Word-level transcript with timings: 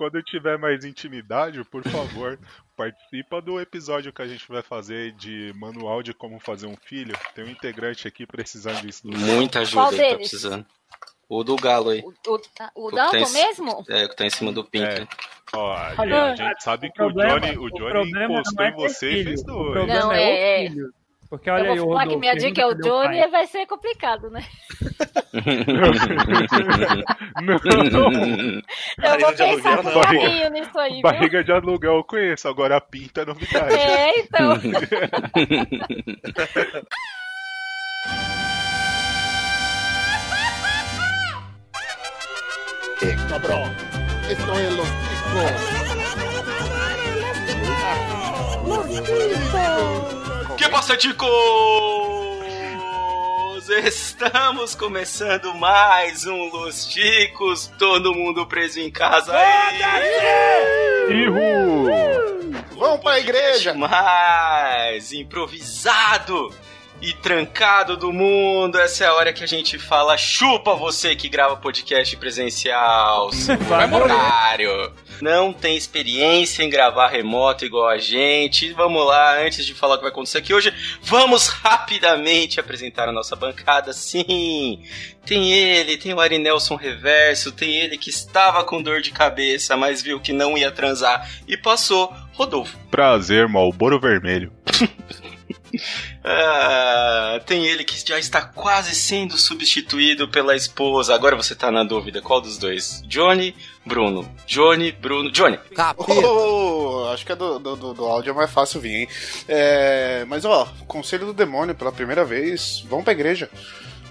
quando 0.00 0.22
tiver 0.22 0.56
mais 0.56 0.82
intimidade, 0.82 1.62
por 1.64 1.82
favor, 1.86 2.38
participa 2.74 3.38
do 3.42 3.60
episódio 3.60 4.10
que 4.14 4.22
a 4.22 4.26
gente 4.26 4.48
vai 4.48 4.62
fazer 4.62 5.12
de 5.12 5.52
manual 5.54 6.02
de 6.02 6.14
como 6.14 6.40
fazer 6.40 6.66
um 6.66 6.74
filho. 6.74 7.14
Tem 7.34 7.44
um 7.44 7.48
integrante 7.48 8.08
aqui 8.08 8.24
precisando 8.26 8.80
disso. 8.80 9.02
Muita 9.06 9.58
ajuda, 9.60 9.82
Qual 9.82 9.92
ele 9.92 10.08
tá 10.12 10.16
precisando. 10.16 10.66
O 11.28 11.44
do 11.44 11.54
galo 11.56 11.90
aí. 11.90 12.00
O, 12.00 12.08
o, 12.32 12.40
o 12.74 12.86
O 12.86 12.90
Dalton 12.90 13.18
que 13.18 13.24
tem- 13.30 13.32
mesmo? 13.46 13.84
É, 13.90 14.04
o 14.06 14.08
que 14.08 14.16
tá 14.16 14.24
em 14.24 14.30
cima 14.30 14.50
do 14.52 14.64
Pink. 14.64 14.84
É. 14.86 15.06
Ó, 15.52 15.70
a, 15.70 15.94
Olha, 15.98 16.24
a 16.32 16.34
gente 16.34 16.64
sabe 16.64 16.86
o 16.88 16.90
que 16.90 16.96
problema- 16.96 17.34
o 17.36 17.40
Johnny, 17.40 17.56
o 17.58 17.62
o 17.64 17.70
Johnny 17.70 17.90
problema 17.90 18.34
encostou 18.40 18.64
é 18.64 18.68
em 18.70 18.72
você 18.74 19.10
e 19.12 19.24
fez 19.24 19.40
O 19.42 19.44
dois. 19.44 19.72
problema 19.72 20.00
Não, 20.00 20.12
é, 20.12 20.64
é- 20.64 20.66
o 20.66 20.70
filho. 20.72 20.94
Porque 21.30 21.48
olha 21.48 21.68
eu 21.68 21.72
aí, 21.72 21.80
o 21.80 21.86
falar 21.86 22.08
que 22.08 22.16
minha 22.16 22.34
dica 22.34 22.60
é 22.60 22.66
o 22.66 22.74
Johnny 22.74 23.20
pai. 23.20 23.30
vai 23.30 23.46
ser 23.46 23.64
complicado, 23.66 24.28
né? 24.30 24.44
Não, 27.40 27.54
Eu 29.12 29.20
vou 29.20 29.32
pensar 29.32 29.76
com 29.76 29.82
não. 29.84 30.00
carinho 30.00 30.50
nisso 30.50 30.76
aí, 30.76 30.94
viu? 30.94 31.02
barriga 31.02 31.44
de 31.44 31.52
aluguel 31.52 31.94
eu 31.94 32.02
conheço, 32.04 32.48
agora 32.48 32.76
a 32.76 32.80
pinta 32.80 33.22
é 33.22 33.24
novidade. 33.24 33.72
É, 33.74 34.18
então. 34.18 34.56
Cabrón, 43.28 43.70
esto 44.28 44.58
es 44.58 44.72
los 44.72 44.88
Que 50.56 50.68
passa, 50.68 50.96
ticos? 50.96 51.28
Estamos 53.84 54.74
começando 54.74 55.54
mais 55.54 56.26
um 56.26 56.48
Los 56.50 56.86
Ticos, 56.86 57.72
todo 57.78 58.14
mundo 58.14 58.46
preso 58.46 58.80
em 58.80 58.90
casa. 58.90 59.32
Ihu! 61.08 61.88
Vamos 62.76 63.00
pra 63.00 63.20
igreja! 63.20 63.74
mais 63.74 65.12
improvisado 65.12 66.52
e 67.00 67.12
trancado 67.14 67.96
do 67.96 68.12
mundo. 68.12 68.78
Essa 68.78 69.04
é 69.04 69.06
a 69.06 69.14
hora 69.14 69.32
que 69.32 69.42
a 69.42 69.46
gente 69.46 69.78
fala 69.78 70.16
chupa 70.16 70.74
você 70.74 71.14
que 71.16 71.28
grava 71.28 71.56
podcast 71.56 72.16
presencial, 72.16 73.32
seu 73.32 73.56
Vai 73.68 73.86
morrer. 73.86 74.12
otário. 74.12 74.92
Não 75.20 75.52
tem 75.52 75.76
experiência 75.76 76.62
em 76.62 76.70
gravar 76.70 77.08
remoto 77.08 77.64
igual 77.64 77.88
a 77.88 77.98
gente. 77.98 78.72
Vamos 78.72 79.06
lá, 79.06 79.38
antes 79.38 79.66
de 79.66 79.74
falar 79.74 79.94
o 79.94 79.96
que 79.98 80.04
vai 80.04 80.10
acontecer 80.12 80.38
aqui 80.38 80.54
hoje, 80.54 80.72
vamos 81.02 81.48
rapidamente 81.48 82.58
apresentar 82.58 83.08
a 83.08 83.12
nossa 83.12 83.36
bancada. 83.36 83.92
Sim, 83.92 84.82
tem 85.26 85.52
ele, 85.52 85.98
tem 85.98 86.14
o 86.14 86.20
Ari 86.20 86.38
Nelson 86.38 86.74
Reverso, 86.74 87.52
tem 87.52 87.76
ele 87.76 87.98
que 87.98 88.08
estava 88.08 88.64
com 88.64 88.80
dor 88.82 89.02
de 89.02 89.10
cabeça, 89.10 89.76
mas 89.76 90.00
viu 90.00 90.18
que 90.18 90.32
não 90.32 90.56
ia 90.56 90.70
transar 90.70 91.30
e 91.46 91.56
passou. 91.56 92.12
Rodolfo. 92.32 92.78
Prazer, 92.90 93.46
Malboro 93.46 94.00
Vermelho. 94.00 94.50
Ah, 96.24 97.40
tem 97.46 97.66
ele 97.66 97.84
que 97.84 97.96
já 98.06 98.18
está 98.18 98.42
quase 98.42 98.94
sendo 98.94 99.36
substituído 99.38 100.28
pela 100.28 100.54
esposa. 100.56 101.14
Agora 101.14 101.36
você 101.36 101.54
tá 101.54 101.70
na 101.70 101.82
dúvida, 101.84 102.20
qual 102.20 102.40
dos 102.40 102.58
dois? 102.58 103.02
Johnny, 103.06 103.54
Bruno. 103.86 104.28
Johnny, 104.46 104.92
Bruno. 104.92 105.30
Johnny. 105.30 105.58
Oh, 105.98 107.10
acho 107.12 107.24
que 107.24 107.32
a 107.32 107.34
do, 107.34 107.58
do, 107.58 107.76
do- 107.76 107.94
do 107.94 108.04
áudio 108.04 108.30
é 108.30 108.34
mais 108.34 108.50
fácil 108.50 108.80
vir, 108.80 108.94
hein? 109.02 109.08
É, 109.48 110.24
mas 110.28 110.44
ó, 110.44 110.68
conselho 110.86 111.26
do 111.26 111.32
demônio 111.32 111.74
pela 111.74 111.92
primeira 111.92 112.24
vez, 112.24 112.84
vamos 112.88 113.04
pra 113.04 113.12
igreja. 113.12 113.48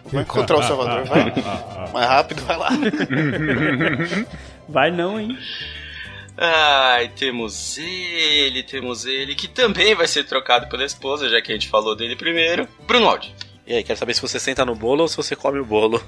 Vai 0.05 0.23
encontrar 0.23 0.57
o 0.57 0.63
Salvador, 0.63 1.03
vai. 1.05 1.31
Mais 1.93 2.07
rápido, 2.09 2.41
vai 2.45 2.57
lá. 2.57 2.69
Vai 4.67 4.91
não, 4.91 5.19
hein? 5.19 5.35
Ai, 6.41 7.09
temos 7.09 7.77
ele, 7.77 8.63
temos 8.63 9.05
ele, 9.05 9.35
que 9.35 9.45
também 9.45 9.93
vai 9.93 10.07
ser 10.07 10.23
trocado 10.23 10.69
pela 10.69 10.85
esposa, 10.85 11.27
já 11.27 11.41
que 11.41 11.51
a 11.51 11.53
gente 11.53 11.67
falou 11.67 11.97
dele 11.97 12.15
primeiro. 12.15 12.65
Bruno 12.87 13.09
Aldi. 13.09 13.35
E 13.67 13.75
aí, 13.75 13.83
quero 13.83 13.99
saber 13.99 14.13
se 14.13 14.21
você 14.21 14.39
senta 14.39 14.65
no 14.65 14.73
bolo 14.73 15.01
ou 15.01 15.07
se 15.09 15.17
você 15.17 15.35
come 15.35 15.59
o 15.59 15.65
bolo. 15.65 16.01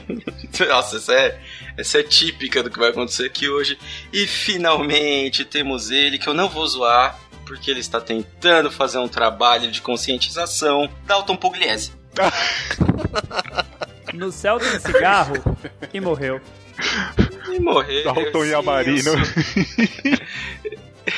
Nossa, 0.68 0.96
essa 0.96 1.12
é, 1.12 1.40
essa 1.76 2.00
é 2.00 2.02
típica 2.02 2.62
do 2.62 2.70
que 2.70 2.78
vai 2.78 2.88
acontecer 2.88 3.26
aqui 3.26 3.46
hoje. 3.46 3.78
E 4.10 4.26
finalmente 4.26 5.44
temos 5.44 5.90
ele, 5.90 6.18
que 6.18 6.28
eu 6.28 6.34
não 6.34 6.48
vou 6.48 6.66
zoar, 6.66 7.20
porque 7.44 7.70
ele 7.70 7.80
está 7.80 8.00
tentando 8.00 8.70
fazer 8.70 8.98
um 8.98 9.06
trabalho 9.06 9.70
de 9.70 9.82
conscientização. 9.82 10.90
Dalton 11.06 11.36
Pugliese. 11.36 11.92
No 14.12 14.30
céu 14.30 14.60
tem 14.60 14.78
cigarro 14.78 15.34
e 15.92 15.98
morreu. 15.98 16.40
E 17.54 17.60
morreu. 17.60 18.04
Dalton 18.04 18.44
e 18.44 18.48
sim, 18.48 18.54
Amarino. 18.54 19.12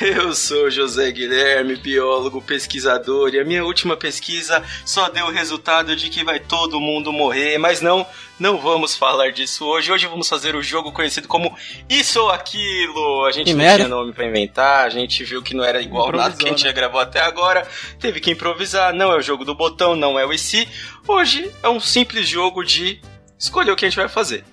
Eu 0.01 0.35
sou, 0.35 0.69
José 0.69 1.13
Guilherme, 1.13 1.77
biólogo, 1.77 2.43
pesquisador, 2.43 3.33
e 3.33 3.39
a 3.39 3.45
minha 3.45 3.65
última 3.65 3.97
pesquisa 3.97 4.61
só 4.85 5.09
deu 5.09 5.27
o 5.27 5.31
resultado 5.31 5.95
de 5.95 6.11
que 6.11 6.25
vai 6.25 6.41
todo 6.41 6.81
mundo 6.81 7.13
morrer, 7.13 7.57
mas 7.57 7.81
não, 7.81 8.05
não 8.37 8.59
vamos 8.59 8.97
falar 8.97 9.31
disso 9.31 9.65
hoje. 9.65 9.93
Hoje 9.93 10.09
vamos 10.09 10.29
fazer 10.29 10.57
o 10.57 10.63
jogo 10.63 10.91
conhecido 10.91 11.29
como 11.29 11.57
Isso 11.89 12.21
ou 12.21 12.31
Aquilo. 12.31 13.25
A 13.27 13.31
gente 13.31 13.47
Que 13.47 13.53
não 13.53 13.59
merda. 13.61 13.77
tinha 13.85 13.89
nome 13.89 14.13
pra 14.13 14.27
inventar, 14.27 14.87
a 14.87 14.91
gente 14.91 15.23
viu 15.23 15.41
que 15.41 15.55
não 15.55 15.63
era 15.63 15.81
igual 15.81 16.11
nada 16.11 16.37
que 16.37 16.45
a 16.45 16.49
gente 16.49 16.59
Improvisou, 16.59 16.69
já 16.69 16.73
gravou 16.73 17.01
até 17.01 17.21
agora, 17.21 17.67
teve 18.01 18.19
que 18.19 18.33
improvisar. 18.33 18.93
Não 18.93 19.13
é 19.13 19.17
o 19.17 19.23
jogo 19.23 19.45
do 19.45 19.55
botão, 19.55 19.95
não 19.95 20.19
é 20.19 20.27
o 20.27 20.33
e 20.33 20.39
se. 20.39 20.69
Hoje 21.07 21.49
é 21.63 21.69
um 21.69 21.79
simples 21.79 22.29
jogo 22.29 22.65
de 22.65 23.01
escolher 23.39 23.71
o 23.71 23.77
que 23.77 23.85
a 23.85 23.89
gente 23.89 23.97
vai 23.97 24.09
fazer. 24.09 24.45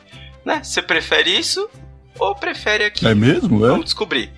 Né? 0.46 0.64
Você 0.64 0.82
prefere 0.82 1.38
isso 1.38 1.70
ou 2.20 2.36
prefere 2.36 2.84
aquilo? 2.86 3.12
É 3.12 3.16
mesmo? 3.16 3.60
Vamos 3.60 3.86
descobrir. 3.86 4.32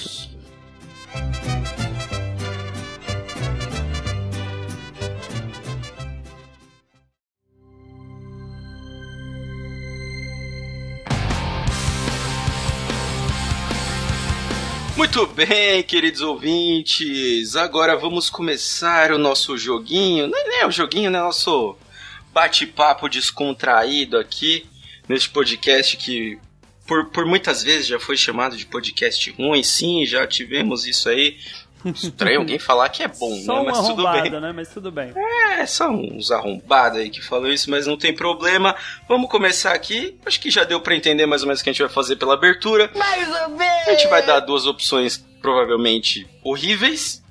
Muito 15.06 15.24
bem, 15.28 15.84
queridos 15.84 16.20
ouvintes. 16.20 17.54
Agora 17.54 17.96
vamos 17.96 18.28
começar 18.28 19.12
o 19.12 19.18
nosso 19.18 19.56
joguinho. 19.56 20.26
Não 20.26 20.60
é 20.60 20.66
o 20.66 20.70
joguinho, 20.72 21.12
né? 21.12 21.20
Nosso 21.20 21.76
bate-papo 22.32 23.08
descontraído 23.08 24.18
aqui 24.18 24.66
neste 25.08 25.30
podcast 25.30 25.96
que 25.96 26.40
por, 26.88 27.04
por 27.10 27.24
muitas 27.24 27.62
vezes 27.62 27.86
já 27.86 28.00
foi 28.00 28.16
chamado 28.16 28.56
de 28.56 28.66
podcast 28.66 29.30
ruim. 29.30 29.62
Sim, 29.62 30.04
já 30.04 30.26
tivemos 30.26 30.88
isso 30.88 31.08
aí. 31.08 31.38
Estranho 31.84 32.40
alguém 32.40 32.58
falar 32.58 32.88
que 32.88 33.02
é 33.02 33.08
bom, 33.08 33.34
Só 33.44 33.62
né? 33.62 33.70
Mas 33.70 33.86
tudo 33.86 34.10
bem. 34.10 34.30
né? 34.30 34.52
Mas 34.52 34.68
tudo 34.68 34.90
bem. 34.90 35.12
É, 35.58 35.66
são 35.66 35.94
uns 35.94 36.30
arrombados 36.32 36.98
aí 36.98 37.10
que 37.10 37.22
falam 37.22 37.52
isso, 37.52 37.70
mas 37.70 37.86
não 37.86 37.96
tem 37.96 38.14
problema. 38.14 38.74
Vamos 39.08 39.30
começar 39.30 39.72
aqui. 39.72 40.16
Acho 40.26 40.40
que 40.40 40.50
já 40.50 40.64
deu 40.64 40.80
pra 40.80 40.96
entender 40.96 41.26
mais 41.26 41.42
ou 41.42 41.48
menos 41.48 41.60
o 41.60 41.64
que 41.64 41.70
a 41.70 41.72
gente 41.72 41.82
vai 41.82 41.92
fazer 41.92 42.16
pela 42.16 42.34
abertura. 42.34 42.90
Mais 42.94 43.28
ou 43.42 43.50
menos. 43.50 43.88
A 43.88 43.90
gente 43.90 44.08
vai 44.08 44.24
dar 44.24 44.40
duas 44.40 44.66
opções 44.66 45.24
provavelmente 45.40 46.26
horríveis 46.42 47.22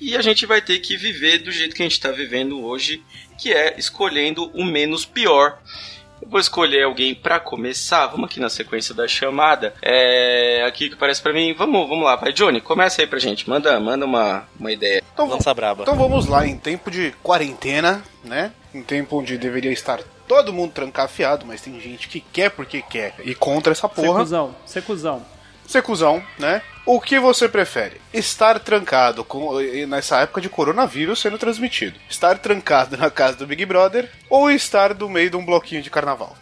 e 0.00 0.16
a 0.16 0.22
gente 0.22 0.46
vai 0.46 0.62
ter 0.62 0.78
que 0.78 0.96
viver 0.96 1.38
do 1.38 1.50
jeito 1.50 1.74
que 1.74 1.82
a 1.82 1.86
gente 1.86 2.00
tá 2.00 2.10
vivendo 2.10 2.64
hoje, 2.64 3.02
que 3.36 3.52
é 3.52 3.74
escolhendo 3.78 4.50
o 4.54 4.64
menos 4.64 5.04
pior. 5.04 5.58
Eu 6.20 6.28
vou 6.28 6.40
escolher 6.40 6.84
alguém 6.84 7.14
pra 7.14 7.38
começar. 7.40 8.06
Vamos 8.08 8.26
aqui 8.30 8.40
na 8.40 8.48
sequência 8.50 8.94
da 8.94 9.06
chamada. 9.08 9.74
É. 9.80 10.62
Aqui 10.66 10.90
que 10.90 10.96
parece 10.96 11.22
pra 11.22 11.32
mim. 11.32 11.54
Vamos, 11.54 11.88
vamos 11.88 12.04
lá, 12.04 12.16
vai. 12.16 12.32
Johnny, 12.32 12.60
começa 12.60 13.00
aí 13.02 13.06
pra 13.06 13.18
gente. 13.18 13.48
Manda, 13.48 13.78
manda 13.80 14.04
uma, 14.04 14.46
uma 14.58 14.72
ideia. 14.72 15.02
Então, 15.12 15.26
vamos- 15.26 15.44
Lança 15.44 15.54
braba. 15.54 15.82
então 15.82 15.96
vamos 15.96 16.26
lá, 16.26 16.46
em 16.46 16.56
tempo 16.56 16.90
de 16.90 17.12
quarentena, 17.22 18.02
né? 18.24 18.52
Em 18.74 18.82
tempo 18.82 19.18
onde 19.18 19.38
deveria 19.38 19.72
estar 19.72 20.00
todo 20.26 20.52
mundo 20.52 20.72
trancafiado, 20.72 21.46
mas 21.46 21.60
tem 21.62 21.80
gente 21.80 22.06
que 22.08 22.20
quer 22.20 22.50
porque 22.50 22.82
quer 22.82 23.14
e 23.24 23.34
contra 23.34 23.72
essa 23.72 23.88
porra. 23.88 24.08
Secuzão, 24.18 24.54
secuzão. 24.66 25.22
Ser 25.68 25.82
cuzão, 25.82 26.20
né? 26.38 26.62
O 26.86 26.98
que 27.00 27.20
você 27.20 27.46
prefere? 27.48 28.00
Estar 28.12 28.58
trancado 28.58 29.22
com, 29.22 29.60
e 29.60 29.84
nessa 29.84 30.20
época 30.22 30.40
de 30.40 30.48
coronavírus 30.48 31.20
sendo 31.20 31.36
transmitido? 31.38 31.98
Estar 32.08 32.38
trancado 32.38 32.96
na 32.96 33.10
casa 33.10 33.36
do 33.36 33.46
Big 33.46 33.64
Brother 33.66 34.10
ou 34.30 34.50
estar 34.50 34.94
no 34.94 35.08
meio 35.10 35.28
de 35.30 35.36
um 35.36 35.44
bloquinho 35.44 35.82
de 35.82 35.90
carnaval? 35.90 36.34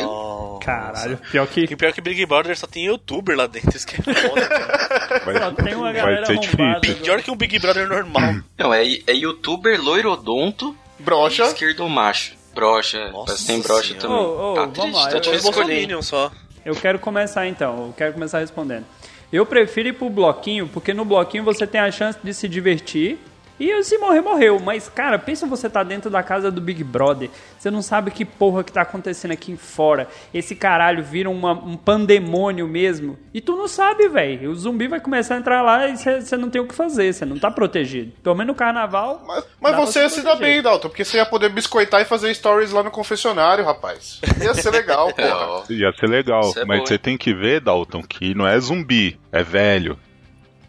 Nossa. 0.00 0.64
Caralho, 0.64 1.18
pior 1.30 1.46
que. 1.46 1.66
Que 1.66 1.76
pior 1.76 1.92
que 1.92 2.00
Big 2.00 2.24
Brother 2.24 2.56
só 2.56 2.66
tem 2.66 2.84
youtuber 2.86 3.36
lá 3.36 3.46
dentro, 3.46 3.76
isso 3.76 3.86
que 3.86 3.96
é 3.96 4.14
foda, 4.14 4.48
cara. 4.48 5.20
Vai, 5.24 5.38
Só 5.38 5.50
tem 5.52 5.74
uma 5.74 5.84
vai 5.84 5.92
galera 5.92 6.26
ser 6.26 6.38
arrombada. 6.38 6.80
Pior 6.94 7.22
que 7.22 7.30
um 7.30 7.36
Big 7.36 7.58
Brother 7.58 7.88
normal. 7.88 8.34
Não, 8.56 8.72
é, 8.72 8.82
é 9.06 9.12
youtuber 9.12 9.82
loirodonto 9.82 10.74
Brocha. 10.98 11.44
esquerdo 11.44 11.86
macho. 11.88 12.34
Brocha, 12.54 13.10
Nossa 13.10 13.46
tem 13.46 13.60
brocha 13.60 13.88
senhora. 13.88 14.00
também. 14.00 14.18
Ô, 14.18 14.52
ô, 14.52 14.54
tá 14.54 14.60
vamos 14.66 14.78
triste, 14.78 14.94
lá, 14.94 15.08
tá 15.08 15.16
eu- 15.16 15.34
escolher. 15.34 15.42
Bolsominion 15.42 16.02
só. 16.02 16.30
Eu 16.64 16.74
quero 16.74 16.98
começar 16.98 17.46
então, 17.46 17.86
eu 17.86 17.94
quero 17.96 18.12
começar 18.12 18.38
respondendo. 18.38 18.84
Eu 19.32 19.44
prefiro 19.46 19.88
ir 19.88 19.94
pro 19.94 20.10
bloquinho, 20.10 20.68
porque 20.68 20.92
no 20.94 21.04
bloquinho 21.04 21.42
você 21.42 21.66
tem 21.66 21.80
a 21.80 21.90
chance 21.90 22.18
de 22.22 22.32
se 22.32 22.48
divertir. 22.48 23.18
E 23.60 23.82
se 23.84 23.96
morrer, 23.98 24.20
morreu. 24.20 24.58
Mas, 24.58 24.88
cara, 24.88 25.18
pensa 25.18 25.46
você 25.46 25.68
tá 25.70 25.82
dentro 25.82 26.10
da 26.10 26.22
casa 26.22 26.50
do 26.50 26.60
Big 26.60 26.82
Brother. 26.82 27.30
Você 27.58 27.70
não 27.70 27.80
sabe 27.82 28.10
que 28.10 28.24
porra 28.24 28.64
que 28.64 28.72
tá 28.72 28.82
acontecendo 28.82 29.30
aqui 29.32 29.56
fora. 29.56 30.08
Esse 30.34 30.54
caralho 30.56 31.02
vira 31.04 31.30
uma- 31.30 31.52
um 31.52 31.76
pandemônio 31.76 32.66
mesmo. 32.66 33.18
E 33.32 33.40
tu 33.40 33.54
não 33.56 33.68
sabe, 33.68 34.08
velho. 34.08 34.50
O 34.50 34.54
zumbi 34.54 34.88
vai 34.88 35.00
começar 35.00 35.36
a 35.36 35.38
entrar 35.38 35.62
lá 35.62 35.88
e 35.88 35.96
você 35.96 36.36
não 36.36 36.50
tem 36.50 36.60
o 36.60 36.66
que 36.66 36.74
fazer. 36.74 37.12
Você 37.12 37.24
não 37.24 37.38
tá 37.38 37.50
protegido. 37.50 38.12
Pelo 38.22 38.34
menos 38.34 38.48
no 38.52 38.54
carnaval. 38.58 39.22
Mas, 39.26 39.44
mas 39.60 39.76
você 39.76 40.00
ia 40.00 40.08
se 40.08 40.22
dar 40.22 40.36
bem, 40.36 40.60
Dalton, 40.60 40.88
porque 40.88 41.04
você 41.04 41.18
ia 41.18 41.26
poder 41.26 41.48
biscoitar 41.50 42.00
e 42.00 42.04
fazer 42.04 42.34
stories 42.34 42.72
lá 42.72 42.82
no 42.82 42.90
confessionário, 42.90 43.64
rapaz. 43.64 44.20
Ia 44.42 44.54
ser 44.54 44.70
legal, 44.70 45.10
É, 45.16 45.28
porra. 45.30 45.64
Ia 45.70 45.92
ser 45.92 46.08
legal, 46.08 46.52
é 46.56 46.64
mas 46.64 46.80
bom, 46.80 46.86
você 46.86 46.98
tem 46.98 47.16
que 47.16 47.32
ver, 47.32 47.60
Dalton, 47.60 48.02
que 48.02 48.34
não 48.34 48.46
é 48.46 48.58
zumbi, 48.58 49.18
é 49.30 49.42
velho. 49.42 49.96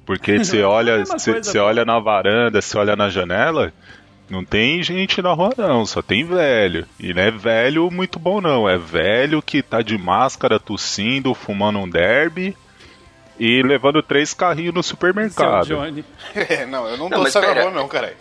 Porque 0.05 0.37
você 0.43 0.59
É 0.59 0.63
a 0.63 0.69
olha, 0.69 0.97
mesma 0.97 1.17
você 1.19 1.33
você 1.33 1.57
olha 1.59 1.85
na 1.85 1.99
varanda, 1.99 2.61
você 2.61 2.77
olha 2.77 2.95
na 2.95 3.09
janela, 3.09 3.71
não 4.29 4.43
tem 4.43 4.81
gente 4.83 5.21
na 5.21 5.33
rua 5.33 5.53
não, 5.57 5.85
só 5.85 6.01
tem 6.01 6.25
velho. 6.25 6.85
E 6.99 7.13
não 7.13 7.21
é 7.21 7.31
velho 7.31 7.89
muito 7.91 8.19
bom 8.19 8.41
não, 8.41 8.67
é 8.67 8.77
velho 8.77 9.41
que 9.41 9.61
tá 9.61 9.81
de 9.81 9.97
máscara, 9.97 10.59
tossindo, 10.59 11.33
fumando 11.33 11.79
um 11.79 11.89
derby 11.89 12.55
e 13.39 13.61
levando 13.63 14.01
três 14.03 14.33
carrinhos 14.33 14.73
no 14.73 14.83
Seu 14.83 14.91
supermercado. 14.91 15.67
Johnny. 15.67 16.03
É, 16.35 16.65
não, 16.65 16.87
eu 16.87 16.97
não, 16.97 17.09
Não, 17.09 17.23
tô 17.23 17.29
saindo 17.29 17.53
na 17.55 17.61
rua, 17.61 17.71
não, 17.71 17.87
caralho. 17.87 18.15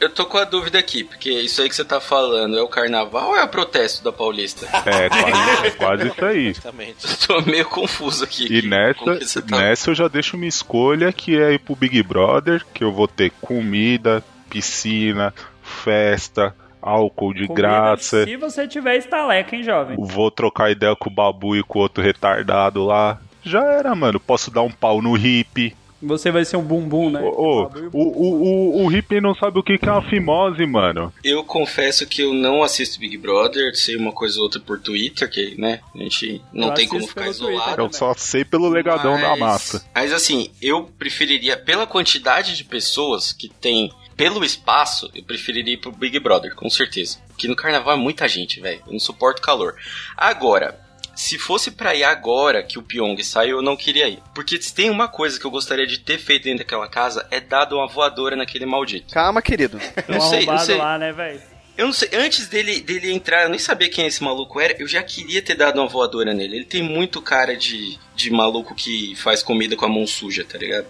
Eu 0.00 0.08
tô 0.10 0.26
com 0.26 0.38
a 0.38 0.44
dúvida 0.44 0.78
aqui, 0.78 1.02
porque 1.02 1.28
isso 1.30 1.60
aí 1.60 1.68
que 1.68 1.74
você 1.74 1.84
tá 1.84 2.00
falando 2.00 2.56
é 2.56 2.62
o 2.62 2.68
carnaval 2.68 3.30
ou 3.30 3.36
é 3.36 3.42
o 3.42 3.48
protesto 3.48 4.04
da 4.04 4.12
Paulista? 4.12 4.66
É, 4.86 5.08
quase, 5.08 5.70
quase 5.76 6.08
isso 6.08 6.24
aí. 6.24 6.46
Exatamente. 6.48 6.96
Eu 7.04 7.16
tô 7.26 7.50
meio 7.50 7.64
confuso 7.66 8.22
aqui. 8.24 8.46
E 8.48 8.62
nessa, 8.62 9.42
tá- 9.42 9.58
nessa 9.58 9.90
eu 9.90 9.94
já 9.94 10.06
deixo 10.08 10.36
uma 10.36 10.46
escolha 10.46 11.12
que 11.12 11.36
é 11.36 11.52
ir 11.54 11.58
pro 11.58 11.74
Big 11.74 12.00
Brother, 12.02 12.64
que 12.72 12.84
eu 12.84 12.92
vou 12.92 13.08
ter 13.08 13.32
comida, 13.40 14.22
piscina, 14.48 15.34
festa, 15.62 16.54
álcool 16.80 17.34
de 17.34 17.46
Comida, 17.48 17.54
graça. 17.68 18.24
Se 18.24 18.36
você 18.36 18.68
tiver 18.68 18.96
estaleca, 18.96 19.56
hein, 19.56 19.62
jovem? 19.62 19.96
Vou 19.98 20.30
trocar 20.30 20.70
ideia 20.70 20.94
com 20.94 21.10
o 21.10 21.12
Babu 21.12 21.56
e 21.56 21.62
com 21.62 21.78
o 21.78 21.82
outro 21.82 22.02
retardado 22.02 22.84
lá. 22.84 23.18
Já 23.42 23.64
era, 23.64 23.94
mano. 23.94 24.20
Posso 24.20 24.50
dar 24.50 24.62
um 24.62 24.70
pau 24.70 25.00
no 25.02 25.14
hippie. 25.14 25.74
Você 26.00 26.30
vai 26.30 26.44
ser 26.44 26.56
um 26.56 26.62
bumbum, 26.62 27.10
né? 27.10 27.20
Ô, 27.20 27.28
ô, 27.28 27.62
o, 27.92 28.02
o, 28.02 28.82
o, 28.82 28.84
o 28.84 28.86
hippie 28.88 29.20
não 29.20 29.34
sabe 29.34 29.58
o 29.58 29.62
que 29.62 29.76
que 29.78 29.88
é 29.88 29.92
uma 29.92 30.08
fimose, 30.08 30.64
mano. 30.64 31.12
Eu 31.24 31.42
confesso 31.42 32.06
que 32.06 32.22
eu 32.22 32.32
não 32.32 32.62
assisto 32.62 33.00
Big 33.00 33.16
Brother, 33.16 33.74
sei 33.74 33.96
uma 33.96 34.12
coisa 34.12 34.36
ou 34.38 34.44
outra 34.44 34.60
por 34.60 34.80
Twitter, 34.80 35.28
que, 35.28 35.60
né, 35.60 35.80
a 35.94 35.98
gente 35.98 36.40
não 36.52 36.68
Eu 36.68 36.74
tem 36.74 36.86
como 36.86 37.06
ficar 37.06 37.22
pelo 37.22 37.34
Twitter 37.34 37.54
isolado. 37.54 37.82
Eu 37.82 37.92
só 37.92 38.14
sei 38.14 38.44
pelo 38.44 38.68
legadão 38.68 39.20
da 39.20 39.30
Mas- 39.30 39.38
massa. 39.38 39.84
Mas 39.94 40.12
assim, 40.12 40.50
eu 40.62 40.84
preferiria, 40.98 41.56
pela 41.56 41.86
quantidade 41.86 42.56
de 42.56 42.62
pessoas 42.64 43.32
que 43.32 43.48
tem, 43.48 43.90
pelo 44.16 44.44
espaço, 44.44 45.10
eu 45.14 45.22
preferiria 45.24 45.74
ir 45.74 45.78
pro 45.78 45.90
Big 45.90 46.18
Brother, 46.20 46.54
com 46.54 46.70
certeza. 46.70 47.18
Porque 47.28 47.48
no 47.48 47.56
carnaval 47.56 47.94
é 47.94 47.96
muita 47.98 48.26
gente, 48.28 48.60
velho. 48.60 48.80
Eu 48.86 48.92
não 48.92 49.00
suporto 49.00 49.42
calor. 49.42 49.74
Agora, 50.16 50.78
se 51.18 51.36
fosse 51.36 51.72
pra 51.72 51.96
ir 51.96 52.04
agora 52.04 52.62
que 52.62 52.78
o 52.78 52.82
Pyong 52.82 53.20
saiu, 53.24 53.56
eu 53.56 53.62
não 53.62 53.76
queria 53.76 54.06
ir. 54.06 54.22
Porque 54.32 54.62
se 54.62 54.72
tem 54.72 54.88
uma 54.88 55.08
coisa 55.08 55.38
que 55.38 55.44
eu 55.44 55.50
gostaria 55.50 55.84
de 55.84 55.98
ter 55.98 56.16
feito 56.16 56.44
dentro 56.44 56.60
daquela 56.60 56.86
casa, 56.86 57.26
é 57.28 57.40
dado 57.40 57.74
uma 57.74 57.88
voadora 57.88 58.36
naquele 58.36 58.64
maldito. 58.64 59.12
Calma, 59.12 59.42
querido. 59.42 59.80
Não 60.06 60.20
sei, 60.20 60.46
não 60.46 60.58
sei. 60.58 60.76
lá, 60.76 60.96
né, 60.96 61.10
velho? 61.10 61.40
Eu 61.76 61.86
não 61.86 61.92
sei, 61.92 62.08
antes 62.12 62.46
dele, 62.46 62.80
dele 62.80 63.10
entrar, 63.10 63.42
eu 63.42 63.48
nem 63.48 63.58
sabia 63.58 63.90
quem 63.90 64.06
esse 64.06 64.22
maluco 64.22 64.60
era, 64.60 64.76
eu 64.80 64.86
já 64.86 65.02
queria 65.02 65.42
ter 65.42 65.56
dado 65.56 65.80
uma 65.80 65.88
voadora 65.88 66.32
nele. 66.32 66.54
Ele 66.54 66.64
tem 66.64 66.84
muito 66.84 67.20
cara 67.20 67.56
de, 67.56 67.98
de 68.14 68.30
maluco 68.30 68.72
que 68.72 69.16
faz 69.16 69.42
comida 69.42 69.74
com 69.74 69.86
a 69.86 69.88
mão 69.88 70.06
suja, 70.06 70.44
tá 70.44 70.56
ligado? 70.56 70.86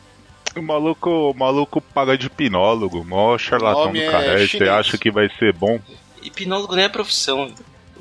O 0.54 0.60
maluco, 0.60 1.08
o 1.08 1.34
maluco 1.34 1.80
paga 1.80 2.18
de 2.18 2.26
hipnólogo, 2.26 3.02
mó 3.02 3.38
charlatão 3.38 3.92
do 3.92 3.98
é 3.98 4.10
cara. 4.10 4.36
Aí 4.36 4.46
Você 4.46 4.64
acha 4.64 4.98
que 4.98 5.10
vai 5.10 5.30
ser 5.38 5.54
bom? 5.54 5.80
Hipnólogo 6.22 6.76
não 6.76 6.82
é 6.82 6.88
profissão. 6.88 7.50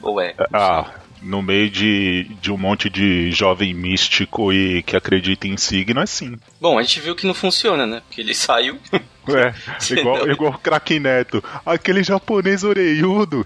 Ou 0.02 0.20
é? 0.20 0.36
Ah, 0.54 0.92
no 1.22 1.42
meio 1.42 1.70
de, 1.70 2.24
de 2.42 2.52
um 2.52 2.58
monte 2.58 2.90
de 2.90 3.32
jovem 3.32 3.74
místico 3.74 4.52
e 4.54 4.84
que 4.84 4.96
acredita 4.96 5.48
em 5.48 5.58
signo, 5.58 6.02
é 6.02 6.06
sim. 6.06 6.38
Bom, 6.60 6.78
a 6.78 6.84
gente 6.84 7.00
viu 7.00 7.16
que 7.16 7.28
não 7.28 7.34
funciona, 7.34 7.86
né? 7.86 8.02
Porque 8.08 8.22
ele 8.22 8.34
saiu. 8.34 8.80
É, 9.30 9.54
igual, 9.94 10.32
igual 10.32 10.54
o 10.54 10.58
craque 10.58 11.02
Neto. 11.02 11.44
Aquele 11.66 12.02
japonês 12.02 12.64
oreiudo. 12.64 13.46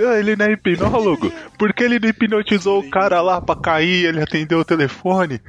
Ah, 0.00 0.18
Ele 0.18 0.36
não 0.36 0.46
é 0.46 0.52
hipnólogo? 0.52 1.32
Por 1.58 1.72
que 1.72 1.84
ele 1.84 1.98
não 1.98 2.08
hipnotizou 2.08 2.80
o 2.80 2.90
cara 2.90 3.20
lá 3.20 3.40
pra 3.40 3.56
cair 3.56 4.02
e 4.02 4.06
ele 4.06 4.20
atendeu 4.22 4.58
o 4.58 4.64
telefone? 4.64 5.40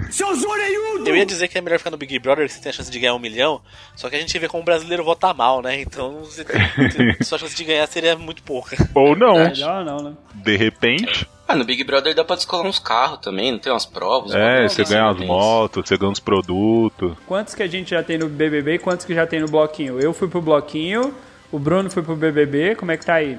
Eu 1.05 1.15
ia 1.15 1.25
dizer 1.25 1.47
que 1.47 1.57
é 1.57 1.61
melhor 1.61 1.77
ficar 1.77 1.91
no 1.91 1.97
Big 1.97 2.17
Brother, 2.19 2.45
que 2.47 2.53
você 2.53 2.61
tem 2.61 2.69
a 2.69 2.73
chance 2.73 2.91
de 2.91 2.99
ganhar 2.99 3.13
um 3.13 3.19
milhão, 3.19 3.61
só 3.95 4.09
que 4.09 4.15
a 4.15 4.19
gente 4.19 4.37
vê 4.37 4.47
como 4.47 4.61
o 4.61 4.65
brasileiro 4.65 5.03
vota 5.03 5.33
mal, 5.33 5.61
né? 5.61 5.79
Então 5.81 6.19
você 6.23 6.43
tem- 6.43 7.15
sua 7.23 7.37
chance 7.37 7.55
de 7.55 7.63
ganhar 7.63 7.87
seria 7.87 8.15
muito 8.17 8.43
pouca. 8.43 8.75
Ou 8.93 9.15
não, 9.15 9.35
Melhor 9.35 9.85
não, 9.85 9.97
né? 9.97 10.13
de 10.35 10.55
repente. 10.57 11.27
Ah, 11.47 11.55
no 11.55 11.63
Big 11.63 11.81
Brother 11.85 12.13
dá 12.13 12.25
pra 12.25 12.35
descolar 12.35 12.65
uns 12.65 12.77
carros 12.79 13.19
também, 13.19 13.53
não 13.53 13.59
tem 13.59 13.71
umas 13.71 13.85
provas? 13.85 14.33
É, 14.33 14.67
você 14.67 14.83
ganha 14.83 15.03
assim, 15.05 15.11
as 15.11 15.17
tem 15.17 15.25
isso. 15.25 15.33
motos, 15.33 15.87
você 15.87 15.97
ganha 15.97 16.11
os 16.11 16.19
produtos. 16.19 17.13
Quantos 17.25 17.55
que 17.55 17.63
a 17.63 17.67
gente 17.67 17.91
já 17.91 18.03
tem 18.03 18.17
no 18.17 18.27
BBB 18.27 18.73
e 18.75 18.79
quantos 18.79 19.05
que 19.05 19.13
já 19.15 19.25
tem 19.25 19.39
no 19.39 19.47
bloquinho? 19.47 19.97
Eu 19.99 20.13
fui 20.13 20.27
pro 20.27 20.41
bloquinho, 20.41 21.13
o 21.49 21.57
Bruno 21.57 21.89
foi 21.89 22.03
pro 22.03 22.17
BBB, 22.17 22.75
como 22.75 22.91
é 22.91 22.97
que 22.97 23.05
tá 23.05 23.13
aí? 23.13 23.37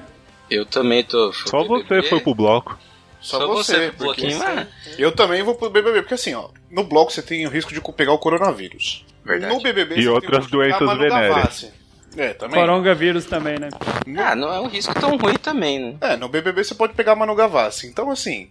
Eu 0.49 0.65
também 0.65 1.03
tô. 1.03 1.31
Só 1.33 1.63
pro 1.63 1.79
você 1.79 1.83
BBB. 1.83 2.09
foi 2.09 2.19
pro 2.19 2.35
bloco. 2.35 2.77
Só, 3.21 3.39
Só 3.39 3.47
você, 3.47 3.73
você 3.73 3.91
pro 3.91 4.05
porque 4.07 4.21
bloquinho, 4.21 4.41
ah, 4.41 4.65
eu 4.97 5.11
também 5.11 5.43
vou 5.43 5.53
pro 5.53 5.69
BBB, 5.69 6.01
porque 6.03 6.13
assim, 6.13 6.33
ó, 6.33 6.49
no 6.71 6.85
bloco 6.85 7.11
você 7.11 7.21
tem 7.21 7.45
o 7.45 7.49
risco 7.49 7.73
de 7.73 7.81
pegar 7.93 8.13
o 8.13 8.17
coronavírus. 8.17 9.05
Verdade. 9.25 9.53
No 9.53 9.61
BBB 9.61 9.95
E 9.95 9.97
você 9.97 10.01
tem 10.03 10.09
outras 10.09 10.47
doenças 10.47 10.97
venéreas. 10.97 11.71
É, 12.17 12.33
também. 12.33 12.59
Coronavírus 12.59 13.25
também, 13.25 13.59
né? 13.59 13.69
Ah, 14.17 14.35
não 14.35 14.51
é 14.53 14.59
um 14.59 14.67
risco 14.67 14.93
tão 14.99 15.17
ruim 15.17 15.35
também, 15.35 15.79
né? 15.79 15.95
É, 16.01 16.15
no 16.15 16.27
BBB 16.29 16.63
você 16.63 16.73
pode 16.73 16.93
pegar 16.93 17.11
a 17.11 17.15
Manu 17.15 17.35
Gavassi. 17.35 17.87
Então, 17.87 18.09
assim, 18.09 18.49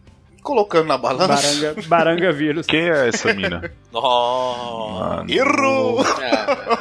colocando 0.49 0.87
na 0.87 0.97
balança... 0.97 1.27
Baranga, 1.29 1.83
baranga 1.87 2.33
vírus. 2.33 2.67
Quem 2.67 2.89
é 2.89 3.09
essa 3.09 3.35
mina? 3.35 3.71
Oh! 3.91 4.99
Ah, 5.01 5.25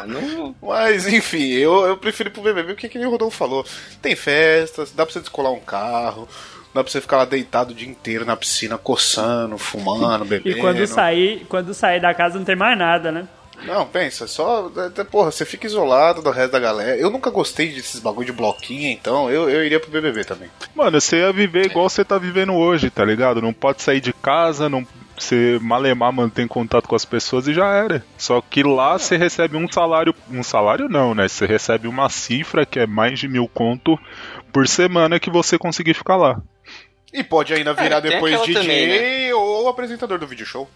não. 0.05 0.55
Mas, 0.61 1.07
enfim, 1.07 1.53
eu, 1.53 1.85
eu 1.85 1.97
prefiro 1.97 2.29
ir 2.29 2.31
pro 2.33 2.41
BBB 2.43 2.73
porque 2.73 2.89
que 2.89 2.97
nem 2.97 3.07
o 3.07 3.11
Rodolfo 3.11 3.37
falou. 3.37 3.65
Tem 4.01 4.15
festas, 4.15 4.91
dá 4.91 5.05
pra 5.05 5.13
você 5.13 5.19
descolar 5.19 5.51
um 5.51 5.59
carro, 5.59 6.27
dá 6.73 6.83
pra 6.83 6.91
você 6.91 6.99
ficar 7.01 7.17
lá 7.17 7.25
deitado 7.25 7.71
o 7.71 7.75
dia 7.75 7.87
inteiro 7.87 8.25
na 8.25 8.35
piscina, 8.35 8.77
coçando, 8.77 9.57
fumando, 9.57 10.25
E 10.25 10.27
bebendo. 10.27 10.59
quando 10.59 10.85
sair, 10.85 11.45
quando 11.49 11.73
sair 11.73 12.01
da 12.01 12.13
casa 12.13 12.37
não 12.37 12.45
tem 12.45 12.55
mais 12.55 12.77
nada, 12.77 13.11
né? 13.11 13.27
Não, 13.65 13.85
pensa, 13.85 14.27
só. 14.27 14.71
até, 14.85 15.03
Porra, 15.03 15.31
você 15.31 15.45
fica 15.45 15.65
isolado 15.65 16.21
do 16.21 16.29
resto 16.29 16.51
da 16.51 16.59
galera. 16.59 16.97
Eu 16.97 17.09
nunca 17.09 17.29
gostei 17.29 17.71
desses 17.71 17.99
bagulho 17.99 18.27
de 18.27 18.31
bloquinho, 18.31 18.89
então 18.89 19.29
eu, 19.29 19.49
eu 19.49 19.65
iria 19.65 19.79
pro 19.79 19.91
BBB 19.91 20.23
também. 20.23 20.49
Mano, 20.75 20.99
você 20.99 21.17
ia 21.17 21.31
viver 21.31 21.65
igual 21.65 21.89
você 21.89 22.03
tá 22.05 22.17
vivendo 22.17 22.53
hoje, 22.53 22.89
tá 22.89 23.03
ligado? 23.03 23.41
Não 23.41 23.53
pode 23.53 23.81
sair 23.81 23.99
de 23.99 24.13
casa, 24.13 24.69
não. 24.69 24.85
Você 25.17 25.57
malemar 25.61 26.13
mantém 26.13 26.47
contato 26.47 26.87
com 26.87 26.95
as 26.95 27.03
pessoas 27.03 27.47
e 27.47 27.53
já 27.53 27.73
era. 27.73 28.05
Só 28.17 28.39
que 28.39 28.61
lá 28.61 28.99
você 28.99 29.17
recebe 29.17 29.57
um 29.57 29.67
salário. 29.67 30.13
Um 30.29 30.43
salário 30.43 30.87
não, 30.87 31.15
né? 31.15 31.27
Você 31.27 31.45
recebe 31.47 31.87
uma 31.87 32.07
cifra 32.07 32.67
que 32.67 32.79
é 32.79 32.85
mais 32.85 33.19
de 33.19 33.27
mil 33.27 33.47
conto 33.47 33.97
por 34.53 34.67
semana 34.67 35.19
que 35.19 35.31
você 35.31 35.57
conseguir 35.57 35.95
ficar 35.95 36.17
lá. 36.17 36.39
E 37.11 37.23
pode 37.23 37.51
ainda 37.51 37.73
virar 37.73 37.99
tem 37.99 38.11
depois 38.11 38.39
DJ 38.41 38.53
também, 38.53 38.87
né? 38.87 39.33
ou 39.33 39.67
apresentador 39.67 40.19
do 40.19 40.27
vídeo 40.27 40.45
show. 40.45 40.69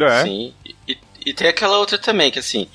É. 0.00 0.24
Sim. 0.24 0.52
E, 0.86 0.97
e 1.28 1.32
tem 1.34 1.48
aquela 1.48 1.76
outra 1.76 1.98
também, 1.98 2.30
que 2.30 2.38
assim, 2.38 2.66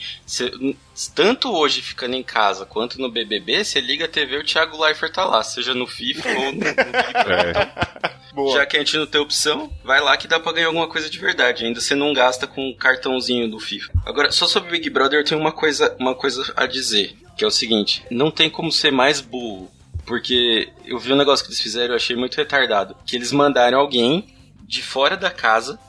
tanto 1.16 1.52
hoje 1.52 1.82
ficando 1.82 2.16
em 2.16 2.22
casa 2.22 2.68
quanto 2.68 3.02
no 3.02 3.10
BBB, 3.10 3.64
você 3.64 3.82
liga 3.82 4.06
a 4.06 4.08
TV 4.08 4.38
o 4.38 4.44
Thiago 4.44 4.80
Leifert 4.80 5.12
tá 5.12 5.26
lá, 5.26 5.42
seja 5.42 5.74
no 5.74 5.88
FIFA 5.88 6.30
ou 6.30 6.52
no, 6.52 6.52
no 6.52 6.60
Big 6.62 7.14
Brother. 7.26 7.58
É. 7.58 8.54
Já 8.54 8.66
que 8.68 8.78
a 8.78 8.80
gente 8.80 8.96
não 8.96 9.08
tem 9.08 9.20
opção, 9.20 9.72
vai 9.84 10.00
lá 10.00 10.16
que 10.18 10.28
dá 10.28 10.40
pra 10.40 10.52
ganhar 10.52 10.68
alguma 10.68 10.88
coisa 10.88 11.10
de 11.10 11.18
verdade. 11.18 11.66
Ainda 11.66 11.82
você 11.82 11.96
não 11.96 12.14
gasta 12.14 12.46
com 12.46 12.70
o 12.70 12.76
cartãozinho 12.76 13.50
do 13.50 13.60
FIFA. 13.60 13.92
Agora, 14.06 14.32
só 14.32 14.46
sobre 14.46 14.70
Big 14.70 14.88
Brother, 14.92 15.20
eu 15.20 15.26
tenho 15.26 15.42
uma 15.42 15.52
coisa, 15.52 15.96
uma 16.00 16.14
coisa 16.14 16.54
a 16.56 16.68
dizer. 16.68 17.16
Que 17.36 17.44
é 17.44 17.48
o 17.48 17.52
seguinte: 17.52 18.04
não 18.12 18.30
tem 18.30 18.52
como 18.52 18.72
ser 18.72 18.92
mais 18.92 19.20
burro. 19.20 19.72
Porque 20.06 20.70
eu 20.86 21.00
vi 21.00 21.12
um 21.12 21.16
negócio 21.16 21.44
que 21.44 21.50
eles 21.50 21.62
fizeram 21.62 21.88
e 21.88 21.92
eu 21.94 21.96
achei 21.96 22.16
muito 22.16 22.36
retardado. 22.36 22.96
Que 23.04 23.16
eles 23.16 23.32
mandaram 23.32 23.80
alguém 23.80 24.28
de 24.62 24.84
fora 24.84 25.18
da 25.18 25.32
casa 25.32 25.80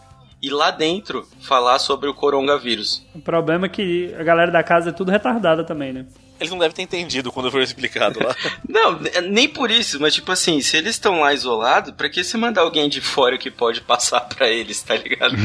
e 0.45 0.51
lá 0.51 0.71
dentro 0.71 1.27
falar 1.41 1.79
sobre 1.79 2.07
o 2.07 2.13
coronavírus. 2.13 3.03
O 3.15 3.21
problema 3.21 3.65
é 3.65 3.69
que 3.71 4.15
a 4.15 4.23
galera 4.23 4.51
da 4.51 4.63
casa 4.63 4.91
é 4.91 4.93
tudo 4.93 5.11
retardada 5.11 5.65
também, 5.65 5.91
né? 5.91 6.05
Eles 6.41 6.51
não 6.51 6.59
devem 6.59 6.75
ter 6.75 6.83
entendido 6.83 7.31
quando 7.31 7.49
foi 7.51 7.63
explicado 7.63 8.19
lá. 8.23 8.35
Não, 8.69 8.99
ne- 9.01 9.21
nem 9.31 9.49
por 9.49 9.71
isso, 9.71 10.01
mas 10.01 10.13
tipo 10.15 10.33
assim, 10.33 10.61
se 10.61 10.77
eles 10.77 10.91
estão 10.91 11.21
lá 11.21 11.33
isolados, 11.33 11.93
pra 11.95 12.09
que 12.09 12.25
você 12.25 12.37
mandar 12.37 12.63
alguém 12.63 12.89
de 12.89 13.01
fora 13.01 13.39
que 13.39 13.53
pode 13.53 13.81
passar 13.81 14.19
pra 14.35 14.49
eles, 14.49 14.83
tá 14.83 14.97
ligado? 14.97 15.37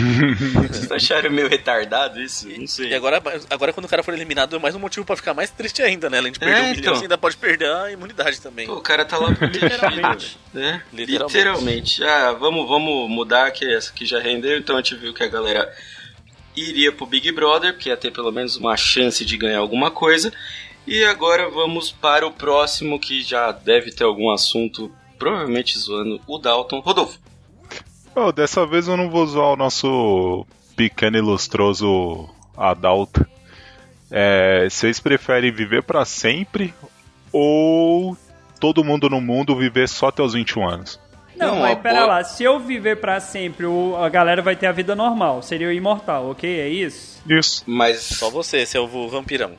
Vocês 0.67 0.91
acharam 0.91 1.29
meio 1.29 1.47
retardado 1.47 2.19
isso? 2.19 2.49
Não 2.49 2.65
sei. 2.65 2.89
E 2.89 2.95
agora, 2.95 3.21
agora 3.51 3.71
quando 3.71 3.85
o 3.85 3.87
cara 3.87 4.01
for 4.01 4.15
eliminado, 4.15 4.55
é 4.55 4.59
mais 4.59 4.73
um 4.73 4.79
motivo 4.79 5.05
pra 5.05 5.15
ficar 5.15 5.35
mais 5.35 5.51
triste 5.51 5.81
ainda, 5.83 6.09
né? 6.09 6.17
Além 6.17 6.31
de 6.31 6.39
perder 6.39 6.55
É, 6.55 6.57
um 6.57 6.63
milhão, 6.69 6.79
então. 6.79 6.95
você 6.95 7.03
ainda 7.03 7.17
pode 7.19 7.37
perder 7.37 7.69
a 7.71 7.91
imunidade 7.91 8.41
também. 8.41 8.65
Pô, 8.65 8.73
o 8.73 8.81
cara 8.81 9.05
tá 9.05 9.17
lá 9.19 9.29
Literalmente. 9.39 10.37
né? 10.51 10.81
Literalmente. 10.91 11.37
Literalmente. 11.37 12.03
Ah, 12.03 12.31
vamos, 12.33 12.67
vamos 12.67 13.07
mudar, 13.11 13.51
que 13.51 13.63
essa 13.73 13.91
aqui 13.91 14.07
já 14.07 14.19
rendeu, 14.19 14.57
então 14.57 14.75
a 14.75 14.79
gente 14.81 14.95
viu 14.95 15.13
que 15.13 15.23
a 15.23 15.27
galera 15.27 15.71
iria 16.55 16.91
pro 16.91 17.05
Big 17.05 17.31
Brother, 17.31 17.73
porque 17.73 17.89
ia 17.89 17.95
ter 17.97 18.11
pelo 18.11 18.31
menos 18.31 18.55
uma 18.57 18.75
chance 18.75 19.23
de 19.23 19.37
ganhar 19.37 19.59
alguma 19.59 19.91
coisa. 19.91 20.33
E 20.89 21.03
agora 21.05 21.49
vamos 21.49 21.91
para 21.91 22.25
o 22.25 22.31
próximo, 22.31 22.99
que 22.99 23.21
já 23.21 23.51
deve 23.51 23.91
ter 23.91 24.03
algum 24.03 24.31
assunto, 24.31 24.91
provavelmente 25.19 25.77
zoando 25.77 26.19
o 26.27 26.37
Dalton. 26.39 26.79
Rodolfo. 26.79 27.19
Oh, 28.15 28.31
dessa 28.31 28.65
vez 28.65 28.87
eu 28.87 28.97
não 28.97 29.09
vou 29.09 29.25
zoar 29.27 29.53
o 29.53 29.55
nosso 29.55 30.45
pequeno 30.75 31.17
ilustroso 31.17 32.27
Adalto. 32.57 33.25
É, 34.11 34.67
vocês 34.69 34.99
preferem 34.99 35.51
viver 35.51 35.83
pra 35.83 36.03
sempre 36.03 36.73
ou 37.31 38.17
todo 38.59 38.83
mundo 38.83 39.07
no 39.09 39.21
mundo 39.21 39.55
viver 39.55 39.87
só 39.87 40.07
até 40.07 40.23
os 40.23 40.33
21 40.33 40.67
anos? 40.67 40.99
Não, 41.37 41.53
Não, 41.55 41.61
mas 41.61 41.73
a 41.73 41.75
pera 41.75 41.95
boa- 42.01 42.07
lá, 42.07 42.23
se 42.23 42.43
eu 42.43 42.59
viver 42.59 42.97
pra 42.99 43.19
sempre, 43.21 43.65
o- 43.65 43.95
a 43.95 44.09
galera 44.09 44.41
vai 44.41 44.55
ter 44.55 44.65
a 44.65 44.71
vida 44.73 44.95
normal, 44.95 45.41
seria 45.43 45.67
o 45.67 45.71
imortal, 45.71 46.31
ok? 46.31 46.59
É 46.59 46.67
isso? 46.67 47.21
Isso. 47.29 47.63
Mas, 47.67 48.01
Só 48.01 48.29
você, 48.29 48.65
seu 48.65 48.85
vampirão. 49.07 49.53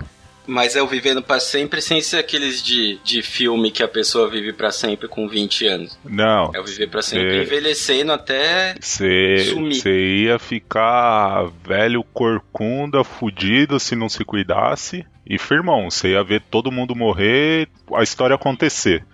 Mas 0.47 0.75
é 0.77 0.83
o 0.83 0.87
vivendo 0.87 1.23
pra 1.23 1.39
sempre 1.39 1.81
sem 1.81 2.01
ser 2.01 2.19
aqueles 2.19 2.63
de, 2.63 2.99
de 3.05 3.23
filme 3.23 3.71
que 3.71 3.83
a 3.83 3.89
pessoa 3.89 4.29
vive 4.29 4.53
pra 4.53 4.71
sempre 4.71 5.07
com 5.09 5.29
20 5.29 5.67
anos. 5.67 5.99
Não. 6.05 6.51
É 6.55 6.61
o 6.61 6.65
viver 6.65 6.89
pra 6.89 7.03
sempre 7.03 7.39
É. 7.39 7.43
envelhecendo 7.43 8.13
até 8.13 8.75
Você 8.81 9.45
Sumir. 9.51 9.87
ia 9.87 10.39
ficar 10.39 11.45
velho, 11.67 12.03
corcunda, 12.13 13.05
fudido 13.05 13.79
se 13.79 13.95
não 13.95 14.09
se 14.09 14.25
cuidasse. 14.25 15.05
E 15.27 15.39
firmão, 15.39 15.89
você 15.89 16.09
ia 16.13 16.25
ver 16.25 16.43
todo 16.51 16.73
mundo 16.73 16.97
morrer, 16.97 17.69
a 17.95 18.03
história 18.03 18.35
acontecer. 18.35 19.05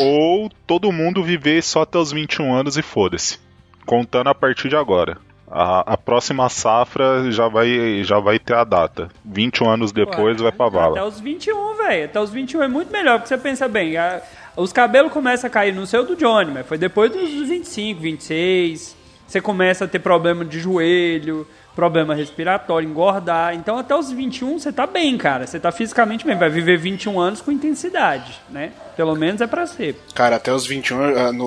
Ou 0.00 0.48
todo 0.66 0.90
mundo 0.90 1.22
viver 1.22 1.62
só 1.62 1.82
até 1.82 1.98
os 1.98 2.10
21 2.10 2.54
anos 2.54 2.78
e 2.78 2.82
foda-se. 2.82 3.38
Contando 3.84 4.28
a 4.30 4.34
partir 4.34 4.68
de 4.70 4.76
agora. 4.76 5.18
A, 5.50 5.94
a 5.94 5.96
próxima 5.96 6.48
safra 6.48 7.30
já 7.30 7.48
vai, 7.48 8.02
já 8.04 8.18
vai 8.18 8.38
ter 8.38 8.54
a 8.54 8.64
data. 8.64 9.08
21 9.24 9.70
anos 9.70 9.92
depois 9.92 10.36
Ué, 10.36 10.42
vai 10.42 10.52
pra 10.52 10.68
vala. 10.68 10.98
Até 10.98 11.04
os 11.08 11.20
21, 11.20 11.76
velho. 11.76 12.04
Até 12.04 12.20
os 12.20 12.30
21 12.30 12.62
é 12.62 12.68
muito 12.68 12.92
melhor, 12.92 13.18
porque 13.18 13.28
você 13.28 13.38
pensa 13.38 13.66
bem. 13.68 13.96
a- 13.96 14.20
os 14.56 14.72
cabelos 14.72 15.12
começam 15.12 15.46
a 15.46 15.50
cair 15.50 15.72
no 15.72 15.86
seu 15.86 16.04
do 16.04 16.16
Johnny, 16.16 16.50
mas 16.52 16.66
foi 16.66 16.76
depois 16.76 17.12
dos 17.12 17.30
25, 17.48 18.00
26. 18.00 18.96
Você 19.26 19.40
começa 19.40 19.84
a 19.84 19.88
ter 19.88 19.98
problema 20.00 20.44
de 20.44 20.58
joelho, 20.58 21.46
problema 21.76 22.14
respiratório, 22.14 22.88
engordar. 22.88 23.54
Então 23.54 23.78
até 23.78 23.94
os 23.94 24.10
21 24.10 24.58
você 24.58 24.72
tá 24.72 24.84
bem, 24.86 25.16
cara. 25.16 25.46
Você 25.46 25.60
tá 25.60 25.70
fisicamente 25.70 26.26
bem. 26.26 26.36
Vai 26.36 26.48
viver 26.50 26.76
21 26.76 27.20
anos 27.20 27.40
com 27.40 27.52
intensidade, 27.52 28.40
né? 28.50 28.72
Pelo 28.96 29.14
menos 29.14 29.40
é 29.40 29.46
pra 29.46 29.64
ser. 29.66 29.94
Cara, 30.14 30.36
até 30.36 30.52
os 30.52 30.66
21, 30.66 30.98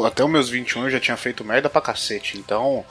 ah, 0.04 0.08
até 0.08 0.24
os 0.24 0.30
meus 0.30 0.48
21 0.50 0.84
eu 0.84 0.90
já 0.92 1.00
tinha 1.00 1.18
feito 1.18 1.44
merda 1.44 1.70
pra 1.70 1.82
cacete. 1.82 2.38
Então, 2.38 2.86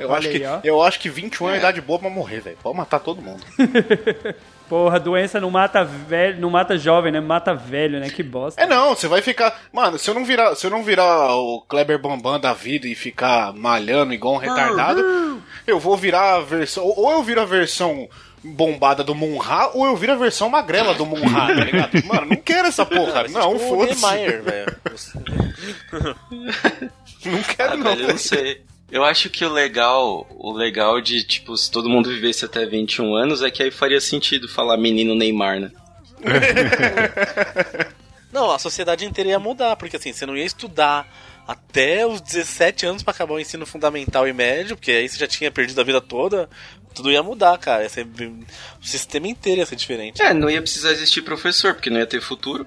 eu 0.00 0.08
Olha 0.08 0.18
acho 0.18 0.28
aí, 0.28 0.40
que 0.40 0.46
ó. 0.46 0.60
eu 0.64 0.82
acho 0.82 0.98
que 1.00 1.08
21 1.08 1.50
é, 1.50 1.54
a 1.54 1.56
idade 1.58 1.80
boa 1.80 1.98
pra 1.98 2.10
morrer, 2.10 2.40
velho. 2.40 2.58
Pode 2.62 2.76
matar 2.76 2.98
todo 3.00 3.20
mundo. 3.22 3.44
Porra, 4.68 5.00
doença 5.00 5.40
não 5.40 5.50
mata 5.50 5.82
velho, 5.84 6.40
não 6.40 6.48
mata 6.48 6.78
jovem, 6.78 7.10
né? 7.10 7.18
Mata 7.20 7.52
velho, 7.52 7.98
né? 7.98 8.08
Que 8.08 8.22
bosta. 8.22 8.62
É 8.62 8.66
não, 8.66 8.94
você 8.94 9.08
vai 9.08 9.20
ficar, 9.20 9.60
mano, 9.72 9.98
se 9.98 10.08
eu 10.08 10.14
não 10.14 10.24
virar, 10.24 10.54
se 10.54 10.64
eu 10.64 10.70
não 10.70 10.84
virar 10.84 11.34
o 11.34 11.60
Kleber 11.62 11.98
Bambam 11.98 12.38
da 12.38 12.52
vida 12.52 12.86
e 12.86 12.94
ficar 12.94 13.52
malhando 13.52 14.14
igual 14.14 14.34
um 14.34 14.38
retardado, 14.38 15.42
eu 15.66 15.80
vou 15.80 15.96
virar 15.96 16.36
a 16.36 16.40
versão, 16.40 16.84
ou 16.84 17.10
eu 17.10 17.20
viro 17.24 17.40
a 17.40 17.44
versão 17.44 18.08
bombada 18.44 19.02
do 19.02 19.12
Munha, 19.12 19.70
ou 19.74 19.86
eu 19.86 19.96
viro 19.96 20.12
a 20.12 20.16
versão 20.16 20.48
magrela 20.48 20.94
do 20.94 21.04
Munha, 21.04 21.28
tá 21.28 21.50
ligado? 21.64 22.06
Mano, 22.06 22.26
não 22.26 22.36
quero 22.36 22.68
essa 22.68 22.86
porra. 22.86 23.12
Cara, 23.12 23.28
não, 23.28 23.54
tipo 23.58 23.64
o 23.64 23.68
foda-se. 23.76 24.06
Velho. 24.06 24.76
Não 27.26 27.42
quero 27.42 27.72
Ah, 27.72 27.76
não, 27.76 27.84
velho, 27.84 28.02
eu 28.04 28.08
não 28.08 28.18
sei. 28.18 28.62
Eu 28.90 29.04
acho 29.04 29.30
que 29.30 29.44
o 29.44 29.52
legal, 29.52 30.26
o 30.30 30.52
legal 30.52 31.00
de, 31.00 31.22
tipo, 31.22 31.56
se 31.56 31.70
todo 31.70 31.88
mundo 31.88 32.10
vivesse 32.10 32.44
até 32.44 32.66
21 32.66 33.14
anos 33.14 33.42
é 33.42 33.50
que 33.50 33.62
aí 33.62 33.70
faria 33.70 34.00
sentido 34.00 34.48
falar 34.48 34.76
menino 34.76 35.14
Neymar, 35.14 35.60
né? 35.60 35.70
Não, 38.32 38.50
a 38.50 38.58
sociedade 38.58 39.04
inteira 39.04 39.30
ia 39.30 39.38
mudar, 39.38 39.76
porque 39.76 39.96
assim, 39.96 40.12
você 40.12 40.24
não 40.24 40.36
ia 40.36 40.44
estudar 40.44 41.08
até 41.46 42.06
os 42.06 42.20
17 42.20 42.86
anos 42.86 43.02
pra 43.02 43.12
acabar 43.12 43.34
o 43.34 43.40
ensino 43.40 43.66
fundamental 43.66 44.28
e 44.28 44.32
médio, 44.32 44.76
porque 44.76 44.92
aí 44.92 45.08
você 45.08 45.18
já 45.18 45.26
tinha 45.26 45.50
perdido 45.50 45.80
a 45.80 45.84
vida 45.84 46.00
toda, 46.00 46.48
tudo 46.94 47.10
ia 47.10 47.24
mudar, 47.24 47.58
cara. 47.58 47.82
Ia 47.82 47.88
ser, 47.88 48.06
o 48.06 48.86
sistema 48.86 49.26
inteiro 49.26 49.60
ia 49.60 49.66
ser 49.66 49.74
diferente. 49.74 50.22
É, 50.22 50.32
não 50.32 50.48
ia 50.48 50.62
precisar 50.62 50.92
existir 50.92 51.22
professor, 51.22 51.74
porque 51.74 51.90
não 51.90 51.98
ia 51.98 52.06
ter 52.06 52.20
futuro. 52.20 52.64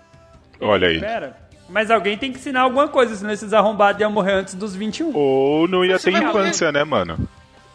Olha 0.60 0.90
aí. 0.90 1.00
Pera. 1.00 1.43
Mas 1.74 1.90
alguém 1.90 2.16
tem 2.16 2.32
que 2.32 2.38
ensinar 2.38 2.62
alguma 2.62 2.88
coisa, 2.88 3.16
senão 3.16 3.32
esses 3.32 3.52
arrombados 3.52 4.00
iam 4.00 4.12
morrer 4.12 4.34
antes 4.34 4.54
dos 4.54 4.76
21. 4.76 5.12
Ou 5.16 5.68
não 5.68 5.84
ia 5.84 5.98
ter 5.98 6.14
infância, 6.14 6.72
né, 6.72 6.84
mano? 6.84 7.18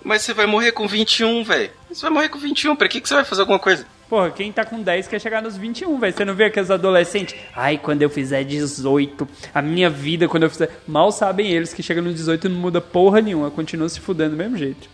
Mas 0.04 0.22
você 0.22 0.32
vai 0.32 0.46
morrer 0.46 0.70
com 0.70 0.86
21, 0.86 1.42
velho. 1.42 1.68
Você 1.88 2.02
vai 2.02 2.10
morrer 2.10 2.28
com 2.28 2.38
21, 2.38 2.76
pra 2.76 2.86
que, 2.86 3.00
que 3.00 3.08
você 3.08 3.16
vai 3.16 3.24
fazer 3.24 3.40
alguma 3.40 3.58
coisa? 3.58 3.84
Porra, 4.08 4.30
quem 4.30 4.52
tá 4.52 4.64
com 4.64 4.80
10 4.80 5.08
quer 5.08 5.20
chegar 5.20 5.42
nos 5.42 5.56
21, 5.56 5.98
velho. 5.98 6.14
Você 6.14 6.24
não 6.24 6.32
vê 6.32 6.44
aqueles 6.44 6.70
adolescentes? 6.70 7.34
Ai, 7.56 7.76
quando 7.76 8.02
eu 8.02 8.08
fizer 8.08 8.44
18, 8.44 9.28
a 9.52 9.60
minha 9.60 9.90
vida, 9.90 10.28
quando 10.28 10.44
eu 10.44 10.50
fizer. 10.50 10.70
Mal 10.86 11.10
sabem 11.10 11.50
eles 11.50 11.74
que 11.74 11.82
chega 11.82 12.00
nos 12.00 12.14
18 12.14 12.48
não 12.48 12.60
muda 12.60 12.80
porra 12.80 13.20
nenhuma, 13.20 13.50
continua 13.50 13.88
se 13.88 13.98
fudendo 13.98 14.30
do 14.30 14.36
mesmo 14.36 14.56
jeito. 14.56 14.88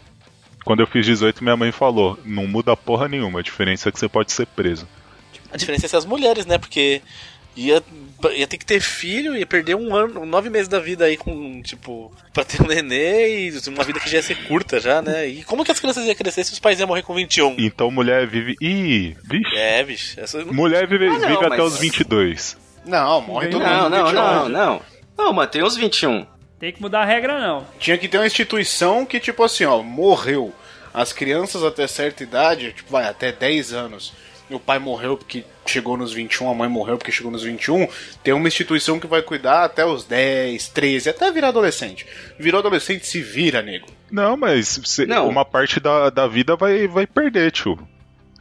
Quando 0.65 0.81
eu 0.81 0.87
fiz 0.87 1.05
18, 1.05 1.45
minha 1.45 1.59
mãe 1.59 1.71
falou: 1.71 2.19
não 2.25 2.47
muda 2.47 2.75
porra 2.75 3.07
nenhuma, 3.07 3.41
a 3.41 3.43
diferença 3.43 3.91
é 3.91 3.93
que 3.93 3.99
você 3.99 4.09
pode 4.09 4.33
ser 4.33 4.47
preso. 4.47 4.89
A 5.53 5.59
diferença 5.59 5.85
é 5.85 5.89
ser 5.91 5.97
as 5.99 6.07
mulheres, 6.07 6.47
né? 6.47 6.57
Porque 6.57 7.03
ia, 7.57 7.83
ia 8.35 8.47
ter 8.47 8.59
que 8.59 8.65
ter 8.67 8.81
filho, 8.81 9.37
ia 9.37 9.47
perder 9.47 9.75
um 9.77 9.95
ano, 9.95 10.25
nove 10.27 10.49
meses 10.51 10.69
da 10.69 10.79
vida 10.79 11.05
aí 11.05 11.17
com, 11.17 11.61
tipo, 11.63 12.13
pra 12.33 12.45
ter 12.45 12.61
um 12.63 12.67
nenê 12.67 13.49
e 13.49 13.69
uma 13.69 13.85
vida 13.85 14.01
que 14.01 14.09
já 14.11 14.17
ia 14.19 14.23
ser 14.23 14.37
curta 14.47 14.81
já, 14.81 15.01
né? 15.03 15.27
E 15.27 15.45
como 15.45 15.65
que 15.65 15.71
as 15.71 15.79
crianças 15.81 16.05
iam 16.07 16.15
crescer 16.15 16.45
se 16.45 16.53
os 16.53 16.59
pais 16.59 16.79
iam 16.81 16.89
morrer 16.89 17.03
com 17.03 17.15
21? 17.15 17.55
Então 17.59 17.91
mulher 17.91 18.27
vive. 18.27 18.57
Ih, 18.61 19.17
vixe. 19.23 19.57
É, 19.57 19.83
bicho. 19.85 20.21
Essa... 20.21 20.45
Mulher 20.45 20.87
vive, 20.87 21.07
Ah, 21.07 21.11
não, 21.19 21.21
vive 21.21 21.47
até 21.47 21.49
mas- 21.57 21.73
os 21.75 21.79
22. 21.79 22.57
Não, 22.85 23.21
morre 23.23 23.49
todo 23.49 23.63
Não, 23.63 23.83
mundo. 23.85 23.91
não, 23.91 24.05
21. 24.07 24.23
não, 24.23 24.49
não. 24.49 24.83
Não, 25.17 25.33
mas 25.33 25.49
tem 25.51 25.63
uns 25.63 25.77
21. 25.77 26.27
Tem 26.59 26.73
que 26.73 26.81
mudar 26.83 27.03
a 27.03 27.05
regra, 27.05 27.39
não. 27.41 27.67
Tinha 27.79 27.97
que 27.99 28.09
ter 28.09 28.19
uma 28.19 28.27
instituição 28.27 29.05
que, 29.07 29.19
tipo 29.21 29.43
assim, 29.43 29.65
ó, 29.65 29.83
morreu. 29.83 30.53
As 30.93 31.13
crianças 31.13 31.63
até 31.65 31.87
certa 31.87 32.23
idade, 32.23 32.73
tipo, 32.73 32.91
vai, 32.93 33.05
até 33.09 33.33
10 33.33 33.73
anos. 33.73 34.13
O 34.51 34.61
pai 34.61 34.79
morreu 34.79 35.17
porque 35.17 35.45
chegou 35.71 35.97
nos 35.97 36.13
21, 36.13 36.51
a 36.51 36.55
mãe 36.55 36.69
morreu 36.69 36.97
porque 36.99 37.13
chegou 37.13 37.31
nos 37.33 37.43
21. 37.43 37.87
Tem 38.23 38.33
uma 38.35 38.49
instituição 38.49 38.99
que 39.01 39.07
vai 39.07 39.23
cuidar 39.23 39.65
até 39.65 39.85
os 39.85 40.05
10, 40.05 40.69
13, 40.69 41.11
até 41.11 41.31
virar 41.33 41.49
adolescente. 41.49 42.07
Virou 42.39 42.59
adolescente, 42.61 43.07
se 43.07 43.21
vira, 43.21 43.63
nego. 43.63 43.87
Não, 44.11 44.37
mas 44.37 44.81
cê- 44.85 45.07
Não. 45.07 45.29
uma 45.29 45.45
parte 45.45 45.81
da, 45.81 46.11
da 46.11 46.27
vida 46.27 46.55
vai, 46.57 46.87
vai 46.87 47.07
perder, 47.07 47.51
tio. 47.53 47.79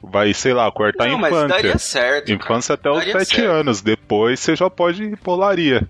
Vai, 0.05 0.33
sei 0.33 0.53
lá, 0.53 0.69
cortar 0.69 1.07
não, 1.07 1.15
a 1.15 1.17
mas 1.17 1.31
infância. 1.31 1.47
daria 1.47 1.77
certo. 1.77 2.25
cara. 2.27 2.39
Infância 2.43 2.73
até 2.75 2.89
os 2.89 2.97
Daria 2.97 3.19
7 3.19 3.35
certo. 3.37 3.49
anos. 3.51 3.81
Depois 3.81 4.39
você 4.39 4.53
já 4.55 4.69
pode 4.69 5.01
ir 5.03 5.17
polaria. 5.17 5.87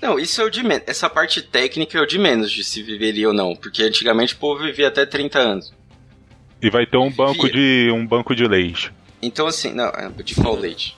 Não, 0.00 0.18
isso 0.18 0.40
é 0.40 0.44
o 0.44 0.50
de 0.50 0.62
menos. 0.62 0.84
Essa 0.86 1.10
parte 1.10 1.42
técnica 1.42 1.98
é 1.98 2.00
o 2.00 2.06
de 2.06 2.18
menos 2.18 2.50
de 2.50 2.62
se 2.64 2.82
viveria 2.82 3.28
ou 3.28 3.34
não. 3.34 3.54
Porque 3.56 3.82
antigamente 3.82 4.34
o 4.34 4.38
povo 4.38 4.62
vivia 4.62 4.88
até 4.88 5.04
30 5.04 5.38
anos. 5.38 5.74
E 6.62 6.70
vai 6.70 6.86
ter 6.86 6.96
um 6.96 7.10
banco 7.10 7.50
de 7.50 7.90
um 7.92 8.06
banco 8.06 8.34
de 8.34 8.46
leite. 8.46 8.92
Então 9.22 9.46
assim, 9.46 9.72
não, 9.72 9.86
é 9.88 10.08
de 10.22 10.34
qual 10.34 10.54
leite? 10.56 10.96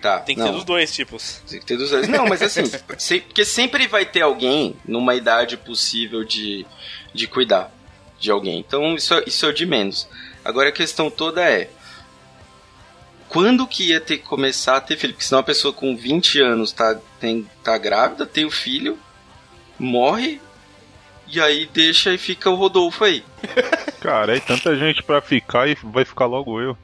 Tá, 0.00 0.18
Tem 0.20 0.34
que 0.34 0.40
não. 0.40 0.48
ter 0.48 0.54
dos 0.54 0.64
dois 0.64 0.92
tipos. 0.92 1.40
Tem 1.48 1.60
que 1.60 1.66
ter 1.66 1.76
dos 1.76 1.90
dois. 1.90 2.08
Não, 2.08 2.26
mas 2.26 2.42
assim, 2.42 2.64
se- 2.98 3.20
porque 3.20 3.44
sempre 3.44 3.86
vai 3.86 4.04
ter 4.04 4.22
alguém 4.22 4.76
numa 4.84 5.14
idade 5.14 5.56
possível 5.56 6.24
de, 6.24 6.66
de 7.12 7.26
cuidar. 7.26 7.72
de 8.20 8.30
alguém. 8.30 8.58
Então 8.58 8.94
isso, 8.94 9.14
é- 9.14 9.24
isso 9.26 9.46
é 9.46 9.52
de 9.52 9.64
menos. 9.66 10.08
Agora 10.44 10.68
a 10.68 10.72
questão 10.72 11.10
toda 11.10 11.42
é. 11.42 11.70
Quando 13.28 13.66
que 13.66 13.88
ia 13.88 14.00
ter 14.00 14.18
que 14.18 14.24
começar 14.24 14.76
a 14.76 14.80
ter 14.80 14.96
filho? 14.96 15.12
Porque 15.14 15.24
senão 15.24 15.40
a 15.40 15.44
pessoa 15.44 15.72
com 15.72 15.96
20 15.96 16.40
anos 16.40 16.70
tá, 16.70 16.96
tem, 17.18 17.48
tá 17.64 17.76
grávida, 17.78 18.24
tem 18.26 18.44
o 18.44 18.50
filho, 18.50 18.96
morre, 19.78 20.40
e 21.32 21.40
aí 21.40 21.68
deixa 21.72 22.12
e 22.12 22.18
fica 22.18 22.50
o 22.50 22.54
Rodolfo 22.54 23.04
aí. 23.04 23.22
Cara, 24.00 24.36
é 24.36 24.40
tanta 24.40 24.76
gente 24.76 25.02
pra 25.02 25.20
ficar 25.20 25.68
e 25.68 25.76
vai 25.82 26.04
ficar 26.04 26.26
logo 26.26 26.60
eu. 26.60 26.76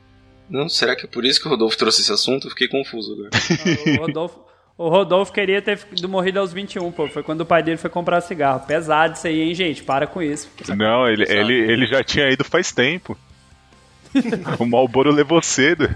Não, 0.48 0.68
será 0.68 0.96
que 0.96 1.04
é 1.04 1.08
por 1.08 1.24
isso 1.24 1.40
que 1.40 1.46
o 1.46 1.50
Rodolfo 1.50 1.76
trouxe 1.76 2.02
esse 2.02 2.12
assunto? 2.12 2.46
Eu 2.46 2.50
fiquei 2.50 2.66
confuso 2.66 3.12
agora. 3.12 3.30
O 3.86 4.06
Rodolfo, 4.06 4.40
o 4.76 4.88
Rodolfo 4.88 5.32
queria 5.32 5.60
ter 5.60 5.78
ido 5.96 6.08
morrido 6.08 6.40
aos 6.40 6.52
21, 6.52 6.90
pô. 6.90 7.06
Foi 7.06 7.22
quando 7.22 7.42
o 7.42 7.46
pai 7.46 7.62
dele 7.62 7.76
foi 7.76 7.90
comprar 7.90 8.20
cigarro. 8.22 8.66
Pesado 8.66 9.14
isso 9.14 9.26
aí, 9.26 9.42
hein, 9.42 9.54
gente? 9.54 9.82
Para 9.82 10.06
com 10.06 10.22
isso. 10.22 10.48
Não, 10.76 11.06
ele, 11.06 11.24
ele, 11.28 11.54
ele 11.54 11.86
já 11.86 12.02
tinha 12.02 12.28
ido 12.30 12.42
faz 12.42 12.72
tempo. 12.72 13.16
o 14.58 14.64
Malboro 14.64 15.12
levou 15.12 15.42
cedo. 15.42 15.94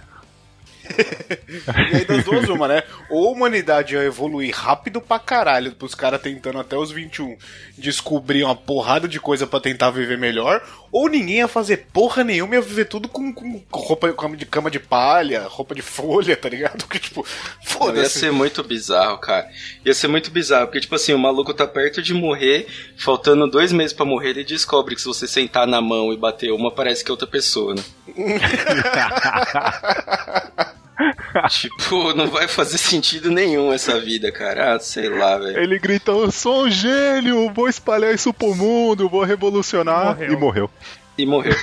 E 1.91 1.97
aí 1.97 2.05
das 2.05 2.25
duas, 2.25 2.49
uma, 2.49 2.69
né? 2.69 2.83
Ou 3.09 3.29
a 3.29 3.33
humanidade 3.33 3.95
ia 3.95 4.03
evoluir 4.03 4.55
rápido 4.55 5.01
pra 5.01 5.19
caralho, 5.19 5.73
pros 5.73 5.95
caras 5.95 6.21
tentando 6.21 6.59
até 6.59 6.77
os 6.77 6.91
21 6.91 7.37
descobrir 7.77 8.45
uma 8.45 8.55
porrada 8.55 9.09
de 9.09 9.19
coisa 9.19 9.47
pra 9.47 9.61
tentar 9.61 9.91
viver 9.91 10.19
melhor, 10.19 10.63
ou 10.93 11.09
ninguém 11.09 11.39
ia 11.39 11.49
fazer 11.49 11.89
porra 11.93 12.23
nenhuma, 12.23 12.55
ia 12.55 12.61
viver 12.61 12.85
tudo 12.85 13.09
com, 13.09 13.33
com 13.33 13.63
roupa 13.73 14.13
cama 14.13 14.37
de 14.37 14.47
cama 14.47 14.71
de 14.71 14.79
palha, 14.79 15.47
roupa 15.49 15.75
de 15.75 15.83
folha, 15.83 16.37
tá 16.37 16.49
ligado? 16.49 16.85
Porque, 16.85 16.99
tipo, 16.99 17.21
Ia 17.21 17.27
foda-se. 17.63 18.21
ser 18.21 18.31
muito 18.31 18.63
bizarro, 18.63 19.19
cara. 19.19 19.49
Ia 19.85 19.95
ser 19.95 20.09
muito 20.09 20.31
bizarro, 20.31 20.67
porque, 20.67 20.81
tipo 20.81 20.95
assim, 20.95 21.13
o 21.13 21.19
maluco 21.19 21.53
tá 21.53 21.67
perto 21.67 22.03
de 22.03 22.15
morrer, 22.15 22.67
faltando 22.97 23.51
dois 23.51 23.73
meses 23.73 23.93
pra 23.93 24.05
morrer, 24.05 24.31
ele 24.31 24.45
descobre 24.45 24.95
que 24.95 25.01
se 25.01 25.07
você 25.07 25.27
sentar 25.27 25.67
na 25.67 25.81
mão 25.81 26.13
e 26.13 26.17
bater 26.17 26.53
uma, 26.53 26.71
parece 26.71 27.03
que 27.03 27.11
é 27.11 27.13
outra 27.13 27.27
pessoa, 27.27 27.75
né? 27.75 27.83
tipo, 31.51 32.13
não 32.15 32.29
vai 32.29 32.47
fazer 32.49 32.79
sentido 32.79 33.31
nenhum 33.31 33.73
essa 33.73 34.01
vida, 34.01 34.31
cara. 34.31 34.75
Ah, 34.75 34.81
sei 34.81 35.09
lá, 35.09 35.37
velho. 35.39 35.59
Ele 35.59 35.79
grita: 35.79 36.11
Eu 36.13 36.31
sou 36.31 36.65
um 36.65 36.71
gênio, 36.71 37.53
vou 37.53 37.69
espalhar 37.69 38.15
isso 38.15 38.33
pro 38.33 38.55
mundo, 38.55 39.09
vou 39.09 39.25
revolucionar. 39.25 40.17
Morreu. 40.17 40.33
E 40.33 40.37
morreu. 40.37 40.71
E 41.19 41.27
morreu. 41.27 41.55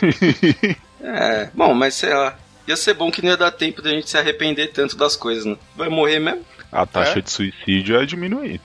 é, 1.01 1.49
bom, 1.53 1.73
mas 1.73 1.95
sei 1.95 2.13
lá. 2.13 2.37
Ia 2.67 2.77
ser 2.77 2.93
bom 2.93 3.11
que 3.11 3.21
não 3.23 3.29
ia 3.31 3.37
dar 3.37 3.51
tempo 3.51 3.81
da 3.81 3.89
gente 3.89 4.09
se 4.09 4.17
arrepender 4.17 4.71
tanto 4.71 4.95
das 4.95 5.15
coisas, 5.15 5.45
né? 5.45 5.57
Vai 5.75 5.89
morrer 5.89 6.19
mesmo? 6.19 6.45
A 6.71 6.85
taxa 6.85 7.19
É? 7.19 7.21
de 7.21 7.29
suicídio 7.31 7.99
ia 7.99 8.05
diminuir. 8.05 8.61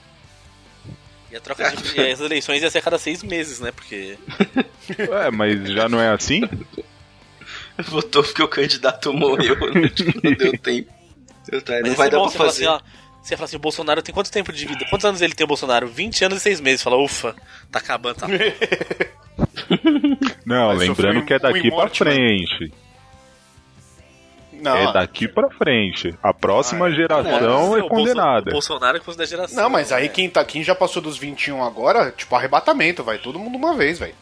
E 1.31 1.35
a 1.35 1.41
troca 1.41 1.69
de, 1.71 1.99
e 1.99 2.11
as 2.11 2.19
eleições 2.21 2.61
ia 2.61 2.69
ser 2.69 2.77
a 2.77 2.81
cada 2.81 2.97
seis 2.99 3.21
meses, 3.23 3.59
né? 3.59 3.71
Porque. 3.71 4.17
Ué, 5.09 5.31
mas 5.31 5.69
já 5.71 5.89
não 5.89 5.99
é 5.99 6.09
assim? 6.09 6.41
Votou 7.89 8.23
porque 8.23 8.41
o 8.43 8.47
candidato 8.47 9.13
morreu, 9.13 9.55
né? 9.73 9.89
Tipo, 9.89 10.19
não 10.23 10.33
deu 10.33 10.57
tempo. 10.57 10.91
Eu, 11.51 11.61
tá, 11.61 11.73
Mas 11.81 11.89
não 11.89 11.95
vai 11.95 12.09
dar 12.09 12.17
bom, 12.17 12.23
pra 12.23 12.31
você 12.31 12.37
fala 12.37 12.49
fazer. 12.49 12.67
assim, 12.67 12.83
ó. 12.83 12.97
Você 13.21 13.33
ia 13.33 13.37
falar 13.37 13.45
assim, 13.45 13.55
o 13.57 13.59
Bolsonaro 13.59 14.01
tem 14.01 14.13
quanto 14.15 14.31
tempo 14.31 14.53
de 14.53 14.65
vida? 14.65 14.85
Quantos 14.89 15.05
anos 15.05 15.21
ele 15.21 15.33
tem, 15.33 15.43
o 15.43 15.47
Bolsonaro? 15.47 15.87
20 15.87 16.23
anos 16.25 16.37
e 16.39 16.41
6 16.41 16.61
meses. 16.61 16.81
Fala, 16.81 16.97
ufa, 16.97 17.35
tá 17.71 17.79
acabando, 17.79 18.15
tá. 18.15 18.27
Não, 20.45 20.67
Vai 20.67 20.77
lembrando 20.77 21.25
que 21.25 21.33
é 21.33 21.39
daqui 21.39 21.59
pra 21.59 21.67
imorte, 21.67 22.03
mano. 22.03 22.15
frente. 22.15 22.73
Não, 24.53 24.75
É 24.75 24.93
daqui 24.93 25.27
pra 25.27 25.49
frente. 25.51 26.15
A 26.23 26.33
próxima 26.33 26.89
geração 26.89 27.41
Não, 27.41 27.77
é 27.77 27.83
o 27.83 27.89
Bolso- 27.89 27.89
condenada. 27.89 28.49
O 28.49 28.53
Bolsonaro 28.53 28.97
é 28.97 28.99
coisa 28.99 29.17
da 29.19 29.25
geração. 29.25 29.63
não, 29.63 29.69
mas 29.69 29.91
aí 29.91 30.03
né? 30.03 30.09
quem, 30.09 30.29
tá, 30.29 30.43
quem 30.45 30.63
já 30.63 30.73
passou 30.73 31.01
dos 31.01 31.17
21 31.17 31.63
agora, 31.63 32.11
tipo, 32.11 32.33
arrebatamento, 32.35 33.03
vai 33.03 33.17
todo 33.19 33.37
mundo 33.37 33.55
uma 33.57 33.75
vez, 33.75 33.99
velho. 33.99 34.15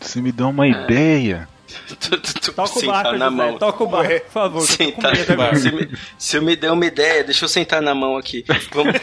Você 0.00 0.20
me 0.20 0.32
dá 0.32 0.46
uma 0.46 0.66
ideia. 0.66 1.48
Tu- 2.00 2.18
tu- 2.18 2.34
tu- 2.40 2.52
Toca 2.52 2.62
o 2.76 2.80
sentar 2.80 3.04
barco, 3.04 3.18
na 3.18 3.30
José. 3.30 3.36
mão. 3.36 3.58
Toca 3.58 3.84
o 3.84 3.86
barco, 3.86 4.20
por 4.24 4.30
favor. 4.32 4.58
eu 4.62 4.66
Sentar 4.66 5.12
medo 5.16 5.32
agora. 5.32 5.54
se, 5.54 5.70
me, 5.70 5.98
se 6.18 6.36
eu 6.36 6.42
me 6.42 6.56
der 6.56 6.72
uma 6.72 6.84
ideia, 6.84 7.22
deixa 7.22 7.44
eu 7.44 7.48
sentar 7.48 7.80
na 7.80 7.94
mão 7.94 8.16
aqui. 8.16 8.44
Vamos 8.72 8.94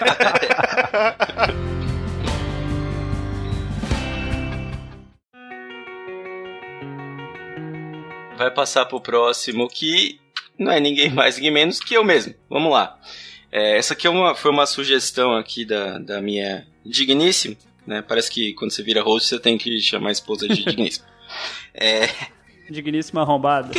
Vai 8.37 8.51
passar 8.51 8.85
pro 8.85 9.01
próximo 9.01 9.67
que 9.67 10.19
não 10.57 10.71
é 10.71 10.79
ninguém 10.79 11.09
mais, 11.09 11.35
ninguém 11.35 11.51
menos 11.51 11.79
que 11.79 11.95
eu 11.95 12.03
mesmo. 12.03 12.33
Vamos 12.49 12.71
lá. 12.71 12.97
É, 13.51 13.77
essa 13.77 13.93
aqui 13.93 14.05
é 14.05 14.09
uma, 14.09 14.35
foi 14.35 14.51
uma 14.51 14.65
sugestão 14.65 15.35
aqui 15.35 15.65
da, 15.65 15.97
da 15.97 16.21
minha 16.21 16.67
digníssima. 16.85 17.55
Né? 17.87 18.03
Parece 18.05 18.29
que 18.29 18.53
quando 18.53 18.71
você 18.71 18.83
vira 18.83 19.01
host 19.01 19.29
você 19.29 19.39
tem 19.39 19.57
que 19.57 19.79
chamar 19.79 20.09
a 20.09 20.11
esposa 20.11 20.47
de 20.47 20.55
digníssima. 20.65 21.05
É, 21.73 22.09
Digníssima 22.69 23.21
arrombada. 23.21 23.71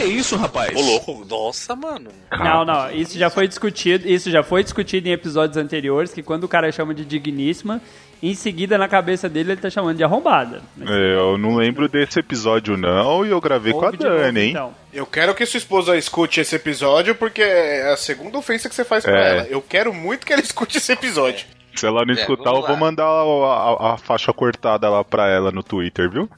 Ô, 0.75 0.81
louco, 0.81 1.27
nossa, 1.29 1.77
mano. 1.77 2.11
Não, 2.33 2.65
não, 2.65 2.91
isso 2.91 3.19
já 3.19 3.29
foi 3.29 3.47
discutido, 3.47 4.09
isso 4.09 4.31
já 4.31 4.43
foi 4.43 4.65
discutido 4.65 5.07
em 5.09 5.13
episódios 5.13 5.59
anteriores, 5.59 6.11
que 6.15 6.23
quando 6.23 6.45
o 6.45 6.49
cara 6.49 6.73
chama 6.73 6.95
de 6.95 7.05
digníssima, 7.05 7.83
em 8.23 8.33
seguida 8.35 8.79
na 8.79 8.89
cabeça 8.89 9.29
dele 9.29 9.53
ele 9.53 9.61
tá 9.61 9.69
chamando 9.69 9.99
de 9.99 10.05
arrombada. 10.05 10.63
É, 10.81 11.17
eu 11.19 11.37
não 11.37 11.57
lembro 11.57 11.87
desse 11.87 12.19
episódio 12.19 12.79
não 12.79 13.27
e 13.27 13.29
eu 13.31 13.41
gravei 13.43 13.75
com 13.75 13.83
a 13.83 13.87
Ouve 13.87 13.99
de 13.99 14.05
novo, 14.05 14.17
Dani, 14.17 14.41
hein? 14.41 14.51
então. 14.53 14.75
Eu 14.91 15.05
quero 15.05 15.35
que 15.35 15.45
sua 15.45 15.59
esposa 15.59 15.95
escute 15.95 16.41
esse 16.41 16.57
episódio, 16.57 17.15
porque 17.15 17.43
é 17.43 17.93
a 17.93 17.97
segunda 17.99 18.39
ofensa 18.39 18.71
que 18.71 18.75
você 18.75 18.87
faz 18.87 19.05
pra 19.05 19.19
É. 19.23 19.31
ela. 19.37 19.47
Eu 19.49 19.61
quero 19.61 19.93
muito 19.93 20.25
que 20.27 20.33
ela 20.33 20.41
escute 20.41 20.79
esse 20.79 20.91
episódio. 20.93 21.47
Se 21.79 21.87
ela 21.87 22.05
não 22.05 22.15
É, 22.15 22.21
escutar, 22.21 22.51
eu 22.55 22.63
vou 22.67 22.77
mandar 22.77 23.05
a, 23.07 23.91
a- 23.91 23.95
a 23.95 23.99
faixa 23.99 24.33
cortada 24.33 24.89
lá 24.89 25.05
pra 25.05 25.29
ela 25.29 25.51
no 25.53 25.63
Twitter, 25.63 26.11
viu? 26.11 26.29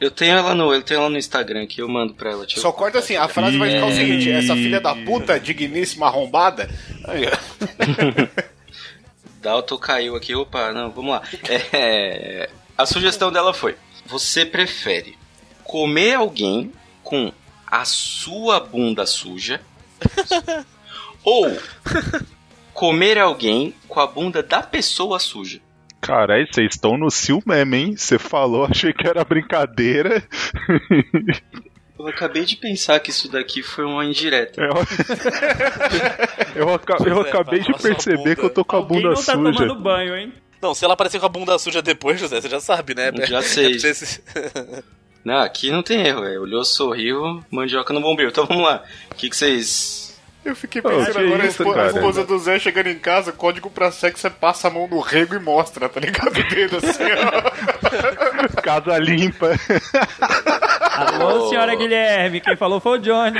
eu 0.00 0.10
tenho 0.10 0.34
ela 0.36 0.54
no, 0.54 0.72
eu 0.72 0.82
tenho 0.82 1.00
ela 1.00 1.10
no 1.10 1.18
Instagram 1.18 1.66
que 1.66 1.82
eu 1.82 1.88
mando 1.88 2.14
pra 2.14 2.30
ela. 2.30 2.46
Só 2.48 2.72
corta 2.72 2.98
assim, 3.00 3.16
a 3.16 3.28
frase 3.28 3.58
vai 3.58 3.70
ficar 3.70 3.86
o 3.86 3.92
seguinte: 3.92 4.30
essa 4.30 4.54
filha 4.54 4.80
da 4.80 4.94
puta, 4.94 5.38
digníssima 5.38 6.06
arrombada. 6.06 6.70
Aí. 7.06 7.26
Dalton 9.42 9.78
caiu 9.78 10.16
aqui, 10.16 10.34
opa, 10.34 10.72
não, 10.72 10.90
vamos 10.90 11.12
lá. 11.12 11.22
É, 11.72 12.48
a 12.76 12.84
sugestão 12.86 13.32
dela 13.32 13.54
foi: 13.54 13.76
você 14.06 14.44
prefere 14.44 15.16
comer 15.64 16.14
alguém 16.14 16.72
com 17.02 17.32
a 17.66 17.84
sua 17.84 18.60
bunda 18.60 19.06
suja 19.06 19.60
ou 21.24 21.46
comer 22.80 23.18
alguém 23.18 23.74
com 23.86 24.00
a 24.00 24.06
bunda 24.06 24.42
da 24.42 24.62
pessoa 24.62 25.18
suja? 25.18 25.60
Caralho, 26.00 26.46
vocês 26.50 26.74
estão 26.74 26.96
no 26.96 27.10
cio 27.10 27.42
mesmo, 27.46 27.74
hein? 27.74 27.94
Você 27.94 28.18
falou, 28.18 28.64
achei 28.70 28.90
que 28.90 29.06
era 29.06 29.22
brincadeira. 29.22 30.22
Eu 31.98 32.06
acabei 32.08 32.46
de 32.46 32.56
pensar 32.56 32.98
que 33.00 33.10
isso 33.10 33.30
daqui 33.30 33.62
foi 33.62 33.84
uma 33.84 34.02
indireta. 34.02 34.62
Eu, 34.62 34.72
eu, 36.56 36.74
aca- 36.74 36.96
eu 37.06 37.16
José, 37.16 37.28
acabei 37.28 37.60
de 37.60 37.72
perceber 37.74 38.36
que 38.36 38.42
eu 38.44 38.48
tô 38.48 38.64
com 38.64 38.76
a 38.76 38.78
Alguém 38.78 38.96
bunda 39.02 39.08
não 39.10 39.14
tá 39.16 39.20
suja. 39.34 39.36
tomando 39.36 39.74
banho, 39.74 40.16
hein? 40.16 40.32
Não, 40.62 40.74
se 40.74 40.82
ela 40.82 40.94
aparecer 40.94 41.20
com 41.20 41.26
a 41.26 41.28
bunda 41.28 41.58
suja 41.58 41.82
depois, 41.82 42.18
José, 42.18 42.40
você 42.40 42.48
já 42.48 42.60
sabe, 42.60 42.94
né? 42.94 43.12
Já 43.26 43.42
sei. 43.42 43.74
É 43.74 43.78
você- 43.78 44.22
Não, 45.22 45.36
aqui 45.40 45.70
não 45.70 45.82
tem 45.82 46.00
erro, 46.06 46.24
é. 46.24 46.38
Olhou, 46.38 46.64
sorriu, 46.64 47.44
mandioca 47.50 47.92
no 47.92 48.00
bombeiro. 48.00 48.30
Então 48.30 48.46
vamos 48.46 48.64
lá. 48.64 48.82
O 49.12 49.14
que, 49.16 49.28
que 49.28 49.36
vocês. 49.36 50.09
Eu 50.42 50.56
fiquei 50.56 50.80
pensando 50.80 51.18
agora, 51.18 51.42
a, 51.42 51.46
isso, 51.46 51.62
a 51.68 51.74
cara? 51.74 51.86
esposa 51.88 52.24
do 52.24 52.38
Zé 52.38 52.58
chegando 52.58 52.86
em 52.88 52.98
casa, 52.98 53.30
código 53.30 53.68
pra 53.70 53.92
sexo 53.92 54.26
é 54.26 54.30
passa 54.30 54.68
a 54.68 54.70
mão 54.70 54.88
no 54.88 54.98
rego 55.00 55.34
e 55.34 55.38
mostra, 55.38 55.86
tá 55.88 56.00
ligado? 56.00 56.28
O 56.38 56.48
dedo 56.48 56.78
assim, 56.78 57.04
ó. 57.04 58.60
Casa 58.62 58.98
limpa. 58.98 59.50
Alô, 60.92 61.44
Oh. 61.46 61.48
senhora 61.50 61.74
Guilherme, 61.74 62.40
quem 62.40 62.56
falou 62.56 62.80
foi 62.80 62.98
o 62.98 63.02
Johnny. 63.02 63.38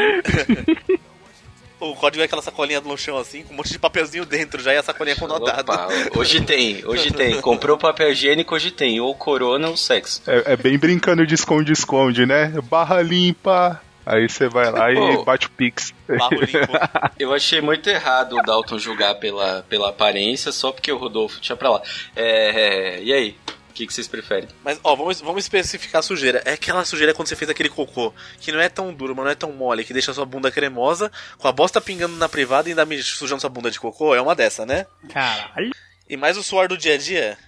O 1.80 1.94
código 1.94 2.20
é 2.20 2.26
aquela 2.26 2.42
sacolinha 2.42 2.78
no 2.82 2.96
chão 2.98 3.16
assim, 3.16 3.42
com 3.42 3.54
um 3.54 3.56
monte 3.56 3.72
de 3.72 3.78
papelzinho 3.78 4.26
dentro, 4.26 4.62
já 4.62 4.74
e 4.74 4.76
a 4.76 4.82
sacolinha 4.82 5.16
conotado. 5.16 5.72
Opa, 5.72 5.88
hoje 6.14 6.42
tem, 6.42 6.84
hoje 6.84 7.10
tem. 7.10 7.40
Comprou 7.40 7.78
papel 7.78 8.12
higiênico, 8.12 8.54
hoje 8.54 8.70
tem. 8.70 9.00
Ou 9.00 9.14
corona 9.14 9.68
ou 9.70 9.76
sexo. 9.78 10.20
É, 10.26 10.52
é 10.52 10.56
bem 10.58 10.76
brincando 10.78 11.26
de 11.26 11.34
esconde-esconde, 11.34 12.26
né? 12.26 12.52
Barra 12.64 13.00
limpa. 13.00 13.80
Aí 14.12 14.28
você 14.28 14.48
vai 14.48 14.70
lá 14.72 14.86
Pô. 14.92 15.22
e 15.22 15.24
bate 15.24 15.46
o 15.46 15.50
pix. 15.50 15.94
Eu 17.18 17.32
achei 17.32 17.60
muito 17.60 17.88
errado 17.88 18.36
o 18.36 18.42
Dalton 18.42 18.78
julgar 18.78 19.14
pela, 19.16 19.64
pela 19.68 19.90
aparência 19.90 20.50
só 20.50 20.72
porque 20.72 20.90
o 20.90 20.96
Rodolfo 20.96 21.40
tinha 21.40 21.54
pra 21.56 21.70
lá. 21.70 21.82
É, 22.16 22.96
é, 22.96 23.02
e 23.02 23.12
aí? 23.12 23.36
O 23.68 23.72
que, 23.72 23.86
que 23.86 23.94
vocês 23.94 24.08
preferem? 24.08 24.48
Mas, 24.64 24.80
ó, 24.82 24.96
vamos, 24.96 25.20
vamos 25.20 25.44
especificar 25.44 26.00
a 26.00 26.02
sujeira. 26.02 26.42
É 26.44 26.52
aquela 26.54 26.84
sujeira 26.84 27.14
quando 27.14 27.28
você 27.28 27.36
fez 27.36 27.48
aquele 27.48 27.68
cocô, 27.68 28.12
que 28.40 28.50
não 28.50 28.60
é 28.60 28.68
tão 28.68 28.92
duro, 28.92 29.14
mas 29.14 29.24
não 29.24 29.30
é 29.30 29.34
tão 29.36 29.52
mole, 29.52 29.84
que 29.84 29.92
deixa 29.92 30.10
a 30.10 30.14
sua 30.14 30.26
bunda 30.26 30.50
cremosa, 30.50 31.10
com 31.38 31.46
a 31.46 31.52
bosta 31.52 31.80
pingando 31.80 32.16
na 32.16 32.28
privada 32.28 32.68
e 32.68 32.72
ainda 32.72 32.84
me 32.84 33.00
sujando 33.02 33.40
sua 33.40 33.48
bunda 33.48 33.70
de 33.70 33.78
cocô. 33.78 34.14
É 34.14 34.20
uma 34.20 34.34
dessa, 34.34 34.66
né? 34.66 34.86
Caralho. 35.10 35.70
E 36.08 36.16
mais 36.16 36.36
o 36.36 36.42
suor 36.42 36.66
do 36.68 36.76
dia 36.76 36.94
a 36.94 36.98
dia. 36.98 37.38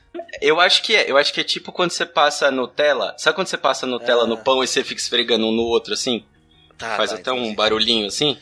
Eu 0.40 0.60
acho 0.60 0.82
que 0.82 0.94
é. 0.94 1.10
Eu 1.10 1.16
acho 1.18 1.32
que 1.34 1.40
é 1.40 1.44
tipo 1.44 1.72
quando 1.72 1.90
você 1.90 2.06
passa 2.06 2.50
Nutella. 2.50 3.14
Sabe 3.18 3.34
quando 3.34 3.48
você 3.48 3.58
passa 3.58 3.86
Nutella 3.86 4.22
Ah. 4.22 4.26
no 4.26 4.38
pão 4.38 4.62
e 4.62 4.66
você 4.68 4.84
fica 4.84 5.00
esfregando 5.00 5.46
um 5.46 5.52
no 5.52 5.62
outro 5.62 5.92
assim? 5.92 6.24
Tá, 6.82 6.96
Faz 6.96 7.10
tá, 7.10 7.16
até 7.16 7.32
um 7.32 7.38
entendi. 7.38 7.56
barulhinho 7.56 8.06
assim? 8.06 8.36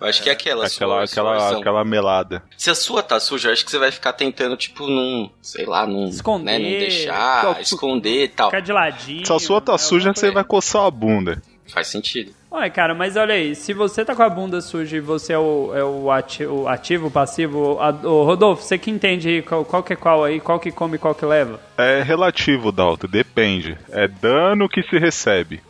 Eu 0.00 0.06
acho 0.06 0.22
que 0.22 0.30
é 0.30 0.32
aquela, 0.32 0.66
Aquela, 0.66 1.06
sua, 1.06 1.22
aquela, 1.36 1.58
aquela 1.58 1.84
melada. 1.84 2.42
Se 2.56 2.70
a 2.70 2.74
sua 2.74 3.02
tá 3.02 3.20
suja, 3.20 3.48
eu 3.48 3.52
acho 3.52 3.64
que 3.64 3.70
você 3.70 3.78
vai 3.78 3.92
ficar 3.92 4.14
tentando, 4.14 4.56
tipo, 4.56 4.86
num, 4.86 5.28
sei 5.42 5.66
lá, 5.66 5.86
num, 5.86 6.08
Esconder. 6.08 6.58
né, 6.58 6.58
não 6.58 6.78
deixar, 6.78 7.60
esconder 7.60 8.24
e 8.24 8.28
tal. 8.28 8.48
Ficar 8.50 8.60
de 8.62 8.72
ladinho. 8.72 9.26
Se 9.26 9.32
a 9.32 9.38
sua 9.38 9.60
tá 9.60 9.72
né, 9.72 9.78
suja, 9.78 10.12
você 10.14 10.30
vai 10.30 10.42
coçar 10.42 10.84
a 10.86 10.90
bunda. 10.90 11.42
Faz 11.70 11.86
sentido. 11.88 12.32
Olha, 12.50 12.70
cara, 12.70 12.94
mas 12.94 13.14
olha 13.14 13.34
aí, 13.34 13.54
se 13.54 13.74
você 13.74 14.02
tá 14.06 14.16
com 14.16 14.22
a 14.22 14.30
bunda 14.30 14.58
suja 14.62 14.96
e 14.96 15.00
você 15.00 15.34
é 15.34 15.38
o, 15.38 15.70
é 15.74 15.84
o, 15.84 16.10
ati- 16.10 16.46
o 16.46 16.66
ativo, 16.66 17.08
o 17.08 17.10
passivo, 17.10 17.78
a- 17.78 17.90
o 17.90 18.24
Rodolfo, 18.24 18.62
você 18.62 18.78
que 18.78 18.90
entende 18.90 19.28
aí 19.28 19.42
qual, 19.42 19.66
qual 19.66 19.82
que 19.82 19.92
é 19.92 19.96
qual 19.96 20.24
aí, 20.24 20.40
qual 20.40 20.58
que 20.58 20.72
come 20.72 20.96
e 20.96 20.98
qual 20.98 21.14
que 21.14 21.26
leva? 21.26 21.60
É 21.76 22.02
relativo, 22.02 22.72
Dalton, 22.72 23.06
depende. 23.06 23.76
É 23.90 24.08
dano 24.08 24.66
que 24.66 24.82
se 24.84 24.98
recebe. 24.98 25.60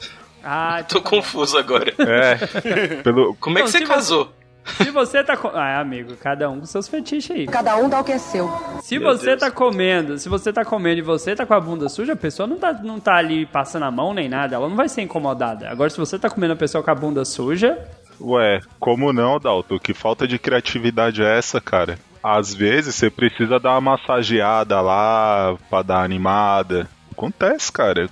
Ah, 0.51 0.83
Tô 0.89 0.99
então 0.99 1.03
tá 1.03 1.11
bom. 1.11 1.17
confuso 1.17 1.59
agora. 1.59 1.93
É. 1.99 2.37
pelo, 3.05 3.35
Como 3.37 3.59
é 3.59 3.63
que 3.63 3.71
você 3.71 3.85
casou? 3.85 4.33
Se 4.77 4.91
você 4.91 5.25
tá 5.25 5.37
com... 5.37 5.49
Ah, 5.49 5.81
amigo, 5.81 6.15
cada 6.17 6.49
um 6.51 6.61
com 6.61 6.67
seus 6.67 6.87
fetiches 6.89 7.31
aí. 7.35 7.47
Cada 7.47 7.77
um 7.77 7.89
dá 7.89 8.01
o 8.01 8.05
que 8.05 8.13
é 8.13 8.19
seu. 8.19 8.51
Se 8.83 8.99
Meu 8.99 9.09
você 9.17 9.27
Deus. 9.27 9.41
tá 9.41 9.51
comendo, 9.51 10.19
se 10.19 10.29
você 10.29 10.53
tá 10.53 10.65
comendo 10.65 10.99
e 10.99 11.03
você 11.03 11.35
tá 11.35 11.47
com 11.47 11.55
a 11.55 11.61
bunda 11.61 11.89
suja, 11.89 12.13
a 12.13 12.17
pessoa 12.17 12.47
não 12.47 12.57
tá, 12.59 12.73
não 12.73 13.01
tá 13.01 13.17
ali 13.17 13.47
passando 13.47 13.85
a 13.85 13.91
mão 13.91 14.13
nem 14.13 14.29
nada, 14.29 14.55
ela 14.57 14.69
não 14.69 14.77
vai 14.77 14.89
ser 14.89 15.01
incomodada. 15.03 15.71
Agora, 15.71 15.89
se 15.89 15.99
você 15.99 16.19
tá 16.19 16.29
comendo 16.29 16.53
a 16.53 16.57
pessoa 16.57 16.83
com 16.85 16.91
a 16.91 16.95
bunda 16.95 17.25
suja, 17.25 17.79
Ué, 18.21 18.61
como 18.81 19.13
não, 19.13 19.39
Dalton? 19.39 19.79
Que 19.79 19.95
falta 19.95 20.27
de 20.27 20.39
criatividade 20.39 21.23
é 21.23 21.39
essa, 21.39 21.61
cara? 21.61 21.99
Às 22.23 22.53
vezes 22.53 22.95
você 22.95 23.09
precisa 23.09 23.59
dar 23.61 23.71
uma 23.79 23.93
massageada 23.93 24.81
lá 24.81 25.57
pra 25.71 25.83
dar 25.83 26.03
animada. 26.03 26.89
Acontece, 27.13 27.71
cara. 27.73 28.09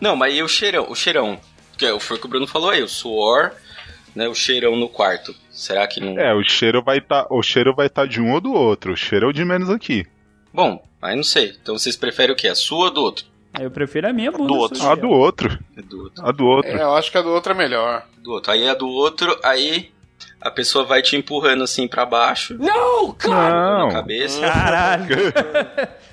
Não, 0.00 0.14
mas 0.14 0.34
e 0.34 0.42
o 0.42 0.48
cheirão? 0.48 0.86
O 0.90 0.94
cheirão. 0.94 1.38
Que 1.76 1.98
foi 2.00 2.16
o 2.16 2.20
que 2.20 2.26
o 2.26 2.28
Bruno 2.28 2.46
falou 2.46 2.70
aí, 2.70 2.82
o 2.82 2.88
suor, 2.88 3.52
né? 4.14 4.28
O 4.28 4.34
cheirão 4.34 4.76
no 4.76 4.88
quarto. 4.88 5.34
Será 5.50 5.86
que 5.86 6.00
não. 6.00 6.18
É, 6.18 6.34
o 6.34 6.42
cheiro 6.42 6.82
vai 6.82 7.00
tá, 7.00 7.26
o 7.30 7.42
cheiro 7.42 7.74
vai 7.74 7.86
estar 7.86 8.06
de 8.06 8.20
um 8.20 8.32
ou 8.32 8.40
do 8.40 8.52
outro. 8.52 8.92
O 8.92 8.96
cheiro 8.96 9.26
é 9.26 9.28
o 9.28 9.32
de 9.32 9.44
menos 9.44 9.70
aqui. 9.70 10.06
Bom, 10.52 10.82
aí 11.00 11.14
não 11.16 11.22
sei. 11.22 11.56
Então 11.60 11.78
vocês 11.78 11.96
preferem 11.96 12.32
o 12.32 12.36
quê? 12.36 12.48
A 12.48 12.54
sua 12.54 12.86
ou 12.86 12.90
do 12.90 13.02
outro? 13.02 13.26
eu 13.58 13.70
prefiro 13.70 14.08
a 14.08 14.12
minha 14.12 14.30
bunda 14.30 14.48
Do 14.48 14.54
outro. 14.54 14.86
A 14.86 14.94
do 14.94 15.08
outro. 15.08 15.58
É 15.76 15.82
do 15.82 16.02
outro. 16.02 16.26
A 16.26 16.32
do 16.32 16.44
outro. 16.46 16.70
É, 16.70 16.82
eu 16.82 16.94
acho 16.94 17.10
que 17.10 17.18
a 17.18 17.22
do 17.22 17.30
outro 17.30 17.52
é 17.52 17.54
melhor. 17.54 18.06
Do 18.18 18.32
outro. 18.32 18.52
Aí 18.52 18.68
a 18.68 18.74
do 18.74 18.88
outro, 18.88 19.38
aí 19.42 19.90
a 20.40 20.50
pessoa 20.50 20.84
vai 20.84 21.02
te 21.02 21.16
empurrando 21.16 21.64
assim 21.64 21.88
pra 21.88 22.04
baixo. 22.04 22.54
Não! 22.58 23.16
Na 23.28 23.88
cabeça. 23.90 24.40
Caralho. 24.40 25.16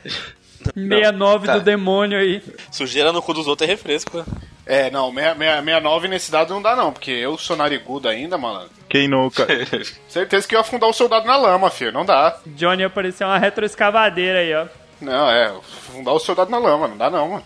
69 0.73 1.45
tá. 1.45 1.57
do 1.57 1.63
demônio 1.63 2.17
aí. 2.17 2.41
Sujeira 2.71 3.11
no 3.11 3.21
cu 3.21 3.33
dos 3.33 3.47
outros 3.47 3.67
é 3.67 3.71
refresco. 3.71 4.25
É, 4.65 4.89
não, 4.89 5.13
69 5.13 6.07
nesse 6.07 6.31
dado 6.31 6.53
não 6.53 6.61
dá 6.61 6.75
não, 6.75 6.93
porque 6.93 7.11
eu 7.11 7.37
sou 7.37 7.55
narigudo 7.57 8.07
ainda, 8.07 8.37
malandro. 8.37 8.71
Quem 8.89 9.07
nunca. 9.09 9.45
Certeza 10.07 10.47
que 10.47 10.55
eu 10.55 10.59
ia 10.59 10.61
afundar 10.61 10.89
o 10.89 10.93
soldado 10.93 11.25
na 11.27 11.35
lama, 11.35 11.69
filho. 11.69 11.91
Não 11.91 12.05
dá. 12.05 12.37
Johnny 12.45 12.83
apareceu 12.83 13.27
uma 13.27 13.37
retroescavadeira 13.37 14.39
aí, 14.39 14.53
ó. 14.53 14.65
Não, 15.01 15.29
é, 15.29 15.47
afundar 15.47 16.13
o 16.13 16.19
soldado 16.19 16.49
na 16.49 16.57
lama, 16.59 16.87
não 16.87 16.97
dá 16.97 17.09
não, 17.09 17.29
mano. 17.29 17.45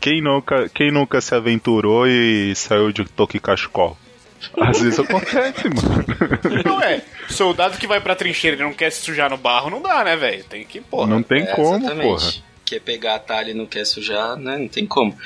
Quem 0.00 0.20
nunca, 0.20 0.68
quem 0.68 0.90
nunca 0.92 1.18
se 1.22 1.34
aventurou 1.34 2.06
e 2.06 2.54
saiu 2.54 2.92
de 2.92 3.04
toque 3.06 3.40
cachecol? 3.40 3.96
Às 4.60 4.78
vezes 4.80 4.98
acontece, 4.98 5.64
mano. 5.70 6.04
Não 6.66 6.82
é. 6.82 7.00
Soldado 7.30 7.78
que 7.78 7.86
vai 7.86 7.98
pra 8.02 8.14
trincheira 8.14 8.58
e 8.58 8.60
não 8.60 8.74
quer 8.74 8.90
se 8.92 9.00
sujar 9.00 9.30
no 9.30 9.38
barro, 9.38 9.70
não 9.70 9.80
dá, 9.80 10.04
né, 10.04 10.14
velho? 10.16 10.44
Tem 10.44 10.62
que, 10.66 10.82
porra. 10.82 11.06
Não 11.06 11.22
tem 11.22 11.44
É, 11.44 11.46
como, 11.46 11.76
exatamente. 11.78 12.02
porra. 12.06 12.32
Quer 12.66 12.80
pegar 12.80 13.14
a 13.14 13.18
talha 13.18 13.52
e 13.52 13.54
não 13.54 13.64
quer 13.64 13.86
sujar, 13.86 14.36
né? 14.36 14.58
Não 14.58 14.68
tem 14.68 14.84
como. 14.84 15.16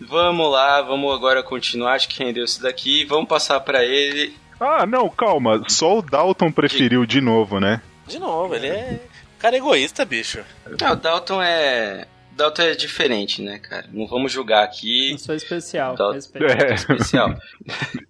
Vamos 0.00 0.50
lá, 0.50 0.80
vamos 0.82 1.14
agora 1.14 1.42
continuar. 1.42 1.94
Acho 1.94 2.08
que 2.08 2.22
rendeu 2.22 2.44
isso 2.44 2.62
daqui. 2.62 3.04
Vamos 3.04 3.28
passar 3.28 3.60
pra 3.60 3.84
ele. 3.84 4.36
Ah, 4.58 4.84
não, 4.86 5.08
calma. 5.08 5.62
Só 5.68 5.98
o 5.98 6.02
Dalton 6.02 6.50
preferiu 6.52 7.06
de 7.06 7.20
novo, 7.20 7.60
né? 7.60 7.80
De 8.06 8.18
novo, 8.18 8.54
ele 8.54 8.66
é. 8.68 9.00
Cara 9.38 9.56
egoísta, 9.56 10.04
bicho. 10.04 10.40
Ah, 10.82 10.92
o 10.92 10.96
Dalton 10.96 11.40
é. 11.42 12.06
Dalton 12.32 12.62
é 12.62 12.74
diferente, 12.74 13.42
né, 13.42 13.58
cara? 13.58 13.86
Não 13.92 14.06
vamos 14.06 14.32
julgar 14.32 14.64
aqui. 14.64 15.12
Eu 15.12 15.18
sou 15.18 15.34
especial. 15.34 15.94
Tá. 15.94 16.12
respeito. 16.12 16.46
É. 16.46 16.74
Especial. 16.74 17.34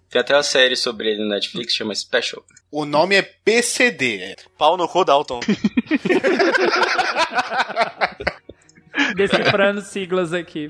Tem 0.09 0.21
até 0.21 0.35
uma 0.35 0.43
série 0.43 0.75
sobre 0.75 1.09
ele 1.11 1.23
no 1.23 1.29
Netflix, 1.29 1.73
chama 1.73 1.95
Special. 1.95 2.43
O 2.69 2.85
nome 2.85 3.15
é 3.15 3.21
PCD. 3.21 4.35
Pau 4.57 4.75
no 4.77 4.87
cu 4.87 5.03
Dalton. 5.05 5.39
Decifrando 9.15 9.81
siglas 9.81 10.33
aqui. 10.33 10.69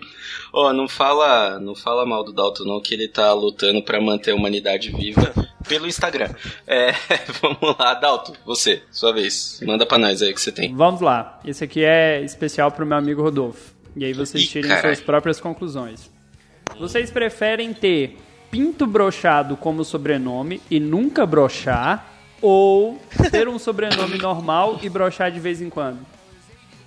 Ó, 0.54 0.72
não 0.74 0.88
fala, 0.88 1.60
não 1.60 1.76
fala 1.76 2.06
mal 2.06 2.24
do 2.24 2.32
Dalton 2.32 2.66
não, 2.66 2.82
que 2.82 2.94
ele 2.94 3.08
tá 3.08 3.34
lutando 3.34 3.82
pra 3.82 4.00
manter 4.00 4.32
a 4.32 4.36
humanidade 4.36 4.92
viva 4.92 5.34
pelo 5.68 5.88
Instagram. 5.88 6.30
É, 6.68 6.92
vamos 7.42 7.78
lá, 7.78 7.94
Dalton, 7.96 8.34
você, 8.46 8.84
sua 8.92 9.12
vez. 9.14 9.60
Manda 9.66 9.86
pra 9.86 9.98
nós 9.98 10.22
aí 10.22 10.32
o 10.32 10.34
que 10.34 10.42
você 10.42 10.52
tem. 10.52 10.76
Vamos 10.76 11.02
lá. 11.02 11.40
Esse 11.46 11.64
aqui 11.64 11.84
é 11.84 12.22
especial 12.22 12.72
pro 12.72 12.86
meu 12.86 12.98
amigo 12.98 13.22
Rodolfo. 13.22 13.74
E 13.96 14.06
aí 14.06 14.14
vocês 14.14 14.44
Ih, 14.44 14.48
tirem 14.48 14.80
suas 14.80 15.02
próprias 15.02 15.40
conclusões. 15.40 16.10
Vocês 16.80 17.12
preferem 17.12 17.74
ter 17.74 18.18
Pinto 18.50 18.86
Brochado 18.86 19.58
como 19.58 19.84
sobrenome 19.84 20.62
e 20.70 20.80
nunca 20.80 21.26
brochar? 21.26 22.08
Ou 22.42 23.00
ter 23.30 23.48
um 23.48 23.60
sobrenome 23.60 24.18
normal 24.20 24.80
e 24.82 24.90
brochar 24.90 25.32
de 25.32 25.40
vez 25.40 25.62
em 25.62 25.70
quando? 25.70 26.00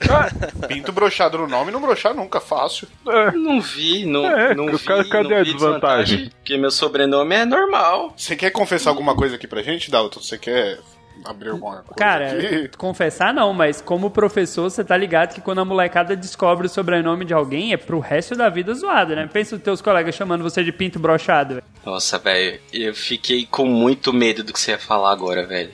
Pinto 0.69 0.93
brochado 0.93 1.39
no 1.39 1.47
nome, 1.47 1.71
não 1.73 1.81
brochar 1.81 2.15
nunca, 2.15 2.41
fácil. 2.41 2.89
Não 3.35 3.61
vi, 3.61 4.05
não, 4.07 4.27
É, 4.27 4.55
não 4.55 4.67
vi, 4.67 4.79
ca- 4.85 5.05
cadê 5.05 5.29
não 5.29 5.37
a 5.37 5.43
vi 5.43 5.53
desvantagem? 5.53 6.31
Porque 6.31 6.57
meu 6.57 6.71
sobrenome 6.71 7.35
é 7.35 7.45
normal. 7.45 8.13
Você 8.17 8.37
quer 8.37 8.51
confessar 8.51 8.91
alguma 8.91 9.15
coisa 9.15 9.37
aqui 9.37 9.47
pra 9.47 9.63
gente, 9.63 9.91
Dalton? 9.91 10.21
Você 10.21 10.39
quer 10.39 10.79
abrir 11.25 11.51
alguma 11.51 11.77
coisa 11.77 11.95
Cara, 11.97 12.33
aqui? 12.33 12.71
confessar 12.77 13.33
não, 13.33 13.53
mas 13.55 13.81
como 13.81 14.11
professor, 14.11 14.69
você 14.69 14.83
tá 14.85 14.97
ligado 14.97 15.35
que 15.35 15.41
quando 15.41 15.61
a 15.61 15.65
molecada 15.65 16.17
descobre 16.17 16.67
o 16.67 16.71
sobrenome 16.71 17.25
de 17.25 17.33
alguém, 17.33 17.73
é 17.73 17.77
pro 17.77 18.01
resto 18.01 18.35
da 18.35 18.49
vida 18.49 18.75
zoado, 18.75 19.15
né? 19.15 19.29
Pensa 19.33 19.57
os 19.57 19.63
teus 19.63 19.81
colegas 19.81 20.15
chamando 20.15 20.43
você 20.43 20.63
de 20.65 20.73
pinto 20.73 20.99
brochado. 20.99 21.55
velho. 21.55 21.67
Nossa, 21.87 22.19
velho, 22.19 22.59
eu 22.73 22.95
fiquei 22.95 23.47
com 23.47 23.65
muito 23.65 24.13
medo 24.13 24.43
do 24.43 24.53
que 24.53 24.59
você 24.61 24.73
ia 24.73 24.79
falar 24.79 25.13
agora, 25.13 25.47
velho. 25.47 25.71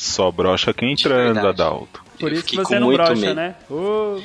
Só 0.00 0.30
brocha 0.30 0.72
quem 0.72 0.96
transa. 0.96 1.52
Dalton. 1.52 2.00
Por 2.18 2.30
eu 2.32 2.38
isso 2.38 2.44
que 2.44 2.50
fiquei 2.56 2.64
você 2.64 2.74
com 2.74 2.80
não 2.80 2.86
muito 2.86 3.02
brocha, 3.04 3.20
medo. 3.20 3.34
né? 3.34 3.54
Ô, 3.68 4.18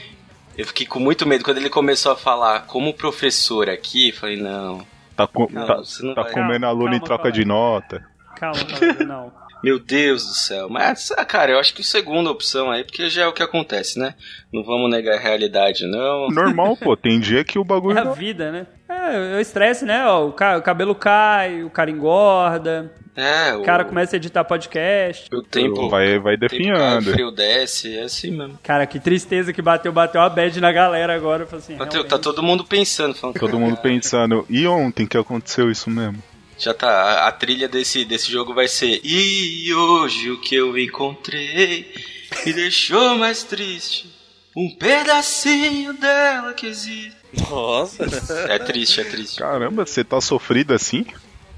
Eu 0.58 0.66
fiquei 0.68 0.86
com 0.88 1.00
muito 1.02 1.28
medo 1.28 1.44
quando 1.44 1.58
ele 1.58 1.70
começou 1.70 2.14
a 2.14 2.16
falar 2.16 2.62
como 2.62 2.94
professor 2.94 3.70
aqui. 3.70 4.14
Falei, 4.14 4.38
não. 4.42 4.86
Tá, 5.18 5.28
com- 5.28 5.48
Não, 5.52 5.68
tá- 5.68 5.76
você 5.78 6.06
não 6.06 6.16
tá 6.16 6.24
vai. 6.24 6.32
comendo 6.32 6.66
aluno 6.66 6.84
Calma, 6.92 6.96
em 6.96 7.00
troca 7.02 7.24
calma. 7.24 7.38
de 7.38 7.46
nota. 7.46 8.06
calma, 8.38 8.64
colega, 8.64 9.04
não. 9.06 9.32
Meu 9.62 9.78
Deus 9.80 10.26
do 10.26 10.34
céu. 10.34 10.70
Mas, 10.70 11.12
ah, 11.12 11.26
cara, 11.26 11.52
eu 11.54 11.60
acho 11.60 11.74
que 11.74 11.82
a 11.82 11.86
segunda 11.86 12.30
opção 12.32 12.70
aí, 12.72 12.84
porque 12.86 13.10
já 13.10 13.24
é 13.24 13.28
o 13.28 13.34
que 13.34 13.44
acontece, 13.44 14.00
né? 14.00 14.14
Não 14.54 14.64
vamos 14.64 14.90
negar 14.90 15.16
a 15.18 15.20
realidade, 15.20 15.86
não. 15.88 16.30
Normal, 16.30 16.78
pô. 16.78 16.96
Tem 16.96 17.20
dia 17.20 17.44
que 17.44 17.58
o 17.60 17.64
bagulho. 17.66 17.98
É 17.98 18.02
a 18.02 18.12
vida, 18.14 18.50
né? 18.52 18.68
É, 18.88 19.38
o 19.38 19.40
estresse, 19.40 19.84
né? 19.86 20.06
Ó, 20.06 20.28
o, 20.28 20.32
ca- 20.32 20.58
o 20.58 20.62
cabelo 20.62 20.94
cai, 20.94 21.64
o 21.64 21.70
cara 21.72 21.90
engorda, 21.90 22.92
É, 23.16 23.54
o 23.56 23.64
cara 23.64 23.84
começa 23.84 24.16
a 24.16 24.18
editar 24.18 24.44
podcast. 24.44 25.28
O 25.34 25.42
tempo. 25.42 25.90
vai, 25.90 26.20
vai 26.20 26.36
o 26.36 26.40
tempo 26.40 26.52
cai, 26.52 26.60
o 26.60 26.70
definhando. 26.70 27.12
frio 27.12 27.32
desce, 27.32 27.98
é 27.98 28.04
assim 28.04 28.30
mesmo. 28.32 28.60
Cara, 28.62 28.86
que 28.86 29.00
tristeza 29.00 29.52
que 29.52 29.62
bateu, 29.62 29.92
bateu 29.92 30.22
a 30.22 30.30
bad 30.30 30.60
na 30.62 30.72
galera 30.72 31.16
agora. 31.16 31.48
Assim, 31.52 31.76
Bateu- 31.76 31.94
realmente. 32.04 32.10
tá 32.10 32.20
todo 32.20 32.44
mundo 32.44 32.64
pensando, 32.64 33.16
falando, 33.16 33.40
Todo 33.40 33.60
mundo 33.60 33.78
pensando, 33.78 34.46
e 34.50 34.68
ontem 34.68 35.08
que 35.08 35.18
aconteceu 35.18 35.72
isso 35.72 35.90
mesmo? 35.90 36.22
Já 36.58 36.74
tá, 36.74 36.90
a, 36.90 37.28
a 37.28 37.32
trilha 37.32 37.68
desse, 37.68 38.06
desse 38.06 38.32
jogo 38.32 38.54
vai 38.54 38.68
ser 38.68 39.02
E 39.04 39.74
hoje 39.74 40.32
o 40.32 40.40
que 40.40 40.56
eu 40.56 40.78
encontrei 40.78 41.92
me 42.46 42.54
deixou 42.54 43.18
mais 43.18 43.44
triste. 43.44 44.14
Um 44.56 44.70
pedacinho 44.78 45.92
dela 45.94 46.54
que 46.54 46.66
existe. 46.68 47.16
Nossa. 47.50 48.06
É 48.50 48.60
triste, 48.60 49.02
é 49.02 49.04
triste. 49.04 49.40
Caramba, 49.40 49.86
você 49.86 50.04
tá 50.04 50.20
sofrido 50.22 50.74
assim? 50.74 51.06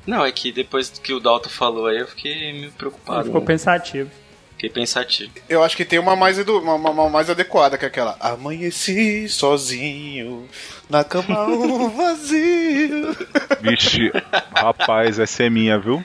Não, 0.06 0.26
é 0.26 0.32
que 0.32 0.52
depois 0.52 0.90
que 0.90 1.14
o 1.14 1.20
Dalton 1.20 1.50
falou 1.50 1.88
aí, 1.88 1.98
eu 2.00 2.08
fiquei 2.08 2.34
meio 2.54 2.64
Ele 2.66 2.72
preocupado. 2.72 3.26
ficou 3.26 3.42
pensativo. 3.42 4.10
Fiquei 4.54 4.70
pensativo. 4.70 5.32
Eu 5.48 5.62
acho 5.64 5.78
que 5.78 5.86
tem 5.86 6.00
uma 6.00 6.16
mais, 6.16 6.40
edu- 6.40 6.60
uma, 6.60 6.74
uma- 6.76 6.90
uma 6.90 7.10
mais 7.10 7.30
adequada 7.30 7.78
que 7.78 7.86
é 7.86 7.88
aquela. 7.90 8.16
Amanheci 8.20 9.30
sozinho, 9.30 10.48
na 10.90 11.04
cama 11.04 11.44
um 11.46 11.90
vazio. 11.90 13.16
Vixe, 13.62 14.12
rapaz, 14.56 15.20
essa 15.20 15.44
é 15.44 15.50
minha, 15.50 15.78
viu? 15.78 16.04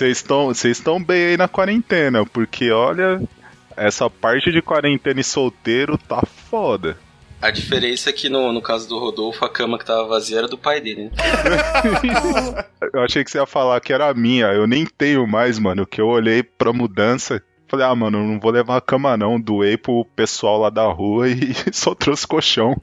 Estão 0.00 0.46
vocês 0.52 0.76
estão 0.76 1.02
bem 1.02 1.26
aí 1.28 1.36
na 1.36 1.48
quarentena, 1.48 2.26
porque 2.26 2.70
olha, 2.70 3.20
essa 3.80 4.10
parte 4.10 4.52
de 4.52 4.60
quarentena 4.60 5.20
e 5.20 5.24
solteiro 5.24 5.96
tá 5.96 6.22
foda. 6.24 6.96
A 7.40 7.50
diferença 7.50 8.10
é 8.10 8.12
que 8.12 8.28
no, 8.28 8.52
no 8.52 8.60
caso 8.60 8.86
do 8.86 8.98
Rodolfo, 8.98 9.42
a 9.44 9.48
cama 9.48 9.78
que 9.78 9.84
tava 9.86 10.06
vazia 10.06 10.38
era 10.38 10.48
do 10.48 10.58
pai 10.58 10.78
dele, 10.80 11.04
né? 11.04 11.10
Eu 12.92 13.02
achei 13.02 13.24
que 13.24 13.30
você 13.30 13.38
ia 13.38 13.46
falar 13.46 13.80
que 13.80 13.92
era 13.92 14.12
minha, 14.12 14.46
eu 14.48 14.66
nem 14.66 14.84
tenho 14.84 15.26
mais, 15.26 15.58
mano. 15.58 15.86
Que 15.86 16.00
eu 16.00 16.08
olhei 16.08 16.42
pra 16.42 16.72
mudança, 16.72 17.42
Falei, 17.70 17.86
ah, 17.86 17.94
mano, 17.94 18.26
não 18.26 18.40
vou 18.40 18.50
levar 18.50 18.78
a 18.78 18.80
cama 18.80 19.16
não. 19.16 19.40
Doei 19.40 19.76
pro 19.76 20.04
pessoal 20.04 20.58
lá 20.58 20.70
da 20.70 20.82
rua 20.86 21.28
e 21.28 21.54
só 21.72 21.94
trouxe 21.94 22.26
colchão 22.26 22.74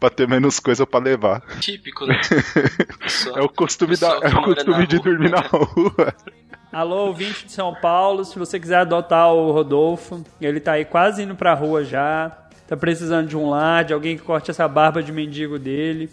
pra 0.00 0.08
ter 0.08 0.26
menos 0.26 0.58
coisa 0.58 0.86
pra 0.86 0.98
levar. 0.98 1.42
Típico, 1.60 2.06
né? 2.06 2.18
É 3.36 3.42
o 3.42 3.48
costume, 3.50 3.94
da, 3.94 4.08
é 4.22 4.28
o 4.28 4.42
costume 4.42 4.86
de 4.86 4.96
rua. 4.96 5.04
dormir 5.04 5.30
na 5.30 5.40
rua. 5.40 6.14
Alô, 6.72 7.06
ouvinte 7.08 7.44
de 7.44 7.52
São 7.52 7.74
Paulo, 7.74 8.24
se 8.24 8.38
você 8.38 8.58
quiser 8.58 8.76
adotar 8.78 9.30
o 9.32 9.52
Rodolfo, 9.52 10.24
ele 10.40 10.58
tá 10.58 10.72
aí 10.72 10.84
quase 10.86 11.22
indo 11.22 11.34
pra 11.34 11.52
rua 11.52 11.84
já. 11.84 12.30
Tá 12.66 12.76
precisando 12.76 13.28
de 13.28 13.36
um 13.36 13.50
lar, 13.50 13.84
de 13.84 13.92
alguém 13.92 14.16
que 14.16 14.22
corte 14.22 14.50
essa 14.50 14.66
barba 14.66 15.02
de 15.02 15.12
mendigo 15.12 15.58
dele. 15.58 16.08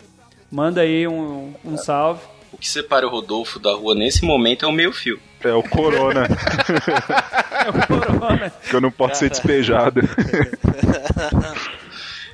Manda 0.52 0.82
aí 0.82 1.08
um, 1.08 1.54
um 1.64 1.78
salve. 1.78 2.22
O 2.52 2.58
que 2.58 2.68
separa 2.68 3.08
o 3.08 3.10
Rodolfo 3.10 3.58
da 3.60 3.74
rua 3.74 3.96
nesse 3.96 4.26
momento 4.26 4.66
é 4.66 4.68
o 4.68 4.72
meio 4.74 4.92
fio. 4.92 5.18
É 5.42 5.54
o 5.54 5.64
corona, 5.64 6.28
É 7.66 7.70
o 7.70 7.88
Corona. 7.88 8.52
que 8.70 8.76
eu 8.76 8.82
não 8.82 8.92
posso 8.92 9.16
ser 9.20 9.30
despejado. 9.30 10.02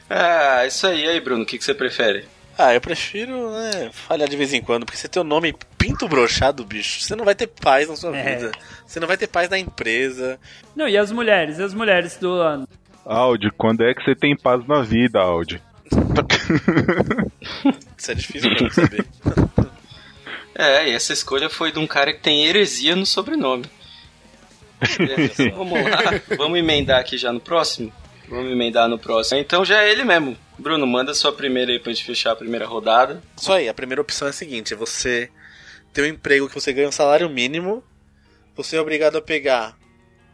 Ah, 0.08 0.64
isso 0.68 0.86
aí. 0.86 1.04
E 1.04 1.08
aí, 1.10 1.20
Bruno, 1.20 1.42
o 1.42 1.46
que, 1.48 1.58
que 1.58 1.64
você 1.66 1.74
prefere? 1.74 2.26
Ah, 2.58 2.74
eu 2.74 2.80
prefiro, 2.80 3.52
né, 3.52 3.90
falhar 3.92 4.30
de 4.30 4.38
vez 4.38 4.54
em 4.54 4.62
quando, 4.62 4.86
porque 4.86 4.98
você 4.98 5.10
tem 5.10 5.22
o 5.22 5.26
nome 5.26 5.54
pinto 5.78 6.08
brochado, 6.08 6.64
bicho, 6.66 7.02
você 7.02 7.14
não 7.16 7.26
vai 7.26 7.36
ter 7.36 7.48
paz 7.48 7.90
na 7.90 7.96
sua 7.98 8.16
É. 8.16 8.36
vida. 8.36 8.52
Você 8.88 9.00
não 9.00 9.08
vai 9.08 9.18
ter 9.18 9.28
paz 9.28 9.50
na 9.50 9.60
empresa. 9.60 10.40
Não, 10.76 10.88
e 10.88 10.98
as 10.98 11.12
mulheres? 11.12 11.58
E 11.60 11.64
as 11.64 11.74
mulheres 11.74 12.16
do 12.18 12.32
ano? 12.34 12.68
Audi, 13.06 13.52
quando 13.58 13.84
é 13.84 13.94
que 13.94 14.02
você 14.04 14.16
tem 14.16 14.36
paz 14.38 14.66
na 14.68 14.82
vida, 14.82 15.20
Audi? 15.20 15.62
Isso 17.98 18.12
é 18.12 18.16
difícil 18.16 18.56
pra 18.56 18.70
saber. 18.72 19.06
É, 20.58 20.88
e 20.90 20.94
essa 20.94 21.12
escolha 21.12 21.50
foi 21.50 21.70
de 21.70 21.80
um 21.80 21.86
cara 21.86 22.14
que 22.14 22.22
tem 22.22 22.46
heresia 22.46 22.96
no 22.96 23.06
sobrenome. 23.06 23.66
É, 24.82 25.50
vamos 25.52 25.74
lá, 25.84 26.22
vamos 26.38 26.58
emendar 26.60 26.98
aqui 27.00 27.18
já 27.18 27.32
no 27.34 27.40
próximo? 27.42 27.92
Vamos 28.28 28.52
emendar 28.52 28.88
no 28.88 28.98
próximo. 28.98 29.40
Então 29.40 29.64
já 29.64 29.84
é 29.84 29.92
ele 29.92 30.04
mesmo. 30.04 30.38
Bruno, 30.58 30.86
manda 30.88 31.14
sua 31.14 31.32
primeira 31.34 31.72
aí 31.72 31.80
pra 31.80 31.92
gente 31.92 32.06
fechar 32.06 32.32
a 32.32 32.36
primeira 32.36 32.66
rodada. 32.66 33.22
Isso 33.38 33.52
aí, 33.52 33.68
a 33.68 33.74
primeira 33.74 34.02
opção 34.02 34.28
é 34.28 34.32
a 34.32 34.34
seguinte: 34.34 34.74
é 34.74 34.78
você 34.78 35.30
ter 35.94 36.02
um 36.02 36.06
emprego 36.06 36.48
que 36.48 36.56
você 36.56 36.74
ganha 36.74 36.88
um 36.88 36.92
salário 36.92 37.30
mínimo, 37.30 37.84
você 38.56 38.78
é 38.78 38.82
obrigado 38.82 39.18
a 39.18 39.22
pegar 39.22 39.78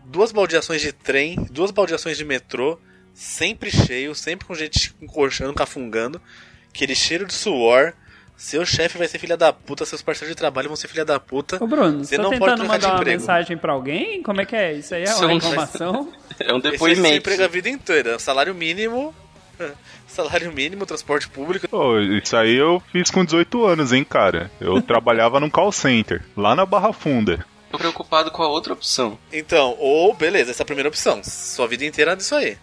duas 0.06 0.32
baldeações 0.32 0.82
de 0.82 0.91
trem, 0.91 1.36
duas 1.51 1.71
baldeações 1.71 2.17
de 2.17 2.25
metrô, 2.25 2.80
sempre 3.13 3.69
cheio, 3.69 4.15
sempre 4.15 4.47
com 4.47 4.56
gente 4.56 4.95
encorchando, 5.01 5.54
cafungando, 5.54 6.21
aquele 6.69 6.95
cheiro 6.95 7.25
de 7.25 7.34
suor. 7.34 7.93
Seu 8.38 8.65
chefe 8.65 8.98
vai 8.98 9.08
ser 9.08 9.20
filha 9.20 9.38
da 9.38 9.54
puta, 9.54 9.86
seus 9.86 10.02
parceiros 10.02 10.32
de 10.34 10.38
trabalho 10.38 10.67
vão 10.67 10.76
ser 10.76 10.88
filha 10.88 11.06
da 11.06 11.20
puta. 11.20 11.63
Ô, 11.63 11.67
Bruno, 11.67 12.00
Você 12.04 12.15
você 12.15 12.17
tá 12.17 12.24
não 12.24 12.30
pode 12.32 12.39
tentando 12.41 12.58
trocar 12.58 12.78
de 12.78 12.84
mandar 12.84 12.88
uma 12.96 13.02
emprego. 13.02 13.20
mensagem 13.20 13.58
pra 13.58 13.74
alguém? 13.74 14.24
Como 14.24 14.41
é 14.41 14.46
que 14.46 14.56
é? 14.56 14.74
Isso 14.74 14.96
aí 14.96 15.04
é 15.04 15.08
São- 15.08 15.26
uma 15.30 15.34
reclamação? 15.34 16.12
É 16.39 16.52
um 16.54 16.58
Esse 16.58 16.67
é 16.67 16.72
depoimento. 16.72 17.17
emprego 17.17 17.44
a 17.44 17.48
vida 17.48 17.70
inteira. 17.70 18.17
Salário 18.17 18.56
mínimo, 18.56 19.13
salário 20.08 20.52
mínimo, 20.52 20.88
transporte 20.88 21.28
público. 21.30 21.67
Pô, 21.67 22.00
isso 22.00 22.36
aí 22.36 22.56
eu 22.56 22.82
fiz 22.91 23.12
com 23.12 23.24
18 23.24 23.63
anos, 23.65 23.94
hein, 23.94 24.04
cara. 24.04 24.50
Eu 24.60 24.82
trabalhava 24.82 25.39
num 25.39 25.50
call 25.50 25.72
center, 25.72 26.24
lá 26.36 26.56
na 26.56 26.65
Barra 26.65 26.91
Funda. 26.91 27.46
Tô 27.70 27.78
preocupado 27.78 28.32
com 28.32 28.41
a 28.41 28.48
outra 28.50 28.74
opção. 28.74 29.20
Então, 29.32 29.76
ou 29.80 30.13
beleza, 30.15 30.50
essa 30.52 30.62
é 30.62 30.63
a 30.63 30.65
primeira 30.65 30.89
opção. 30.89 31.22
Sua 31.24 31.67
vida 31.67 31.86
inteira 31.86 32.15
disso 32.15 32.34
aí. 32.36 32.58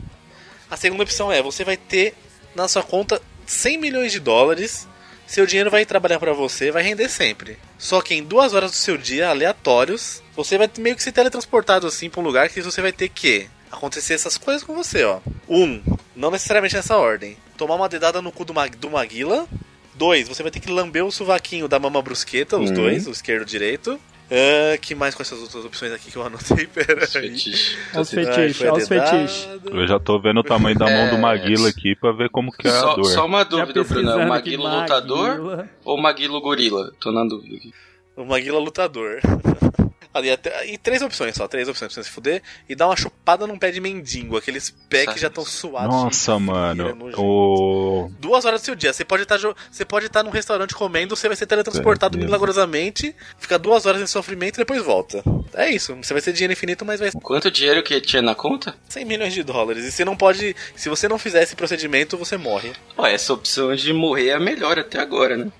A 0.71 0.77
segunda 0.77 1.05
opção 1.05 1.31
é, 1.33 1.41
você 1.41 1.63
vai 1.65 1.77
ter 1.77 2.15
na 2.55 2.67
sua 2.67 2.83
conta 2.83 3.23
100 3.47 3.79
milhões 3.79 4.11
de 4.13 4.19
dólares. 4.21 4.89
Seu 5.29 5.45
dinheiro 5.45 5.71
vai 5.71 5.85
trabalhar 5.85 6.19
pra 6.19 6.33
você, 6.33 6.71
vai 6.71 6.83
render 6.83 7.07
sempre. 7.11 7.59
Só 7.79 8.01
que 8.01 8.15
em 8.15 8.25
duas 8.25 8.55
horas 8.55 8.71
do 8.71 8.77
seu 8.79 8.97
dia, 8.97 9.29
aleatórios, 9.29 10.23
você 10.35 10.57
vai 10.57 10.71
meio 10.79 10.97
que 10.97 11.03
ser 11.03 11.13
teletransportado 11.13 11.87
assim 11.87 12.09
pra 12.09 12.21
um 12.21 12.25
lugar 12.25 12.49
que 12.49 12.63
você 12.63 12.81
vai 12.81 12.93
ter 12.93 13.11
que 13.11 13.47
acontecer 13.71 14.15
essas 14.15 14.39
coisas 14.39 14.63
com 14.65 14.75
você, 14.75 15.05
ó. 15.05 15.21
Um, 15.47 15.83
não 16.17 16.31
necessariamente 16.31 16.75
nessa 16.75 16.97
ordem. 16.97 17.37
Tomar 17.59 17.75
uma 17.75 17.91
dedada 17.91 18.23
no 18.23 18.33
cu 18.33 18.43
do, 18.43 18.55
Mag 18.55 18.75
do 18.77 18.91
Maguila. 18.91 19.47
Dois, 19.95 20.27
você 20.27 20.43
vai 20.43 20.51
ter 20.51 20.61
que 20.61 20.71
lamber 20.71 21.05
o 21.05 21.13
sovaquinho 21.13 21.69
da 21.69 21.79
Mama 21.79 22.01
Brusqueta, 22.01 22.57
os 22.57 22.71
Hum. 22.71 22.75
dois, 22.75 23.07
o 23.07 23.11
esquerdo 23.11 23.43
e 23.43 23.45
o 23.45 23.47
direito. 23.47 24.01
Ah, 24.31 24.77
que 24.79 24.95
mais 24.95 25.15
com 25.15 25.23
essas 25.23 25.41
outras 25.41 25.65
opções 25.65 25.93
aqui 25.93 26.11
que 26.11 26.17
eu 26.17 26.23
anotei? 26.23 26.67
Pera 26.69 27.01
aí. 27.03 27.07
Fetiche. 27.07 27.79
Olha 27.93 28.03
os 28.03 28.11
fetiches, 28.11 28.57
foi 28.59 28.69
olha 28.69 28.83
os 28.83 28.89
fetiches. 28.89 29.49
Eu 29.65 29.87
já 29.87 29.99
tô 29.99 30.21
vendo 30.21 30.41
o 30.41 30.45
tamanho 30.45 30.77
da 30.79 30.87
mão 30.87 31.11
do 31.11 31.19
Maguila 31.19 31.69
aqui 31.69 31.95
pra 31.97 32.13
ver 32.13 32.29
como 32.29 32.53
que 32.53 32.69
é 32.69 32.71
a 32.71 32.81
Só, 32.81 32.95
dor. 32.95 33.05
só 33.07 33.27
uma 33.27 33.45
dúvida, 33.45 33.83
Bruno. 33.85 34.11
É 34.11 34.17
o 34.17 34.19
aqui, 34.21 34.29
Maguilo 34.29 34.69
lutador 34.81 35.29
Maguila. 35.39 35.69
ou 35.85 35.97
o 35.99 36.03
Maguilo 36.03 36.41
gorila? 36.41 36.93
Tô 37.01 37.11
na 37.11 37.25
dúvida 37.25 37.57
aqui. 37.57 37.73
O 38.17 38.25
Maguila 38.25 38.59
lutador. 38.59 39.21
Ali, 40.19 40.29
e 40.67 40.79
três 40.79 41.03
opções 41.03 41.35
só, 41.35 41.49
três 41.49 41.69
opções 41.69 41.93
pra 41.93 42.03
você 42.03 42.09
se 42.09 42.15
fuder. 42.15 42.43
E 42.69 42.75
dar 42.75 42.87
uma 42.87 42.97
chupada 42.97 43.47
num 43.47 43.59
pé 43.59 43.71
de 43.71 43.81
mendigo, 43.81 44.37
aqueles 44.37 44.71
pés 44.89 45.13
que 45.13 45.21
já 45.21 45.29
estão 45.29 45.45
suados. 45.45 45.95
Nossa, 45.95 46.35
de 46.35 46.41
mano. 46.41 47.11
O. 47.17 48.11
Duas 48.19 48.45
horas 48.45 48.61
do 48.61 48.65
seu 48.65 48.75
dia. 48.75 48.93
Você 48.93 49.05
pode 49.05 49.23
estar 49.23 49.39
você 49.71 49.85
pode 49.85 50.07
estar 50.07 50.23
num 50.23 50.31
restaurante 50.31 50.75
comendo, 50.75 51.17
você 51.17 51.29
vai 51.29 51.37
ser 51.37 51.47
teletransportado 51.47 52.19
milagrosamente, 52.19 53.15
ficar 53.39 53.59
duas 53.59 53.87
horas 53.87 54.03
em 54.03 54.07
sofrimento 54.07 54.57
e 54.57 54.59
depois 54.59 54.83
volta. 54.83 55.23
É 55.55 55.71
isso. 55.71 55.95
Você 55.97 56.13
vai 56.13 56.21
ser 56.21 56.33
dinheiro 56.33 56.53
infinito, 56.53 56.85
mas 56.85 57.01
vai 57.01 57.11
ser 57.11 57.19
Quanto 57.21 57.51
dinheiro 57.51 57.83
que 57.83 58.01
tinha 58.01 58.23
na 58.23 58.35
conta? 58.35 58.75
100 58.89 59.05
milhões 59.05 59.33
de 59.33 59.43
dólares. 59.43 59.85
E 59.85 59.93
você 59.93 60.05
não 60.05 60.17
pode. 60.17 60.55
Se 60.75 60.89
você 60.89 61.09
não 61.09 61.19
fizer 61.19 61.43
esse 61.43 61.57
procedimento, 61.57 62.17
você 62.17 62.37
morre. 62.37 62.73
Ó, 62.97 63.07
essa 63.07 63.33
opção 63.33 63.75
de 63.75 63.93
morrer 63.93 64.29
é 64.29 64.35
a 64.35 64.41
melhor 64.41 64.79
até 64.79 64.99
agora, 64.99 65.37
né? 65.37 65.51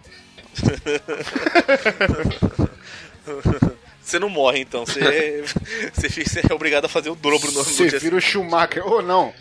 Você 4.09 4.19
não 4.19 4.31
morre, 4.31 4.61
então. 4.61 4.87
Você, 5.93 6.41
é 6.51 6.55
obrigado 6.55 6.87
a 6.87 6.89
fazer 6.89 7.11
o 7.11 7.15
dobro 7.15 7.53
no, 7.53 7.63
Você 7.63 7.99
vira 7.99 8.17
o 8.17 8.21
Schumacher. 8.21 8.87
Ou 8.87 9.03
não. 9.03 9.35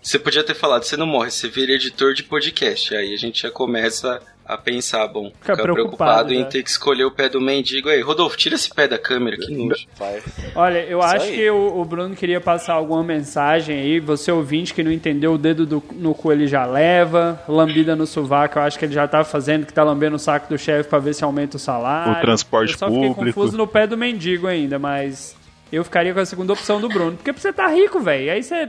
Você 0.00 0.20
podia 0.20 0.44
ter 0.44 0.54
falado, 0.54 0.84
você 0.84 0.96
não 0.96 1.06
morre, 1.06 1.32
você 1.32 1.48
vira 1.48 1.72
editor 1.72 2.14
de 2.14 2.22
podcast. 2.22 2.94
Aí 2.94 3.12
a 3.12 3.16
gente 3.16 3.42
já 3.42 3.50
começa 3.50 4.22
a 4.46 4.58
pensar, 4.58 5.06
bom, 5.08 5.32
ficar 5.40 5.54
preocupado, 5.54 5.74
preocupado, 5.74 6.34
em 6.34 6.40
né? 6.40 6.44
ter 6.44 6.62
que 6.62 6.68
escolher 6.68 7.04
o 7.04 7.10
pé 7.10 7.28
do 7.30 7.40
mendigo. 7.40 7.88
Aí, 7.88 8.00
Rodolfo, 8.02 8.36
tira 8.36 8.54
esse 8.54 8.68
pé 8.68 8.86
da 8.86 8.98
câmera, 8.98 9.36
que 9.38 9.50
nojo. 9.50 9.86
Vai. 9.98 10.22
Olha, 10.54 10.80
eu 10.84 10.98
Isso 10.98 11.08
acho 11.08 11.24
aí. 11.26 11.34
que 11.36 11.50
o, 11.50 11.80
o 11.80 11.84
Bruno 11.84 12.14
queria 12.14 12.40
passar 12.40 12.74
alguma 12.74 13.02
mensagem 13.02 13.78
aí. 13.80 14.00
Você 14.00 14.30
ouvinte 14.30 14.74
que 14.74 14.82
não 14.82 14.92
entendeu, 14.92 15.32
o 15.34 15.38
dedo 15.38 15.64
do- 15.64 15.82
no 15.92 16.14
cu 16.14 16.30
ele 16.30 16.46
já 16.46 16.66
leva. 16.66 17.42
Lambida 17.48 17.96
no 17.96 18.06
sovaco, 18.06 18.58
eu 18.58 18.62
acho 18.62 18.78
que 18.78 18.84
ele 18.84 18.92
já 18.92 19.08
tá 19.08 19.24
fazendo, 19.24 19.64
que 19.64 19.72
tá 19.72 19.82
lambendo 19.82 20.16
o 20.16 20.18
saco 20.18 20.48
do 20.48 20.58
chefe 20.58 20.88
pra 20.90 20.98
ver 20.98 21.14
se 21.14 21.24
aumenta 21.24 21.56
o 21.56 21.60
salário. 21.60 22.12
O 22.12 22.20
transporte 22.20 22.72
eu 22.74 22.78
só 22.78 22.88
fiquei 22.90 23.08
público. 23.14 23.40
confuso 23.40 23.56
no 23.56 23.66
pé 23.66 23.86
do 23.86 23.96
mendigo 23.96 24.46
ainda, 24.46 24.78
mas 24.78 25.34
eu 25.72 25.82
ficaria 25.82 26.12
com 26.12 26.20
a 26.20 26.26
segunda 26.26 26.52
opção 26.52 26.80
do 26.80 26.88
Bruno. 26.88 27.16
Porque 27.16 27.32
você 27.32 27.50
tá 27.52 27.66
rico, 27.68 27.98
velho. 27.98 28.30
Aí 28.30 28.42
você 28.42 28.68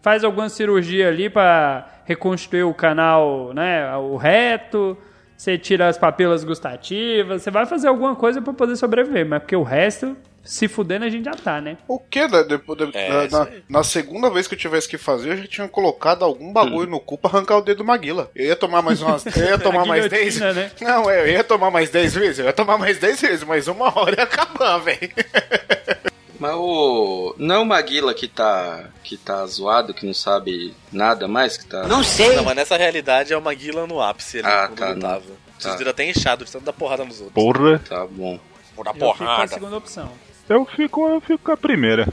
faz 0.00 0.22
alguma 0.22 0.48
cirurgia 0.48 1.08
ali 1.08 1.28
pra 1.28 1.88
reconstruir 2.04 2.62
o 2.62 2.72
canal, 2.72 3.52
né, 3.52 3.94
o 3.96 4.16
reto. 4.16 4.96
Você 5.38 5.56
tira 5.56 5.86
as 5.86 5.96
papilas 5.96 6.42
gustativas, 6.42 7.42
você 7.42 7.50
vai 7.50 7.64
fazer 7.64 7.86
alguma 7.86 8.16
coisa 8.16 8.42
pra 8.42 8.52
poder 8.52 8.74
sobreviver, 8.74 9.24
mas 9.24 9.38
porque 9.40 9.54
o 9.54 9.62
resto, 9.62 10.16
se 10.42 10.66
fudendo, 10.66 11.04
a 11.04 11.08
gente 11.08 11.26
já 11.26 11.30
tá, 11.30 11.60
né? 11.60 11.76
O 11.86 11.96
que? 12.00 12.26
Da- 12.26 12.42
depois 12.42 12.76
da- 12.76 12.90
É, 12.98 13.28
na, 13.30 13.46
na- 13.68 13.84
segunda 13.84 14.28
vez 14.30 14.48
que 14.48 14.54
eu 14.54 14.58
tivesse 14.58 14.88
que 14.88 14.98
fazer, 14.98 15.30
eu 15.30 15.36
já 15.36 15.46
tinha 15.46 15.68
colocado 15.68 16.24
algum 16.24 16.52
bagulho 16.52 16.90
no 16.90 16.98
cu 16.98 17.16
pra 17.16 17.30
arrancar 17.30 17.56
o 17.58 17.62
dedo 17.62 17.78
do 17.78 17.84
Maguila. 17.84 18.28
Eu 18.34 18.46
ia 18.46 18.56
tomar 18.56 18.82
mais 18.82 19.00
umas. 19.00 19.24
Eu 19.26 19.44
ia 19.44 19.58
tomar 19.60 19.86
mais 19.86 20.08
guilhotina, 20.08 20.52
10. 20.52 20.56
né? 20.56 20.70
Não, 20.80 21.08
é, 21.08 21.20
eu 21.22 21.28
ia 21.28 21.44
tomar 21.44 21.70
mais 21.70 21.88
10 21.88 22.14
vezes. 22.14 22.40
Eu 22.40 22.46
ia 22.46 22.52
tomar 22.52 22.76
mais 22.76 22.98
10 22.98 23.20
vezes, 23.20 23.44
mas 23.44 23.68
uma 23.68 23.96
hora 23.96 24.16
ia 24.16 24.24
acabar, 24.24 24.78
velho. 24.78 24.98
Mas 26.38 26.54
o. 26.54 27.34
Não 27.38 27.54
é 27.54 27.58
o 27.58 27.64
Maguila 27.66 28.14
que 28.14 28.28
tá. 28.28 28.88
que 29.02 29.16
tá 29.16 29.44
zoado, 29.46 29.92
que 29.94 30.06
não 30.06 30.14
sabe 30.14 30.74
nada 30.92 31.26
mais, 31.26 31.56
que 31.56 31.66
tá. 31.66 31.86
Não, 31.86 31.98
mas 32.44 32.56
nessa 32.56 32.76
realidade 32.76 33.32
é 33.32 33.36
o 33.36 33.42
Maguila 33.42 33.86
no 33.86 34.00
ápice 34.00 34.38
ali, 34.38 34.46
Ah, 34.46 34.68
quando 34.68 34.78
tá, 34.78 34.88
lutava. 34.94 35.24
não. 35.28 35.36
Vocês 35.58 35.72
Tá. 35.72 35.76
viram 35.78 35.90
até 35.90 36.08
inchado 36.08 36.44
de 36.44 36.52
tanto 36.52 36.64
dar 36.64 36.72
porrada 36.72 37.04
nos 37.04 37.20
outros. 37.20 37.34
Porra. 37.34 37.80
Tá 37.80 38.06
bom. 38.06 38.38
Por 38.76 38.84
dar 38.84 38.90
Eu 38.90 38.94
fico 38.94 39.06
com 39.06 39.10
a 39.10 39.26
porrada. 39.26 39.48
segunda 39.54 39.76
opção. 39.76 40.12
Eu 40.48 40.64
fico, 40.64 41.08
eu 41.08 41.20
fico 41.20 41.38
com 41.44 41.52
a 41.52 41.56
primeira. 41.56 42.06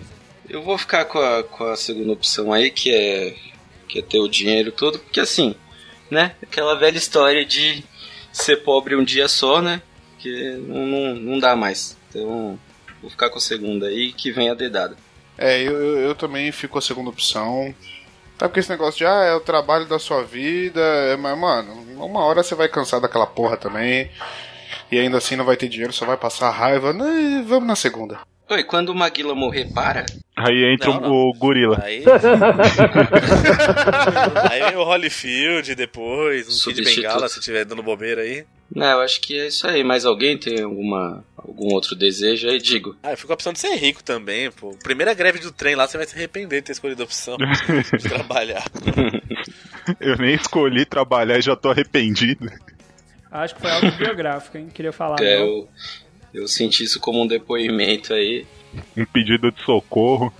Eu 0.49 0.63
vou 0.63 0.77
ficar 0.77 1.05
com 1.05 1.19
a, 1.19 1.43
com 1.43 1.63
a 1.65 1.75
segunda 1.75 2.11
opção 2.13 2.51
aí, 2.51 2.71
que 2.71 2.91
é. 2.93 3.35
que 3.88 3.99
é 3.99 4.01
ter 4.01 4.19
o 4.19 4.27
dinheiro 4.27 4.71
todo, 4.71 4.97
porque 4.99 5.19
assim, 5.19 5.53
né? 6.09 6.35
Aquela 6.41 6.73
velha 6.75 6.97
história 6.97 7.45
de 7.45 7.83
ser 8.33 8.57
pobre 8.63 8.95
um 8.95 9.03
dia 9.03 9.27
só, 9.27 9.61
né? 9.61 9.81
Que 10.17 10.55
não, 10.67 10.85
não, 10.88 11.15
não 11.15 11.39
dá 11.39 11.55
mais. 11.55 11.95
Então, 12.09 12.59
vou 13.05 13.11
ficar 13.11 13.29
com 13.29 13.37
a 13.37 13.41
segunda 13.41 13.85
aí, 13.87 14.11
que 14.11 14.31
vem 14.31 14.49
a 14.49 14.55
dedada. 14.55 14.97
É, 15.37 15.61
eu, 15.61 15.73
eu, 15.73 15.97
eu 15.99 16.15
também 16.15 16.51
fico 16.51 16.73
com 16.73 16.79
a 16.79 16.81
segunda 16.81 17.09
opção. 17.11 17.73
Tá 18.37 18.47
porque 18.49 18.59
esse 18.59 18.69
negócio 18.69 18.97
de, 18.97 19.05
ah, 19.05 19.23
é 19.23 19.33
o 19.35 19.39
trabalho 19.39 19.85
da 19.85 19.99
sua 19.99 20.23
vida, 20.23 20.81
é, 20.81 21.15
mas, 21.15 21.37
mano, 21.37 21.71
uma 22.03 22.21
hora 22.21 22.41
você 22.43 22.55
vai 22.55 22.67
cansar 22.67 22.99
daquela 22.99 23.27
porra 23.27 23.55
também. 23.57 24.09
E 24.91 24.99
ainda 24.99 25.17
assim 25.19 25.35
não 25.35 25.45
vai 25.45 25.55
ter 25.55 25.69
dinheiro, 25.69 25.93
só 25.93 26.05
vai 26.05 26.17
passar 26.17 26.49
raiva. 26.49 26.91
Né, 26.93 27.43
vamos 27.47 27.67
na 27.67 27.75
segunda. 27.75 28.19
Oi, 28.49 28.63
quando 28.63 28.89
o 28.89 28.95
Maguila 28.95 29.33
morrer, 29.33 29.71
para. 29.73 30.05
Aí 30.37 30.73
entra 30.73 30.89
Não, 30.91 30.97
o- 30.97 31.01
não. 31.01 31.11
o 31.11 31.33
gorila. 31.33 31.81
Aí. 31.83 32.03
aí 34.49 34.63
vem 34.69 34.75
o 34.77 34.83
Holyfield 34.83 35.75
depois, 35.75 36.65
um 36.67 36.71
Kid. 36.71 36.83
Bengala 36.83 37.27
se 37.29 37.39
tiver 37.39 37.65
dando 37.65 37.83
bobeira 37.83 38.21
aí. 38.21 38.45
É, 38.73 38.93
eu 38.93 39.01
acho 39.01 39.21
que 39.21 39.39
é 39.39 39.47
isso 39.47 39.67
aí. 39.67 39.84
Mais 39.84 40.06
alguém 40.06 40.38
tem 40.38 40.62
alguma, 40.62 41.23
algum 41.38 41.73
outro 41.73 41.95
desejo 41.95 42.49
aí? 42.49 42.60
Digo. 42.60 42.95
Ah, 43.04 43.12
eu 43.12 43.17
fico 43.17 43.28
com 43.28 43.34
a 43.34 43.36
opção 43.36 43.54
de 43.54 43.60
ser 43.60 43.75
rico 43.75 44.04
também, 44.04 44.51
pô. 44.51 44.75
Primeira 44.84 45.13
greve 45.13 45.39
do 45.39 45.51
trem 45.51 45.75
lá, 45.75 45.88
você 45.88 45.97
vai 45.97 46.08
se 46.08 46.15
arrepender 46.15 46.62
de 46.62 46.67
ter 46.67 46.71
escolhido 46.71 47.04
a 47.04 47.06
opção 47.06 47.38
de 47.38 47.45
trabalhar. 48.10 48.65
Eu 49.99 50.17
nem 50.17 50.36
escolhi 50.36 50.86
trabalhar 50.86 51.38
e 51.38 51.41
já 51.41 51.56
tô 51.56 51.69
arrependido. 51.69 52.51
Acho 53.32 53.56
que 53.56 53.62
foi 53.62 53.71
autobiográfico, 53.71 54.58
hein? 54.58 54.69
Queria 54.73 54.91
falar. 54.91 55.21
É, 55.21 55.41
eu, 55.41 55.69
eu 56.34 56.47
senti 56.47 56.84
isso 56.84 56.99
como 56.99 57.21
um 57.21 57.28
depoimento 57.28 58.13
aí. 58.13 58.45
Um 58.95 59.06
pedido 59.06 59.51
de 59.51 59.62
socorro. 59.63 60.34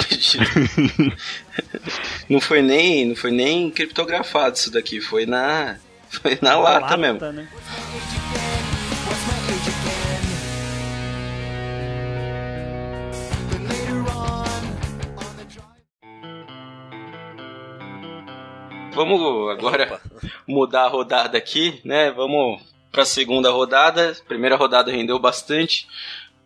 não 2.28 2.40
foi 2.40 2.62
nem, 2.62 3.06
não 3.06 3.16
foi 3.16 3.30
nem 3.30 3.70
criptografado 3.70 4.56
isso 4.56 4.70
daqui, 4.70 5.00
foi 5.00 5.26
na, 5.26 5.78
foi 6.10 6.38
na 6.42 6.58
lata, 6.58 6.96
mesmo. 6.96 7.20
né? 7.32 7.48
Vamos 18.92 19.50
agora 19.50 20.00
mudar 20.46 20.84
a 20.84 20.88
rodada 20.88 21.38
aqui, 21.38 21.80
né? 21.84 22.10
Vamos 22.10 22.60
para 22.90 23.02
a 23.02 23.06
segunda 23.06 23.50
rodada. 23.50 24.16
Primeira 24.26 24.56
rodada 24.56 24.90
rendeu 24.90 25.18
bastante. 25.18 25.88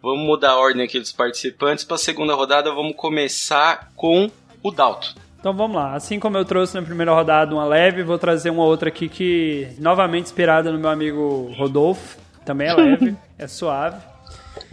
Vamos 0.01 0.25
mudar 0.27 0.51
a 0.51 0.59
ordem 0.59 0.85
aqui 0.85 1.01
dos 1.01 1.11
participantes. 1.11 1.85
Para 1.85 1.97
a 1.97 1.99
segunda 1.99 2.35
rodada, 2.35 2.71
vamos 2.71 2.95
começar 2.95 3.91
com 3.97 4.31
o 4.63 4.71
Dalto. 4.71 5.24
Então 5.45 5.53
vamos 5.53 5.77
lá. 5.77 5.93
Assim 5.95 6.19
como 6.19 6.39
eu 6.39 6.45
trouxe 6.47 6.75
na 6.75 6.81
primeira 6.81 7.13
rodada 7.13 7.55
uma 7.55 7.67
leve, 7.67 8.03
vou 8.03 8.17
trazer 8.17 8.49
uma 8.49 8.65
outra 8.65 8.89
aqui 8.89 9.11
que, 9.11 9.69
novamente 9.79 10.25
inspirada 10.25 10.73
no 10.73 10.79
meu 10.79 10.89
amigo 10.89 11.53
Rodolfo. 11.55 12.17
Também 12.47 12.67
é 12.69 12.73
leve, 12.73 13.15
é 13.39 13.47
suave. 13.47 14.01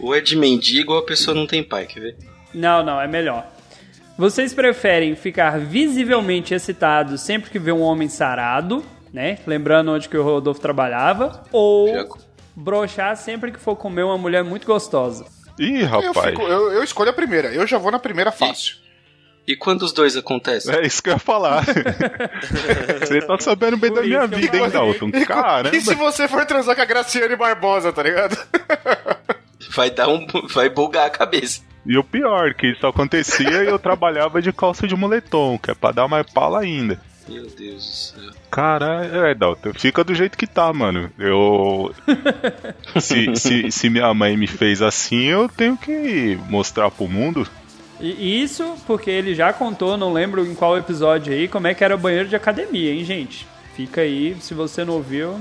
Ou 0.00 0.14
é 0.14 0.22
de 0.22 0.34
mendigo 0.34 0.94
ou 0.94 1.00
a 1.00 1.04
pessoa 1.04 1.34
não 1.34 1.46
tem 1.46 1.62
pai, 1.62 1.84
quer 1.84 2.00
ver? 2.00 2.16
Não, 2.54 2.82
não, 2.82 2.98
é 2.98 3.06
melhor. 3.06 3.46
Vocês 4.16 4.54
preferem 4.54 5.14
ficar 5.14 5.58
visivelmente 5.60 6.54
excitados 6.54 7.20
sempre 7.20 7.50
que 7.50 7.58
vê 7.58 7.70
um 7.70 7.82
homem 7.82 8.08
sarado, 8.08 8.82
né? 9.12 9.40
Lembrando 9.46 9.90
onde 9.92 10.08
que 10.08 10.16
o 10.16 10.22
Rodolfo 10.22 10.58
trabalhava, 10.62 11.42
ou 11.52 11.88
Já- 11.88 12.06
brochar 12.56 13.14
sempre 13.18 13.52
que 13.52 13.60
for 13.60 13.76
comer 13.76 14.04
uma 14.04 14.16
mulher 14.16 14.42
muito 14.42 14.66
gostosa. 14.66 15.26
Ih, 15.58 15.82
Eu, 15.82 15.86
rapaz. 15.86 16.30
fico- 16.30 16.42
eu- 16.48 16.72
eu 16.72 16.82
escolho 16.82 17.10
a 17.10 17.12
primeira. 17.12 17.48
Eu 17.52 17.66
já 17.66 17.76
vou 17.76 17.92
na 17.92 17.98
primeira 17.98 18.32
fácil. 18.32 18.80
E 19.46 19.56
quando 19.56 19.82
os 19.82 19.92
dois 19.92 20.16
acontecem? 20.16 20.72
É 20.74 20.86
isso 20.86 21.02
que 21.02 21.08
eu 21.08 21.14
ia 21.14 21.18
falar. 21.18 21.64
Você 23.00 23.20
tá 23.20 23.36
sabendo 23.40 23.76
bem 23.76 23.92
da 23.92 24.02
minha 24.02 24.26
vida, 24.26 24.56
hein. 24.56 24.70
Dalton? 24.70 25.10
E, 25.12 25.20
se 25.20 25.26
Caramba. 25.26 25.94
você 25.96 26.28
for 26.28 26.46
transar 26.46 26.76
com 26.76 26.82
a 26.82 26.84
Graciane 26.84 27.34
Barbosa, 27.34 27.92
tá 27.92 28.02
ligado? 28.02 28.36
Vai 29.74 29.90
dar 29.90 30.08
um. 30.08 30.26
Vai 30.52 30.68
bugar 30.68 31.06
a 31.06 31.10
cabeça. 31.10 31.62
E 31.84 31.98
o 31.98 32.04
pior, 32.04 32.54
que 32.54 32.68
isso 32.68 32.86
acontecia 32.86 33.64
e 33.64 33.66
eu 33.66 33.78
trabalhava 33.78 34.40
de 34.40 34.52
calça 34.52 34.86
de 34.86 34.94
moletom, 34.94 35.58
que 35.58 35.72
é 35.72 35.74
pra 35.74 35.90
dar 35.90 36.06
mais 36.06 36.30
pala 36.30 36.60
ainda. 36.60 37.00
Meu 37.28 37.46
Deus 37.46 38.14
do 38.14 38.20
céu. 38.20 38.30
Cara, 38.50 39.04
é, 39.04 39.34
Dalton, 39.34 39.72
fica 39.74 40.04
do 40.04 40.14
jeito 40.14 40.36
que 40.36 40.46
tá, 40.46 40.72
mano. 40.72 41.10
Eu. 41.18 41.92
se, 43.00 43.34
se, 43.36 43.72
se 43.72 43.90
minha 43.90 44.12
mãe 44.12 44.36
me 44.36 44.46
fez 44.46 44.82
assim, 44.82 45.24
eu 45.24 45.48
tenho 45.48 45.76
que 45.76 46.38
mostrar 46.48 46.90
pro 46.90 47.08
mundo. 47.08 47.46
E 48.02 48.42
isso 48.42 48.76
porque 48.84 49.08
ele 49.08 49.32
já 49.32 49.52
contou, 49.52 49.96
não 49.96 50.12
lembro 50.12 50.44
em 50.44 50.56
qual 50.56 50.76
episódio 50.76 51.32
aí, 51.32 51.46
como 51.46 51.68
é 51.68 51.74
que 51.74 51.84
era 51.84 51.94
o 51.94 51.98
banheiro 51.98 52.28
de 52.28 52.34
academia, 52.34 52.92
hein, 52.92 53.04
gente? 53.04 53.46
Fica 53.76 54.00
aí, 54.00 54.36
se 54.40 54.54
você 54.54 54.84
não 54.84 54.94
ouviu. 54.94 55.40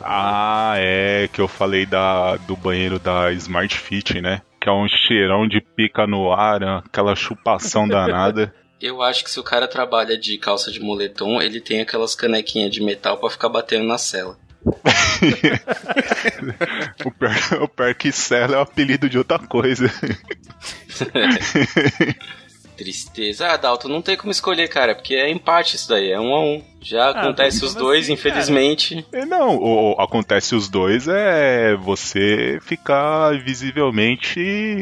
Ah, 0.00 0.74
é, 0.78 1.28
que 1.30 1.38
eu 1.38 1.46
falei 1.46 1.84
da, 1.84 2.36
do 2.36 2.56
banheiro 2.56 2.98
da 2.98 3.30
Smart 3.32 3.78
Fit, 3.78 4.20
né? 4.22 4.40
Que 4.58 4.70
é 4.70 4.72
um 4.72 4.88
cheirão 4.88 5.46
de 5.46 5.60
pica 5.60 6.06
no 6.06 6.32
ar, 6.32 6.62
aquela 6.62 7.14
chupação 7.14 7.86
danada. 7.86 8.54
Eu 8.80 9.02
acho 9.02 9.24
que 9.24 9.30
se 9.30 9.40
o 9.40 9.42
cara 9.42 9.66
trabalha 9.66 10.16
de 10.16 10.38
calça 10.38 10.70
de 10.70 10.78
moletom, 10.78 11.42
ele 11.42 11.60
tem 11.60 11.80
aquelas 11.80 12.14
canequinhas 12.14 12.70
de 12.70 12.80
metal 12.80 13.16
pra 13.18 13.28
ficar 13.28 13.48
batendo 13.48 13.84
na 13.84 13.98
cela. 13.98 14.38
O 17.04 17.10
pior, 17.10 17.34
o 17.62 17.68
pior 17.68 17.94
que 17.94 18.12
Cela 18.12 18.56
é 18.56 18.58
o 18.58 18.62
apelido 18.62 19.08
de 19.08 19.18
outra 19.18 19.38
coisa. 19.38 19.90
Tristeza. 22.78 23.48
Ah, 23.48 23.56
Dalton, 23.56 23.88
não 23.88 24.00
tem 24.00 24.16
como 24.16 24.30
escolher, 24.30 24.68
cara, 24.68 24.94
porque 24.94 25.14
é 25.16 25.28
empate 25.28 25.74
isso 25.76 25.88
daí, 25.88 26.12
é 26.12 26.18
um 26.20 26.32
a 26.34 26.40
um. 26.40 26.62
Já 26.80 27.10
acontece 27.10 27.58
como 27.58 27.68
os 27.70 27.74
dois, 27.74 28.04
assim, 28.04 28.12
infelizmente. 28.12 29.04
E 29.12 29.24
Não, 29.26 29.56
o, 29.56 29.94
o- 29.96 30.00
acontece 30.00 30.54
os 30.54 30.68
dois 30.68 31.08
é 31.08 31.74
você 31.74 32.60
ficar 32.62 33.32
visivelmente 33.42 34.38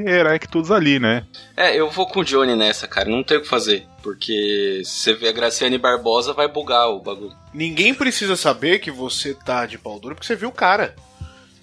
erectus 0.06 0.70
ali, 0.70 0.98
né? 0.98 1.24
É, 1.56 1.74
eu 1.74 1.88
vou 1.90 2.06
com 2.06 2.20
o 2.20 2.24
Johnny 2.24 2.54
nessa, 2.54 2.86
cara, 2.86 3.08
não 3.08 3.22
tem 3.24 3.38
o 3.38 3.42
que 3.42 3.48
fazer. 3.48 3.86
Porque 4.02 4.82
se 4.84 4.90
você 5.00 5.14
vê 5.14 5.28
a 5.28 5.32
Graciane 5.32 5.78
Barbosa, 5.78 6.32
vai 6.32 6.46
bugar 6.46 6.88
o 6.90 7.00
bagulho. 7.00 7.32
Ninguém 7.52 7.92
precisa 7.94 8.36
saber 8.36 8.78
que 8.78 8.90
você 8.90 9.34
tá 9.34 9.66
de 9.66 9.78
pau 9.78 9.98
duro 9.98 10.14
porque 10.14 10.26
você 10.26 10.36
viu 10.36 10.50
o 10.50 10.52
cara. 10.52 10.94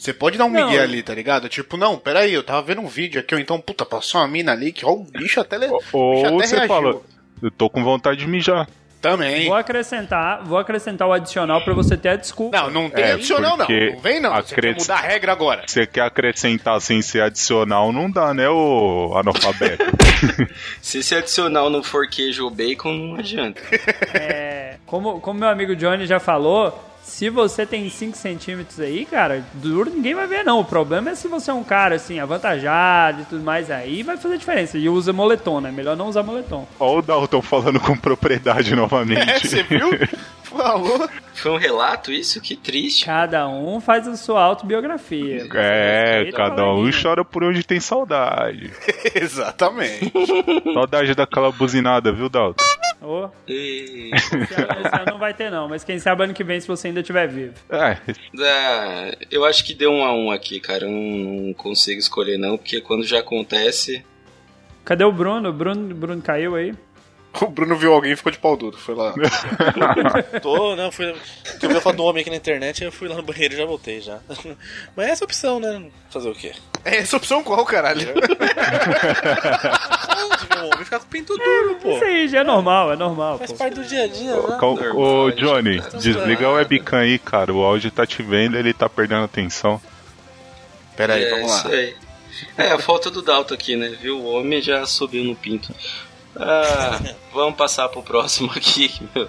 Você 0.04 0.13
pode 0.13 0.38
dar 0.38 0.44
um 0.44 0.50
Não. 0.50 0.66
migué 0.70 0.82
ali, 0.82 1.02
tá 1.02 1.16
ligado? 1.16 1.48
Tipo, 1.48 1.78
não, 1.78 1.98
peraí, 1.98 2.34
eu 2.34 2.44
tava 2.44 2.62
vendo 2.62 2.82
um 2.82 2.88
vídeo 2.88 3.22
aqui, 3.22 3.34
ou 3.36 3.39
então, 3.39 3.58
puta, 3.62 3.86
passou 3.86 4.20
uma 4.20 4.28
mina 4.28 4.52
ali 4.52 4.74
que, 4.74 4.86
ó, 4.86 4.89
o 4.92 5.06
bicho 5.06 5.39
até, 5.39 5.56
o 5.56 5.60
bicho 5.78 5.88
Ou 5.94 6.26
até 6.39 6.48
você 6.48 6.56
reagiu. 6.58 6.68
fala, 6.68 7.02
eu 7.42 7.50
tô 7.50 7.70
com 7.70 7.82
vontade 7.86 8.20
de 8.20 8.28
mijar. 8.28 8.68
Também. 9.02 9.48
Vou 9.48 9.56
acrescentar, 9.56 10.44
vou 10.44 10.58
acrescentar 10.58 11.08
o 11.08 11.13
adicional 11.13 11.62
pra 11.63 11.74
você 11.74 11.96
ter 11.96 12.10
a 12.10 12.16
desculpa. 12.18 12.58
Não, 12.58 12.70
não 12.70 12.89
tem 12.89 13.04
É, 13.04 13.12
adicional, 13.13 13.56
não. 13.58 13.66
Não 13.68 14.00
vem, 14.00 14.20
não. 14.20 14.32
Você 14.36 14.56
quer 14.56 14.60
acredito- 14.60 14.82
mudar 14.82 14.96
a 14.96 15.02
regra 15.02 15.32
agora. 15.32 15.63
Você 15.68 15.86
quer 15.88 16.02
acrescentar 16.02 16.82
sem 16.82 17.02
ser 17.02 17.22
adicional, 17.22 17.92
não 17.94 18.12
dá, 18.12 18.34
né, 18.34 18.50
ô 18.50 19.13
analfabeto? 19.18 19.84
Se 20.82 20.98
esse 21.00 21.16
adicional 21.16 21.70
não 21.70 21.82
for 21.82 22.08
queijo 22.10 22.44
ou 22.44 22.50
bacon, 22.50 22.92
não 22.94 23.16
adianta. 23.16 23.62
É, 24.13 24.76
como, 24.86 25.20
como 25.22 25.39
meu 25.39 25.50
amigo 25.50 25.76
Johnny 25.78 26.06
já 26.06 26.20
falou, 26.20 26.78
se 27.04 27.30
você 27.30 27.66
tem 27.66 27.89
5 27.89 28.18
centímetros 28.18 28.80
aí, 28.80 29.06
cara, 29.06 29.44
duro 29.56 29.89
ninguém 29.89 30.16
vai 30.16 30.26
ver 30.26 30.44
não. 30.44 30.60
O 30.62 30.66
problema 30.66 31.12
é 31.12 31.16
se 31.16 31.28
você 31.28 31.52
é 31.52 31.54
um 31.54 31.63
cara 31.63 31.96
assim, 31.96 32.20
avantajado 32.20 33.22
e 33.22 33.26
tudo 33.26 33.44
mais, 33.44 33.70
aí 33.70 34.02
vai 34.04 34.18
fazer 34.18 34.38
diferença. 34.38 34.78
E 34.78 34.88
usa 34.89 35.12
moletom, 35.13 35.60
né? 35.62 35.72
Melhor 35.72 35.96
não 35.98 36.08
usar 36.08 36.24
moletom. 36.24 36.68
Ó 36.80 36.98
o 36.98 37.02
Dalton 37.02 37.42
falando 37.42 37.80
com 37.80 37.96
propriedade 37.96 38.74
É, 38.74 38.76
novamente. 38.76 39.48
você 39.48 39.63
viu? 39.63 39.89
Falou. 40.44 41.10
Foi 41.34 41.52
um 41.52 41.58
relato 41.58 42.12
isso? 42.12 42.39
Que 42.39 42.56
triste. 42.56 43.06
Cada 43.06 43.48
um 43.50 43.82
faz 43.82 44.08
a 44.08 44.16
sua 44.16 44.39
autobiografia. 44.44 45.48
É, 45.56 46.30
cada 46.32 46.63
um 46.72 46.92
chora 46.92 47.26
por 47.26 47.44
onde 47.44 47.63
tem 47.63 47.80
saudade. 47.80 48.72
Exatamente. 49.16 50.12
Saudade 50.74 51.16
daquela 51.16 51.52
buzinada, 51.52 52.12
viu, 52.12 52.30
Dalton? 52.30 52.63
Ô, 53.02 53.28
E... 53.48 54.12
esse, 54.13 54.34
ano, 54.36 54.44
esse 54.46 54.96
ano 54.96 55.06
não 55.10 55.18
vai 55.18 55.34
ter 55.34 55.50
não, 55.52 55.68
mas 55.68 55.84
quem 55.84 56.00
sabe 56.00 56.24
ano 56.24 56.34
que 56.34 56.44
vem 56.44 56.62
se 56.62 56.68
você 56.68 56.88
ainda 56.94 57.02
estiver 57.02 57.28
vivo. 57.28 57.54
É, 57.70 57.98
Ah, 58.40 59.12
eu 59.30 59.44
acho 59.46 59.64
que 59.66 59.74
deu 59.74 59.92
um 59.92 60.04
a 60.04 60.14
um 60.14 60.32
aqui, 60.32 60.60
cara. 60.60 60.86
Eu 60.86 60.92
não, 60.92 61.54
consigo 61.54 62.00
escolher, 62.00 62.38
não, 62.38 62.58
porque 62.58 62.80
quando 62.80 63.06
já 63.06 63.20
acontece. 63.20 64.06
Cadê 64.86 65.04
o 65.04 65.12
Bruno? 65.12 65.50
O 65.50 65.54
Bruno, 65.54 65.94
Bruno 65.96 66.22
caiu 66.22 66.56
aí? 66.56 66.74
O 67.41 67.48
Bruno 67.48 67.76
viu 67.76 67.93
alguém 67.93 68.12
e 68.12 68.15
ficou 68.15 68.32
de 68.32 68.38
pau 68.38 68.56
duro. 68.56 68.78
Foi 68.78 68.93
lá. 68.96 69.13
Tô, 70.41 70.76
não, 70.76 70.91
fui. 70.91 71.15
Eu 71.62 71.69
vi 71.69 71.78
a 71.78 71.82
foto 71.82 71.98
do 71.98 72.04
homem 72.04 72.22
aqui 72.22 72.30
na 72.30 72.36
internet, 72.36 72.84
eu 72.84 72.91
fui 72.91 73.08
lá 73.08 73.15
no 73.15 73.24
banheiro 73.24 73.56
e 73.56 73.58
já 73.58 73.65
voltei 73.65 74.02
já. 74.02 74.19
Mas 74.96 75.08
é 75.08 75.12
essa 75.12 75.26
opção, 75.26 75.60
né? 75.60 75.84
Fazer 76.10 76.30
o 76.30 76.36
quê? 76.36 76.54
É 76.86 76.98
essa 76.98 77.17
opção 77.17 77.43
qual, 77.43 77.65
caralho? 77.65 78.13
Homem 80.63 80.86
ficar 80.86 81.00
com 81.00 81.06
o 81.06 81.10
pinto 81.10 81.36
duro, 81.36 81.76
pô. 81.82 81.96
Isso 81.96 82.06
aí 82.06 82.28
já 82.28 82.39
é 82.39 82.43
normal, 82.43 82.93
é 82.93 82.96
normal. 82.96 83.38
Faz 83.39 83.52
pô. 83.52 83.58
parte 83.58 83.76
do 83.76 83.84
dia 83.84 84.04
a 84.04 84.08
dia, 84.08 84.36
né? 84.36 84.60
Ô. 84.93 85.32
Johnny, 85.32 85.82
Tá 85.82 85.98
desliga 85.98 86.48
a 86.48 86.52
zoado. 86.52 86.56
webcam 86.56 87.00
aí, 87.00 87.19
cara. 87.19 87.54
O 87.54 87.63
áudio 87.63 87.91
tá 87.91 88.06
te 88.06 88.22
vendo, 88.22 88.58
ele 88.58 88.74
tá 88.74 88.88
perdendo 88.88 89.24
atenção. 89.24 89.82
Peraí, 90.96 91.24
é 91.24 91.30
vamos 91.32 91.52
lá. 91.52 91.58
isso 91.58 91.67
aí. 91.69 91.96
É, 92.58 92.72
a 92.72 92.80
falta 92.80 93.10
do 93.12 93.22
Dalton 93.22 93.54
aqui, 93.54 93.76
né? 93.76 93.89
Viu? 94.02 94.19
O 94.19 94.34
homem 94.34 94.62
já 94.62 94.86
subiu 94.86 95.24
no 95.24 95.36
pinto. 95.36 95.74
Ah, 96.36 97.00
vamos 97.32 97.56
passar 97.56 97.88
pro 97.89 98.02
próximo 98.04 98.52
aqui, 98.52 98.91
meu. 99.15 99.28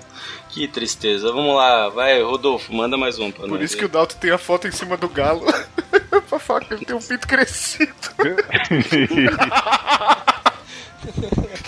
Que 0.50 0.66
tristeza. 0.68 1.32
Vamos 1.32 1.54
lá, 1.56 1.88
vai, 1.90 2.22
Rodolfo, 2.22 2.72
manda 2.72 2.96
mais 2.96 3.18
um 3.18 3.30
pra 3.30 3.42
Por 3.46 3.50
nós. 3.58 3.62
isso 3.62 3.74
aí. 3.74 3.80
que 3.80 3.86
o 3.86 3.88
Dalton 3.88 4.16
tem 4.18 4.30
a 4.30 4.38
foto 4.38 4.68
em 4.68 4.72
cima 4.72 4.96
do 4.96 5.08
galo. 5.08 5.44
pra 6.28 6.38
falar 6.38 6.60
que 6.60 6.74
ele 6.74 6.84
tem 6.84 6.94
um 6.96 7.00
pinto 7.02 7.26
crescido. 7.26 7.92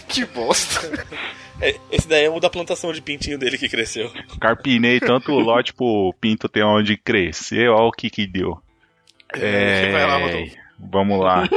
que 0.09 0.25
bosta. 0.27 1.07
É, 1.61 1.77
esse 1.91 2.07
daí 2.09 2.25
é 2.25 2.31
o 2.31 2.41
da 2.41 2.51
plantação 2.51 2.93
de 2.93 3.01
pintinho 3.03 3.39
dele 3.39 3.59
que 3.59 3.69
cresceu. 3.69 4.11
Carpinei 4.41 5.01
tanto 5.01 5.33
o 5.33 5.41
lote 5.41 5.73
pro 5.73 6.15
pinto 6.21 6.49
ter 6.49 6.65
onde 6.65 6.97
crescer, 6.97 7.69
ó 7.71 7.89
o 7.89 7.93
que 7.93 8.11
que 8.11 8.27
deu. 8.27 8.61
Vai 9.33 10.07
lá, 10.07 10.21
É, 10.21 10.25
Rodolfo. 10.25 10.57
vamos 10.79 11.21
lá. 11.21 11.49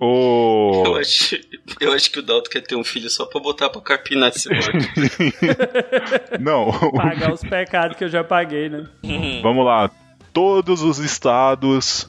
Ô, 0.00 0.94
acho, 1.00 1.36
eu 1.80 1.92
acho 1.92 2.10
que 2.12 2.20
o 2.20 2.22
Dalton 2.22 2.50
quer 2.50 2.60
ter 2.60 2.76
um 2.76 2.84
filho 2.84 3.10
só 3.10 3.26
pra 3.26 3.40
botar 3.40 3.68
pra 3.68 3.80
carpinar 3.80 4.28
esse 4.30 4.48
morto. 4.48 4.70
Não, 6.40 6.70
Pagar 6.92 7.32
os 7.32 7.40
pecados 7.40 7.96
que 7.96 8.04
eu 8.04 8.08
já 8.08 8.22
paguei, 8.22 8.68
né? 8.68 8.86
vamos 9.42 9.64
lá. 9.64 9.90
Todos 10.32 10.82
os 10.82 10.98
estados 10.98 12.08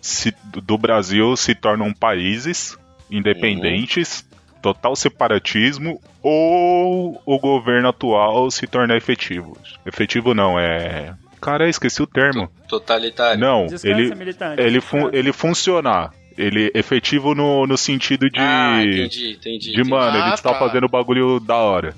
se- 0.00 0.34
do 0.62 0.76
Brasil 0.76 1.34
se 1.36 1.54
tornam 1.54 1.92
países 1.94 2.76
independentes, 3.10 4.26
total 4.60 4.94
separatismo, 4.94 6.00
ou 6.22 7.22
o 7.24 7.38
governo 7.38 7.88
atual 7.88 8.50
se 8.50 8.66
torna 8.66 8.96
efetivo. 8.96 9.56
Efetivo 9.86 10.34
não, 10.34 10.58
é. 10.58 11.14
Cara, 11.40 11.68
esqueci 11.68 12.02
o 12.02 12.06
termo. 12.06 12.50
Totalitário. 12.68 13.40
Não, 13.40 13.66
Descansa, 13.66 13.88
ele, 13.88 14.14
militante. 14.14 14.60
ele, 14.60 14.80
fun- 14.80 15.08
ele 15.12 15.32
funcionar. 15.32 16.12
Ele 16.38 16.70
efetivo 16.74 17.34
no, 17.34 17.66
no 17.66 17.76
sentido 17.76 18.30
de. 18.30 18.38
Ah, 18.38 18.80
entendi, 18.84 19.32
entendi. 19.32 19.72
De, 19.72 19.82
mano, 19.84 20.16
Ah, 20.18 20.28
ele 20.28 20.36
tá 20.36 20.52
tá. 20.52 20.58
fazendo 20.58 20.88
bagulho 20.88 21.40
da 21.40 21.56
hora. 21.56 21.94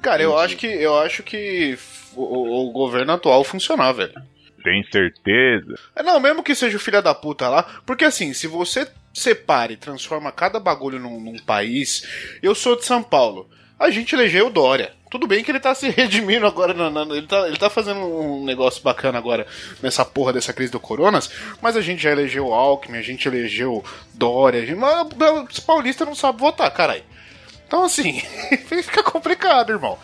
Cara, 0.00 0.22
eu 0.22 0.38
acho 0.38 0.56
que 0.56 0.66
eu 0.66 0.98
acho 0.98 1.22
que 1.22 1.76
o, 2.16 2.22
o- 2.22 2.68
o 2.68 2.72
governo 2.72 3.12
atual 3.12 3.44
funcionar, 3.44 3.92
velho. 3.92 4.12
Tem 4.62 4.82
certeza? 4.90 5.74
É, 5.94 6.02
Não, 6.02 6.18
mesmo 6.18 6.42
que 6.42 6.54
seja 6.54 6.76
o 6.78 6.80
filho 6.80 7.02
da 7.02 7.14
puta 7.14 7.46
lá, 7.48 7.62
porque 7.84 8.04
assim, 8.06 8.32
se 8.32 8.46
você 8.46 8.88
separa 9.12 9.72
e 9.72 9.76
transforma 9.76 10.32
cada 10.32 10.58
bagulho 10.58 10.98
num, 10.98 11.20
num 11.20 11.38
país, 11.38 12.36
eu 12.42 12.54
sou 12.54 12.74
de 12.76 12.84
São 12.86 13.02
Paulo. 13.02 13.48
A 13.78 13.90
gente 13.90 14.14
elegeu 14.14 14.46
o 14.46 14.50
Dória. 14.50 14.92
Tudo 15.14 15.28
bem 15.28 15.44
que 15.44 15.50
ele 15.52 15.60
tá 15.60 15.72
se 15.76 15.88
redimindo 15.94 16.44
agora, 16.44 16.74
na- 16.74 16.90
na- 16.90 17.14
ele, 17.14 17.24
tá, 17.28 17.46
ele 17.46 17.56
tá 17.56 17.70
fazendo 17.70 18.00
um 18.00 18.44
negócio 18.44 18.82
bacana 18.82 19.16
agora 19.16 19.46
nessa 19.80 20.04
porra 20.04 20.32
dessa 20.32 20.52
crise 20.52 20.72
do 20.72 20.80
Coronas, 20.80 21.30
mas 21.62 21.76
a 21.76 21.80
gente 21.80 22.02
já 22.02 22.10
elegeu 22.10 22.48
o 22.48 22.52
Alckmin, 22.52 22.98
a 22.98 23.02
gente 23.02 23.28
elegeu 23.28 23.84
Dória, 24.12 24.60
a 24.60 24.66
gente, 24.66 24.76
mas 24.76 25.06
os 25.52 25.60
paulistas 25.60 26.04
não 26.04 26.16
sabem 26.16 26.40
votar, 26.40 26.68
caralho. 26.72 27.04
Então 27.64 27.84
assim, 27.84 28.20
fica 28.66 29.04
complicado, 29.04 29.70
irmão. 29.70 29.96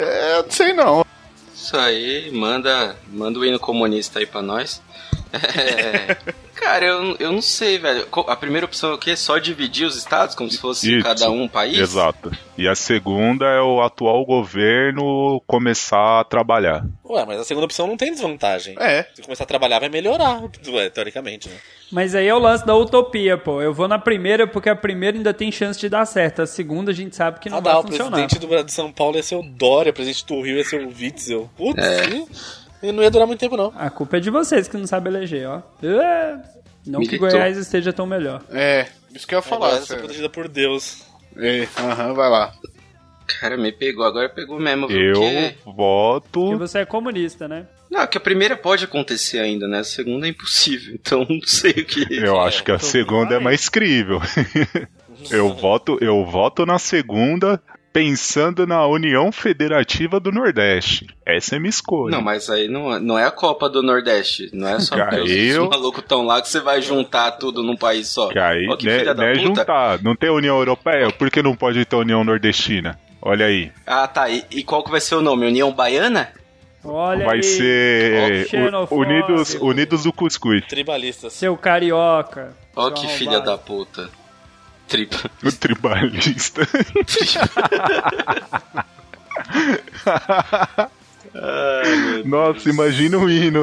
É, 0.00 0.42
não 0.42 0.50
sei 0.50 0.72
não. 0.72 1.06
Isso 1.54 1.76
aí, 1.76 2.32
manda, 2.32 2.96
manda 3.06 3.38
o 3.38 3.44
hino 3.44 3.60
comunista 3.60 4.18
aí 4.18 4.26
pra 4.26 4.42
nós. 4.42 4.82
É, 5.32 6.16
cara, 6.60 6.84
eu, 6.84 7.16
eu 7.18 7.32
não 7.32 7.40
sei, 7.42 7.78
velho. 7.78 8.06
A 8.28 8.36
primeira 8.36 8.66
opção 8.66 8.90
é 8.90 8.94
o 8.94 8.98
quê? 8.98 9.16
Só 9.16 9.38
dividir 9.38 9.86
os 9.86 9.96
estados, 9.96 10.34
como 10.34 10.50
se 10.50 10.58
fosse 10.58 10.96
Isso. 10.96 11.04
cada 11.04 11.30
um 11.30 11.48
país? 11.48 11.78
Exato. 11.78 12.30
E 12.58 12.68
a 12.68 12.74
segunda 12.74 13.46
é 13.46 13.60
o 13.60 13.80
atual 13.80 14.24
governo 14.26 15.42
começar 15.46 16.20
a 16.20 16.24
trabalhar. 16.24 16.84
Ué, 17.08 17.24
mas 17.26 17.40
a 17.40 17.44
segunda 17.44 17.64
opção 17.64 17.86
não 17.86 17.96
tem 17.96 18.12
desvantagem. 18.12 18.76
É. 18.78 19.06
Se 19.14 19.22
começar 19.22 19.44
a 19.44 19.46
trabalhar, 19.46 19.78
vai 19.80 19.88
melhorar, 19.88 20.42
ué, 20.68 20.90
teoricamente, 20.90 21.48
né? 21.48 21.56
Mas 21.90 22.14
aí 22.14 22.26
é 22.28 22.34
o 22.34 22.38
lance 22.38 22.64
da 22.66 22.74
utopia, 22.76 23.36
pô. 23.38 23.60
Eu 23.62 23.72
vou 23.74 23.88
na 23.88 23.98
primeira 23.98 24.46
porque 24.46 24.68
a 24.68 24.76
primeira 24.76 25.16
ainda 25.16 25.32
tem 25.34 25.50
chance 25.50 25.80
de 25.80 25.88
dar 25.88 26.04
certo. 26.06 26.42
A 26.42 26.46
segunda 26.46 26.90
a 26.92 26.94
gente 26.94 27.16
sabe 27.16 27.40
que 27.40 27.48
não 27.48 27.58
Ah, 27.58 27.60
vai 27.60 27.72
dá, 27.72 27.78
o 27.80 27.82
funcionar. 27.82 28.10
presidente 28.10 28.38
do, 28.38 28.62
de 28.64 28.72
São 28.72 28.92
Paulo 28.92 29.16
ia 29.16 29.22
ser 29.22 29.36
o 29.36 29.42
Dória, 29.42 29.90
o 29.90 29.94
presidente 29.94 30.24
do 30.26 30.40
Rio 30.40 30.56
ia 30.58 30.64
ser 30.64 30.84
o 30.84 30.88
Witzel. 30.88 31.50
Putz, 31.56 31.82
É. 31.82 32.00
e- 32.82 32.92
não 32.92 33.02
ia 33.02 33.10
durar 33.10 33.26
muito 33.26 33.40
tempo, 33.40 33.56
não. 33.56 33.72
A 33.76 33.90
culpa 33.90 34.16
é 34.16 34.20
de 34.20 34.30
vocês 34.30 34.66
que 34.68 34.76
não 34.76 34.86
sabem 34.86 35.12
eleger, 35.12 35.48
ó. 35.48 35.62
É, 35.82 36.38
Não 36.86 37.00
que 37.00 37.06
Militou. 37.12 37.28
Goiás 37.30 37.56
esteja 37.58 37.92
tão 37.92 38.06
melhor. 38.06 38.42
É, 38.50 38.86
isso 39.14 39.26
que 39.26 39.34
eu 39.34 39.38
ia 39.38 39.42
falar. 39.42 39.72
Essa 39.76 39.94
é 39.94 39.98
protegida 39.98 40.28
por 40.30 40.48
Deus. 40.48 41.02
É, 41.36 41.66
aham, 41.78 42.14
vai 42.14 42.28
lá. 42.30 42.52
Cara, 43.38 43.56
me 43.56 43.70
pegou, 43.70 44.04
agora 44.04 44.28
pegou 44.28 44.58
mesmo. 44.58 44.88
viu? 44.88 44.98
Eu 44.98 45.14
Porque- 45.14 45.54
Porque 45.62 45.76
voto. 45.76 46.58
você 46.58 46.78
é 46.80 46.84
comunista, 46.86 47.46
né? 47.46 47.66
Não, 47.90 48.04
que 48.06 48.16
a 48.18 48.20
primeira 48.20 48.56
pode 48.56 48.84
acontecer 48.84 49.38
ainda, 49.40 49.68
né? 49.68 49.80
A 49.80 49.84
segunda 49.84 50.26
é 50.26 50.30
impossível. 50.30 50.94
Então 51.00 51.26
não 51.28 51.40
sei 51.44 51.70
o 51.72 51.84
que. 51.84 52.06
Eu 52.12 52.40
acho 52.40 52.64
que 52.64 52.72
a 52.72 52.78
tô 52.78 52.86
segunda 52.86 53.34
é 53.34 53.38
mais 53.38 53.68
crível. 53.68 54.20
Eu 55.30 55.52
voto, 55.52 55.98
eu 56.00 56.24
voto 56.24 56.64
na 56.64 56.78
segunda 56.78 57.62
pensando 57.92 58.66
na 58.66 58.86
União 58.86 59.32
Federativa 59.32 60.20
do 60.20 60.30
Nordeste. 60.30 61.06
Essa 61.26 61.56
é 61.56 61.58
minha 61.58 61.70
escolha. 61.70 62.12
Não, 62.16 62.22
mas 62.22 62.48
aí 62.48 62.68
não, 62.68 62.94
é- 62.94 63.00
não 63.00 63.18
é 63.18 63.24
a 63.24 63.30
Copa 63.30 63.68
do 63.68 63.82
Nordeste. 63.82 64.48
Não 64.52 64.68
é 64.68 64.78
só 64.80 64.96
porque 64.96 65.20
os, 65.20 65.28
Caiu. 65.28 65.62
os 65.64 65.68
malucos 65.70 66.02
estão 66.02 66.22
lá 66.24 66.40
que 66.40 66.48
você 66.48 66.60
vai 66.60 66.80
juntar 66.80 67.32
tudo 67.32 67.62
num 67.62 67.76
país 67.76 68.08
só. 68.08 68.28
Que 68.28 68.38
aí, 68.38 68.66
Ó, 68.68 68.76
que 68.76 68.86
né, 68.86 68.98
filha 69.00 69.14
da 69.14 69.24
né, 69.24 69.32
puta. 69.34 69.42
juntar. 69.46 70.02
Não 70.02 70.14
tem 70.14 70.30
União 70.30 70.56
Europeia? 70.58 71.10
Por 71.12 71.30
que 71.30 71.42
não 71.42 71.54
pode 71.56 71.84
ter 71.84 71.96
União 71.96 72.22
Nordestina? 72.24 72.98
Olha 73.22 73.46
aí. 73.46 73.70
Ah, 73.86 74.06
tá. 74.08 74.28
E, 74.30 74.44
e 74.50 74.62
qual 74.62 74.82
que 74.84 74.90
vai 74.90 75.00
ser 75.00 75.16
o 75.16 75.22
nome? 75.22 75.46
União 75.46 75.70
Baiana? 75.72 76.30
Olha 76.82 77.26
Vai 77.26 77.36
aí, 77.36 77.42
ser 77.42 78.48
Unidos, 78.90 79.54
Unidos 79.60 80.04
do 80.04 80.12
Cuscuz. 80.14 80.64
Tribalistas. 80.66 81.34
seu 81.34 81.54
carioca. 81.54 82.56
Ó, 82.74 82.90
que 82.90 83.06
filha 83.08 83.38
da 83.40 83.58
puta. 83.58 84.08
Tripa. 84.90 85.30
O 85.44 85.52
tribalista. 85.52 86.62
Nossa, 92.24 92.68
imagina 92.68 93.18
o 93.18 93.30
hino. 93.30 93.62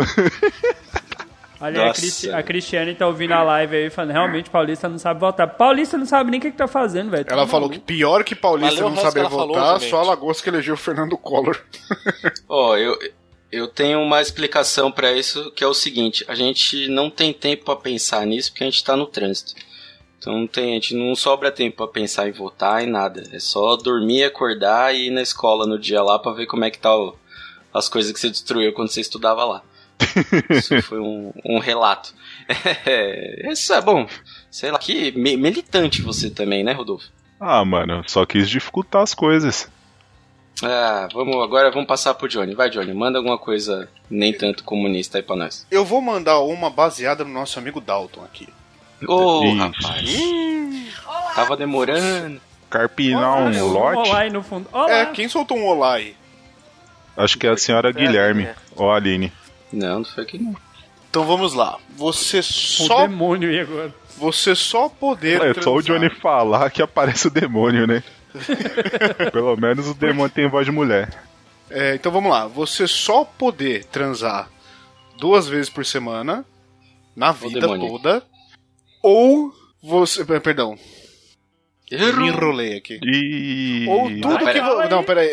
Olha, 1.60 1.82
aí, 1.84 1.90
a. 1.90 1.94
Cristi- 1.94 2.30
a 2.32 2.44
Cristiane 2.44 2.96
tá 2.96 3.08
ouvindo 3.08 3.34
a 3.34 3.44
live 3.44 3.76
aí 3.76 3.90
falando, 3.90 4.12
realmente, 4.12 4.50
Paulista 4.50 4.88
não 4.88 5.00
sabe 5.00 5.20
votar. 5.20 5.48
Paulista 5.48 5.98
não 5.98 6.06
sabe 6.06 6.30
nem 6.30 6.40
o 6.40 6.42
que, 6.42 6.52
que 6.52 6.58
tá 6.58 6.68
fazendo, 6.68 7.10
velho. 7.10 7.26
Ela 7.28 7.42
Tá 7.44 7.48
falou 7.48 7.70
que 7.70 7.80
pior 7.80 8.24
que 8.24 8.36
Paulista 8.36 8.86
o 8.86 8.90
não 8.90 8.98
saber 8.98 9.24
falou, 9.30 9.48
votar, 9.48 9.80
gente. 9.80 9.90
só 9.90 10.00
Alagoas 10.02 10.40
que 10.40 10.50
elegeu 10.50 10.76
o 10.76 10.78
Fernando 10.78 11.18
Collor. 11.18 11.60
Ó, 12.48 12.78
eu, 12.78 12.98
eu 13.52 13.68
tenho 13.68 14.00
uma 14.02 14.22
explicação 14.22 14.92
pra 14.92 15.12
isso, 15.12 15.52
que 15.52 15.64
é 15.64 15.68
o 15.68 15.74
seguinte: 15.74 16.24
a 16.28 16.36
gente 16.36 16.88
não 16.90 17.10
tem 17.10 17.34
tempo 17.34 17.66
pra 17.66 17.76
pensar 17.76 18.26
nisso 18.26 18.52
porque 18.52 18.64
a 18.64 18.70
gente 18.70 18.84
tá 18.84 18.96
no 18.96 19.08
trânsito. 19.08 19.54
Então 20.28 20.40
não 20.40 20.48
tem, 20.48 20.72
a 20.72 20.74
gente 20.74 20.94
não 20.94 21.16
sobra 21.16 21.50
tempo 21.52 21.78
pra 21.78 21.88
pensar 21.88 22.28
em 22.28 22.34
votar 22.34 22.84
e 22.84 22.86
nada. 22.86 23.24
É 23.32 23.40
só 23.40 23.78
dormir, 23.78 24.26
acordar 24.26 24.94
e 24.94 25.08
ir 25.08 25.10
na 25.10 25.22
escola 25.22 25.66
no 25.66 25.80
dia 25.80 26.04
lá 26.04 26.20
pra 26.20 26.34
ver 26.34 26.48
como 26.48 26.66
é 26.66 26.70
que 26.70 26.78
tá 26.80 26.94
o- 26.94 27.16
as 27.74 27.88
coisas 27.88 28.12
que 28.12 28.20
você 28.20 28.30
destruiu 28.30 28.74
quando 28.74 28.90
você 28.90 29.00
estudava 29.00 29.46
lá. 29.46 29.62
Isso 30.52 30.82
foi 30.82 31.00
um, 31.00 31.32
um 31.46 31.60
relato. 31.60 32.14
É, 32.86 33.52
isso 33.52 33.74
é 33.74 33.82
bom. 33.82 34.08
Sei 34.52 34.70
lá, 34.72 34.78
que 34.80 35.12
mi- 35.12 35.36
militante 35.38 36.02
você 36.02 36.30
também, 36.30 36.64
né, 36.64 36.72
Rodolfo? 36.74 37.06
Ah, 37.40 37.64
mano, 37.66 38.04
só 38.08 38.26
quis 38.26 38.50
dificultar 38.50 39.02
as 39.04 39.14
coisas. 39.14 39.70
Ah, 40.64 41.08
vamos 41.14 41.36
agora 41.44 41.70
vamos 41.72 41.88
passar 41.88 42.14
pro 42.16 42.28
Johnny. 42.28 42.54
Vai, 42.56 42.70
Johnny, 42.70 42.94
manda 42.94 43.18
alguma 43.18 43.38
coisa 43.38 43.90
nem 44.10 44.34
tanto 44.34 44.64
comunista 44.64 45.18
aí 45.18 45.22
pra 45.24 45.36
nós. 45.36 45.66
Eu 45.70 45.84
vou 45.86 46.02
mandar 46.02 46.40
uma 46.40 46.70
baseada 46.70 47.24
no 47.24 47.32
nosso 47.32 47.60
amigo 47.60 47.80
Dalton 47.82 48.24
aqui. 48.24 48.48
Ô, 49.06 49.44
Ixi. 49.44 49.58
rapaz. 49.58 51.36
Tava 51.36 51.58
demorando. 51.58 52.42
Carpinar 52.70 53.38
um 53.44 53.68
lote? 53.68 54.10
Olá 54.10 54.20
aí 54.20 54.30
no 54.30 54.44
fundo. 54.44 54.68
Olá. 54.72 54.92
É, 54.92 55.06
quem 55.08 55.28
soltou 55.30 55.58
um 55.58 55.66
olá 55.66 55.96
aí? 55.96 56.16
Acho 57.16 57.38
que 57.38 57.48
é 57.48 57.52
a 57.52 57.58
senhora 57.58 57.92
Guilherme. 57.92 58.48
Ou 58.76 58.92
a 58.92 58.96
Aline. 58.98 59.32
Não, 59.72 60.00
não 60.00 60.06
foi 60.06 60.24
aqui 60.24 60.38
não. 60.38 60.56
Então 61.10 61.24
vamos 61.26 61.54
lá. 61.54 61.78
Você 61.96 62.40
O 62.40 62.44
só, 62.44 63.08
demônio 63.08 63.50
aí 63.50 63.60
agora. 63.62 63.94
você 64.18 64.54
só 64.56 64.90
poder. 64.90 65.42
É 65.42 65.62
só 65.62 65.74
o. 65.74 65.82
Johnny 65.82 66.10
falar 66.10 66.70
que 66.70 66.82
aparece 66.82 67.28
o 67.28 67.32
demônio, 67.32 67.88
né? 67.88 68.04
Pelo 69.32 69.56
menos 69.56 69.88
o 69.88 69.94
demônio 69.94 70.30
tem 70.32 70.48
voz 70.48 70.66
de 70.66 70.72
mulher. 70.72 71.10
É, 71.70 71.96
então 71.96 72.12
vamos 72.12 72.30
lá. 72.32 72.46
Você 72.48 72.88
só 72.88 73.24
poder 73.24 73.86
transar 73.86 74.50
duas 75.18 75.48
vezes 75.48 75.70
por 75.70 75.86
semana 75.86 76.46
na 77.16 77.32
vida 77.32 77.62
toda. 77.68 78.24
Ou 79.08 79.54
você. 79.82 80.26
Perdão, 80.40 80.76
me 81.92 81.98
Errou. 81.98 82.28
enrolei 82.28 82.78
aqui. 82.78 83.00
E. 83.04 83.86
Ou 83.88 84.10
tudo 84.22 84.38
que. 84.52 84.60
vo- 84.62 84.80
aí. 84.80 84.90
Não, 84.90 85.04
peraí. 85.04 85.32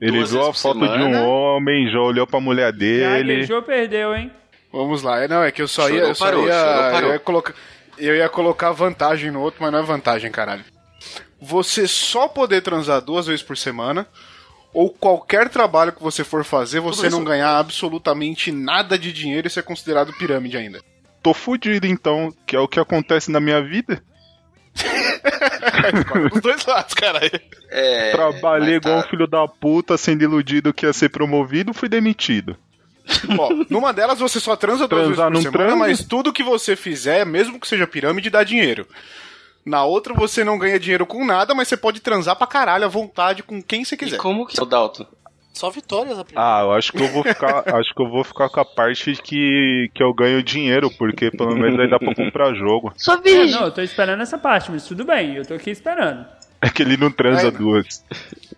Ele 0.00 0.18
duas 0.18 0.30
viu 0.30 0.42
a 0.46 0.52
foto 0.52 0.78
de 0.78 0.84
um 0.84 0.88
semana. 0.88 1.22
homem, 1.26 1.90
já 1.90 1.98
olhou 2.00 2.26
pra 2.26 2.38
mulher 2.40 2.70
dele. 2.72 3.34
Gaguejou, 3.36 3.62
perdeu, 3.62 4.14
hein? 4.14 4.30
Vamos 4.70 5.02
lá. 5.02 5.22
É, 5.22 5.28
Não, 5.28 5.42
é 5.42 5.50
que 5.50 5.62
eu 5.62 5.68
só 5.68 5.82
Chorou, 5.88 5.96
ia. 5.96 6.02
Eu, 6.04 6.14
só 6.14 6.24
parou, 6.26 6.46
ia, 6.46 6.52
chorou, 6.52 6.90
parou. 6.92 7.08
eu 7.08 7.12
ia 7.14 7.18
colocar. 7.18 7.54
Eu 7.98 8.14
ia 8.14 8.28
colocar 8.28 8.72
vantagem 8.72 9.30
no 9.30 9.40
outro, 9.40 9.62
mas 9.62 9.72
não 9.72 9.78
é 9.78 9.82
vantagem, 9.82 10.30
caralho. 10.30 10.62
Você 11.40 11.88
só 11.88 12.28
poder 12.28 12.60
transar 12.60 13.00
duas 13.00 13.26
vezes 13.26 13.42
por 13.42 13.56
semana, 13.56 14.06
ou 14.74 14.90
qualquer 14.90 15.48
trabalho 15.48 15.92
que 15.92 16.02
você 16.02 16.22
for 16.22 16.44
fazer, 16.44 16.80
você 16.80 17.08
não 17.08 17.24
ganhar 17.24 17.56
absolutamente 17.58 18.52
nada 18.52 18.98
de 18.98 19.10
dinheiro 19.14 19.46
e 19.46 19.50
ser 19.50 19.62
considerado 19.62 20.12
pirâmide 20.12 20.58
ainda. 20.58 20.82
Tô 21.26 21.34
fudido 21.34 21.88
então, 21.88 22.32
que 22.46 22.54
é 22.54 22.60
o 22.60 22.68
que 22.68 22.78
acontece 22.78 23.32
na 23.32 23.40
minha 23.40 23.60
vida. 23.60 24.00
Dos 26.32 26.40
dois 26.40 26.64
lados, 26.64 26.94
caralho. 26.94 27.40
É, 27.68 28.12
Trabalhei 28.12 28.78
tá- 28.80 28.88
igual 28.90 29.04
um 29.04 29.08
filho 29.10 29.26
da 29.26 29.48
puta, 29.48 29.98
sendo 29.98 30.22
iludido 30.22 30.72
que 30.72 30.86
ia 30.86 30.92
ser 30.92 31.08
promovido, 31.08 31.74
fui 31.74 31.88
demitido. 31.88 32.56
Ó, 33.36 33.48
numa 33.68 33.92
delas 33.92 34.20
você 34.20 34.38
só 34.38 34.54
transa 34.54 34.86
duas 34.86 35.06
Transar 35.06 35.30
vezes 35.32 35.46
por 35.46 35.52
semana, 35.52 35.70
transa? 35.70 35.88
mas 35.88 36.04
tudo 36.04 36.32
que 36.32 36.44
você 36.44 36.76
fizer, 36.76 37.26
mesmo 37.26 37.58
que 37.58 37.66
seja 37.66 37.88
pirâmide, 37.88 38.30
dá 38.30 38.44
dinheiro. 38.44 38.86
Na 39.64 39.84
outra 39.84 40.14
você 40.14 40.44
não 40.44 40.56
ganha 40.58 40.78
dinheiro 40.78 41.04
com 41.06 41.24
nada, 41.24 41.56
mas 41.56 41.66
você 41.66 41.76
pode 41.76 41.98
transar 41.98 42.36
pra 42.36 42.46
caralho 42.46 42.84
à 42.84 42.88
vontade 42.88 43.42
com 43.42 43.60
quem 43.60 43.84
você 43.84 43.96
E 43.96 43.98
quiser. 43.98 44.16
como 44.18 44.46
que 44.46 44.60
é 44.60 44.62
o 44.62 44.66
Dalton? 44.66 45.06
Só 45.56 45.70
vitórias 45.70 46.18
a 46.18 46.22
primeira. 46.24 46.58
Ah, 46.58 46.60
eu 46.64 46.72
acho 46.72 46.92
que 46.92 47.02
eu 47.02 47.08
vou 47.08 47.22
ficar. 47.22 47.62
acho 47.78 47.94
que 47.94 48.02
eu 48.02 48.10
vou 48.10 48.22
ficar 48.22 48.50
com 48.50 48.60
a 48.60 48.64
parte 48.64 49.14
que, 49.22 49.90
que 49.94 50.02
eu 50.02 50.12
ganho 50.12 50.42
dinheiro, 50.42 50.90
porque 50.98 51.30
pelo 51.30 51.56
menos 51.56 51.80
aí 51.80 51.88
dá 51.88 51.98
pra 51.98 52.14
comprar 52.14 52.52
jogo. 52.54 52.92
Sou 52.94 53.14
É, 53.14 53.20
virgem. 53.22 53.52
não, 53.52 53.64
eu 53.64 53.70
tô 53.70 53.80
esperando 53.80 54.22
essa 54.22 54.36
parte, 54.36 54.70
mas 54.70 54.84
tudo 54.84 55.02
bem, 55.06 55.34
eu 55.34 55.46
tô 55.46 55.54
aqui 55.54 55.70
esperando. 55.70 56.26
É 56.60 56.68
que 56.68 56.82
ele 56.82 56.98
não 56.98 57.10
transa 57.10 57.46
Ai, 57.46 57.50
duas. 57.52 58.04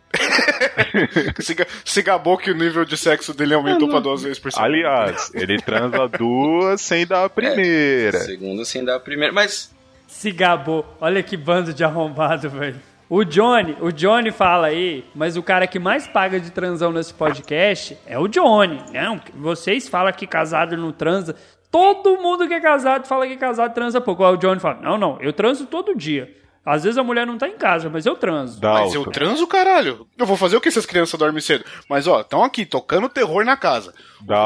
Se, 1.39 1.55
se 1.85 2.03
gabou 2.03 2.37
que 2.39 2.51
o 2.51 2.55
nível 2.55 2.85
de 2.85 2.97
sexo 2.97 3.33
dele 3.35 3.55
aumentou 3.55 3.89
pra 3.89 4.01
duas 4.01 4.23
vezes 4.23 4.39
por 4.39 4.51
semana. 4.51 4.73
Aliás, 4.75 5.31
ele 5.35 5.61
transa 5.61 6.09
duas 6.09 6.81
sem 6.81 7.07
dar 7.07 7.25
a 7.27 7.29
primeira. 7.31 8.19
Segundo 8.21 8.65
sem 8.65 8.85
dar 8.85 8.97
a 8.97 9.01
primeira. 9.01 9.33
Mas 9.33 9.71
Se 10.07 10.31
gabou. 10.33 10.85
Olha 11.01 11.23
que 11.23 11.37
bando 11.37 11.73
de 11.73 11.85
arrombado, 11.85 12.49
velho. 12.51 12.81
O 13.11 13.25
Johnny, 13.25 13.75
o 13.81 13.91
Johnny 13.91 14.31
fala 14.31 14.67
aí, 14.67 15.03
mas 15.15 15.37
o 15.37 15.43
cara 15.43 15.67
que 15.67 15.79
mais 15.79 16.07
paga 16.07 16.39
de 16.39 16.51
transão 16.51 16.93
nesse 16.93 17.15
podcast 17.15 17.97
é 18.07 18.19
o 18.19 18.29
Johnny. 18.29 18.83
Não, 18.93 19.19
vocês 19.35 19.89
falam 19.89 20.13
que 20.13 20.27
casado 20.27 20.77
não 20.77 20.93
transa. 20.93 21.35
Todo 21.71 22.21
mundo 22.21 22.47
que 22.47 22.53
é 22.53 22.61
casado 22.61 23.07
fala 23.07 23.27
que 23.27 23.37
casado 23.37 23.73
transa 23.73 23.99
pouco. 23.99 24.25
Aí 24.25 24.35
o 24.35 24.37
Johnny 24.37 24.61
fala: 24.61 24.81
Não, 24.83 24.99
não, 24.99 25.19
eu 25.23 25.33
transo 25.33 25.65
todo 25.67 25.97
dia. 25.97 26.37
Às 26.69 26.85
vezes 26.85 26.99
a 26.99 27.03
mulher 27.03 27.27
não 27.27 27.39
tá 27.39 27.49
em 27.49 27.57
casa, 27.57 27.89
mas 27.89 28.05
eu 28.05 28.15
transo. 28.15 28.59
Mas 28.63 28.93
eu 28.93 29.03
Dalton. 29.03 29.11
transo, 29.11 29.47
caralho. 29.47 30.07
Eu 30.19 30.27
vou 30.27 30.37
fazer 30.37 30.55
o 30.55 30.61
que 30.61 30.69
essas 30.69 30.85
crianças 30.85 31.19
dormem 31.19 31.41
cedo? 31.41 31.65
Mas, 31.89 32.07
ó, 32.07 32.21
estão 32.21 32.45
aqui 32.45 32.67
tocando 32.67 33.09
terror 33.09 33.43
na 33.43 33.57
casa. 33.57 33.95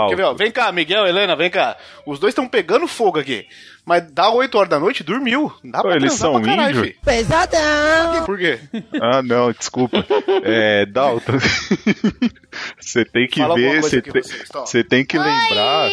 Quer 0.09 0.15
ver, 0.15 0.23
ó? 0.23 0.33
Vem 0.33 0.53
cá, 0.53 0.71
Miguel, 0.71 1.05
Helena, 1.05 1.35
vem 1.35 1.51
cá. 1.51 1.77
Os 2.07 2.21
dois 2.21 2.31
estão 2.31 2.47
pegando 2.47 2.87
fogo 2.87 3.19
aqui. 3.19 3.49
Mas 3.85 4.05
dá 4.12 4.30
8 4.30 4.57
horas 4.57 4.70
da 4.70 4.78
noite, 4.78 5.03
dormiu. 5.03 5.53
Dá 5.64 5.83
pra 5.83 5.97
eles 5.97 6.12
são 6.12 6.35
pra 6.35 6.43
caralho, 6.43 6.78
índio? 6.80 6.95
fi. 6.95 7.01
Pesadão. 7.05 8.24
Por 8.24 8.39
quê? 8.39 8.61
Ah, 9.03 9.22
não, 9.22 9.51
desculpa. 9.53 10.05
É, 10.45 10.87
Dalton. 10.87 11.33
Você 12.78 13.05
tem 13.05 13.26
que 13.26 13.41
Fala 13.41 13.55
ver, 13.57 13.83
você 13.83 14.01
tem, 14.03 14.12
tá? 14.53 14.61
você 14.61 14.85
tem 14.85 15.05
que 15.05 15.18
lembrar. 15.18 15.91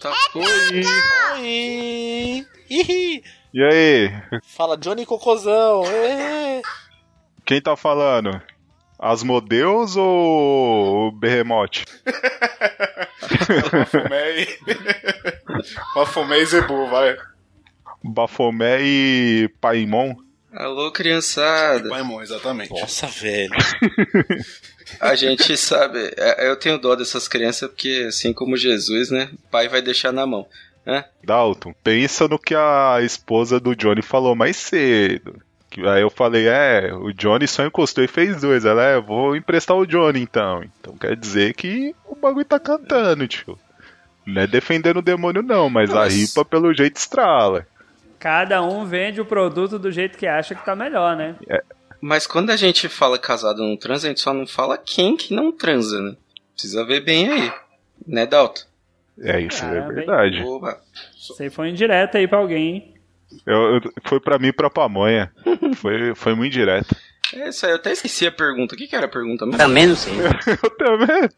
tá. 0.00 0.12
Oi. 0.34 0.82
Oi! 1.40 2.46
Ih, 2.70 3.22
E 3.52 3.62
aí? 3.64 4.40
Fala 4.44 4.76
Johnny 4.76 5.04
Cocôzão. 5.04 5.84
É. 5.86 6.62
Quem 7.44 7.60
tá 7.60 7.76
falando? 7.76 8.40
Asmodeus 9.00 9.96
ou 9.96 11.08
o 11.08 11.12
Behemoth? 11.12 11.84
Bafomé 13.72 14.42
e... 14.42 14.48
Bafomé 15.94 16.38
e 16.40 16.46
Zebu, 16.46 16.86
vai. 16.88 17.16
Bafomé 18.04 18.78
e 18.82 19.48
Paimon? 19.60 20.14
Alô, 20.52 20.90
criançada. 20.90 21.88
Paimon, 21.88 22.20
exatamente. 22.22 22.70
Nossa, 22.78 23.06
velho. 23.06 23.52
A 25.00 25.14
gente 25.14 25.56
sabe. 25.56 26.12
é, 26.16 26.48
Eu 26.48 26.56
tenho 26.56 26.76
dó 26.78 26.94
dessas 26.96 27.28
crianças 27.28 27.68
porque, 27.70 28.06
assim 28.08 28.32
como 28.32 28.56
Jesus, 28.56 29.10
né? 29.10 29.30
O 29.32 29.50
pai 29.50 29.68
vai 29.68 29.80
deixar 29.80 30.12
na 30.12 30.26
mão. 30.26 30.46
né? 30.84 31.04
Dalton, 31.24 31.72
pensa 31.84 32.26
no 32.26 32.38
que 32.38 32.54
a 32.54 32.98
esposa 33.02 33.60
do 33.60 33.74
Johnny 33.76 34.02
falou 34.02 34.34
mais 34.34 34.56
cedo. 34.56 35.40
Que 35.70 35.86
Aí 35.86 36.02
eu 36.02 36.10
falei, 36.10 36.48
é, 36.48 36.92
o 36.92 37.12
Johnny 37.12 37.46
só 37.46 37.64
encostou 37.64 38.02
e 38.02 38.08
fez 38.08 38.40
dois. 38.40 38.64
Ela 38.64 38.82
é, 38.82 39.00
vou 39.00 39.36
emprestar 39.36 39.76
o 39.76 39.86
Johnny 39.86 40.20
então. 40.20 40.62
Então 40.80 40.96
quer 40.96 41.14
dizer 41.16 41.54
que 41.54 41.94
o 42.06 42.16
bagulho 42.16 42.44
tá 42.44 42.58
cantando, 42.58 43.26
tio. 43.28 43.56
Não 44.26 44.42
é 44.42 44.46
defendendo 44.46 44.98
o 44.98 45.02
demônio, 45.02 45.42
não, 45.42 45.70
mas 45.70 45.90
a 45.90 45.94
Mas- 46.00 46.14
ripa 46.14 46.44
pelo 46.44 46.74
jeito 46.74 46.96
estrala. 46.96 47.66
Cada 48.18 48.62
um 48.62 48.84
vende 48.84 49.18
o 49.20 49.24
produto 49.24 49.78
do 49.78 49.90
jeito 49.90 50.18
que 50.18 50.26
acha 50.26 50.54
que 50.54 50.62
tá 50.64 50.76
melhor, 50.76 51.16
né? 51.16 51.36
Mas 52.02 52.26
quando 52.26 52.50
a 52.50 52.56
gente 52.56 52.86
fala 52.88 53.18
casado 53.18 53.62
não 53.62 53.76
transa, 53.78 54.06
a 54.06 54.10
gente 54.10 54.20
só 54.20 54.34
não 54.34 54.46
fala 54.46 54.76
quem 54.76 55.16
que 55.16 55.32
não 55.34 55.50
transa, 55.50 56.00
né? 56.02 56.14
Precisa 56.52 56.84
ver 56.84 57.00
bem 57.00 57.30
aí. 57.30 57.52
Né, 58.06 58.26
Dalton? 58.26 58.62
É 59.18 59.40
isso, 59.40 59.60
Caramba, 59.62 59.92
é 59.92 59.94
verdade. 59.94 60.42
Oba. 60.42 60.78
Você 61.18 61.48
foi 61.48 61.70
indireta 61.70 62.18
aí 62.18 62.26
pra 62.28 62.38
alguém, 62.38 62.68
hein? 62.74 62.94
Eu, 63.46 63.74
eu- 63.76 63.80
foi 64.04 64.20
pra 64.20 64.38
mim 64.38 64.48
e 64.48 64.52
pra 64.52 64.70
pamonha. 64.70 65.32
Foi, 65.76 66.14
foi 66.14 66.34
muito 66.34 66.52
direto. 66.52 66.94
É 67.32 67.48
isso 67.48 67.64
aí, 67.64 67.72
eu 67.72 67.76
até 67.76 67.92
esqueci 67.92 68.26
a 68.26 68.32
pergunta. 68.32 68.74
O 68.74 68.78
que, 68.78 68.88
que 68.88 68.96
era 68.96 69.06
a 69.06 69.08
pergunta 69.08 69.46
mesmo? 69.46 69.58
Também 69.58 69.86
não 69.86 69.94
sei. 69.96 70.12
Eu 70.62 70.70
também. 70.76 71.28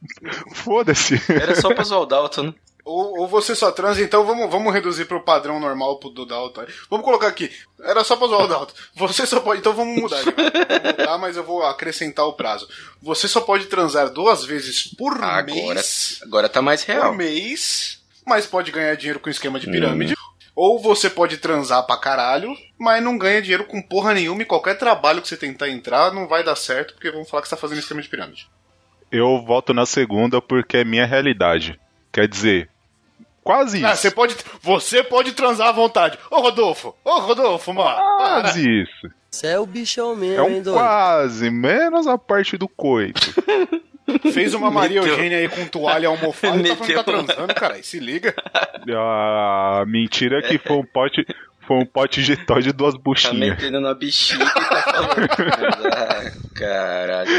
Foda-se. 0.54 1.20
Era 1.30 1.54
só 1.54 1.72
pra 1.74 1.84
zoar 1.84 2.00
o 2.00 2.06
Dalton, 2.06 2.42
né? 2.44 2.54
Ou, 2.84 3.20
ou 3.20 3.28
você 3.28 3.54
só 3.54 3.70
transa, 3.70 4.02
então 4.02 4.24
vamos, 4.24 4.50
vamos 4.50 4.72
reduzir 4.72 5.04
pro 5.04 5.20
padrão 5.22 5.60
normal 5.60 5.98
pro 6.00 6.10
do 6.10 6.26
Dalton. 6.26 6.64
Vamos 6.90 7.04
colocar 7.04 7.28
aqui. 7.28 7.50
Era 7.84 8.02
só 8.02 8.16
pra 8.16 8.26
zoar 8.26 8.44
o 8.44 8.48
Dalton. 8.48 8.72
Você 8.96 9.24
só 9.26 9.38
pode. 9.40 9.60
Então 9.60 9.72
vamos 9.74 10.00
mudar. 10.00 10.22
Vamos 10.24 10.96
mudar, 10.98 11.18
mas 11.18 11.36
eu 11.36 11.44
vou 11.44 11.62
acrescentar 11.62 12.26
o 12.26 12.32
prazo. 12.32 12.66
Você 13.00 13.28
só 13.28 13.40
pode 13.40 13.66
transar 13.66 14.08
duas 14.10 14.44
vezes 14.44 14.88
por 14.96 15.12
Agora, 15.22 15.42
mês. 15.44 16.18
agora 16.22 16.48
tá 16.48 16.60
mais 16.62 16.84
Por 16.84 16.92
real. 16.92 17.14
mês. 17.14 18.00
Mas 18.26 18.46
pode 18.46 18.70
ganhar 18.72 18.96
dinheiro 18.96 19.20
com 19.20 19.28
esquema 19.28 19.60
de 19.60 19.68
pirâmide. 19.70 20.14
Ou 20.54 20.78
você 20.78 21.08
pode 21.08 21.38
transar 21.38 21.86
pra 21.86 21.96
caralho, 21.96 22.54
mas 22.78 23.02
não 23.02 23.16
ganha 23.16 23.40
dinheiro 23.40 23.64
com 23.64 23.80
porra 23.80 24.12
nenhuma 24.12 24.42
e 24.42 24.46
qualquer 24.46 24.76
trabalho 24.76 25.22
que 25.22 25.28
você 25.28 25.36
tentar 25.36 25.68
entrar 25.70 26.12
não 26.12 26.28
vai 26.28 26.44
dar 26.44 26.56
certo, 26.56 26.94
porque 26.94 27.10
vão 27.10 27.24
falar 27.24 27.42
que 27.42 27.48
você 27.48 27.54
tá 27.54 27.60
fazendo 27.60 27.78
esquema 27.78 28.02
de 28.02 28.08
pirâmide. 28.08 28.48
Eu 29.10 29.42
voto 29.42 29.72
na 29.72 29.86
segunda 29.86 30.40
porque 30.42 30.78
é 30.78 30.84
minha 30.84 31.06
realidade. 31.06 31.78
Quer 32.12 32.28
dizer, 32.28 32.68
quase 33.42 33.78
isso. 33.78 33.86
Ah, 33.86 33.96
você 33.96 34.10
pode, 34.10 34.36
você 34.60 35.02
pode 35.02 35.32
transar 35.32 35.68
à 35.68 35.72
vontade. 35.72 36.18
Ô 36.30 36.40
Rodolfo, 36.40 36.94
ô 37.04 37.18
Rodolfo, 37.20 37.72
mano. 37.72 37.88
para. 37.96 38.42
Quase 38.42 38.82
isso. 38.82 39.10
Você 39.30 39.46
é 39.46 39.58
o 39.58 39.64
bichão 39.64 40.12
É 40.12 40.16
mesmo, 40.16 40.44
hein, 40.46 40.60
um 40.60 40.62
doido? 40.62 40.76
quase, 40.76 41.50
menos 41.50 42.06
a 42.06 42.18
parte 42.18 42.58
do 42.58 42.68
coito. 42.68 43.34
Fez 44.32 44.52
uma 44.54 44.70
Maria 44.70 45.00
Meteu. 45.00 45.16
Eugênia 45.16 45.38
aí 45.38 45.48
com 45.48 45.66
toalha 45.66 46.08
almofada 46.08 46.58
e 46.60 46.68
tá 46.70 46.76
falando 46.76 46.86
que 46.86 46.94
tá 46.94 47.04
transando, 47.04 47.54
cara. 47.54 47.82
Se 47.82 47.98
liga. 47.98 48.34
A 48.96 49.84
mentira 49.86 50.38
é 50.38 50.42
que 50.42 50.58
foi 50.58 50.76
um 50.76 50.84
pote, 50.84 51.24
foi 51.66 51.76
um 51.76 51.86
pote 51.86 52.22
de 52.22 52.36
tó 52.36 52.58
de 52.58 52.72
duas 52.72 52.94
Tá 52.94 53.00
buchinhas. 53.00 53.36
metendo 53.36 53.80
na 53.80 53.94
bexiga 53.94 54.42
e 54.44 54.46
tá 54.48 54.82
falando. 54.82 55.28
ah, 55.92 56.32
caralho. 56.54 57.30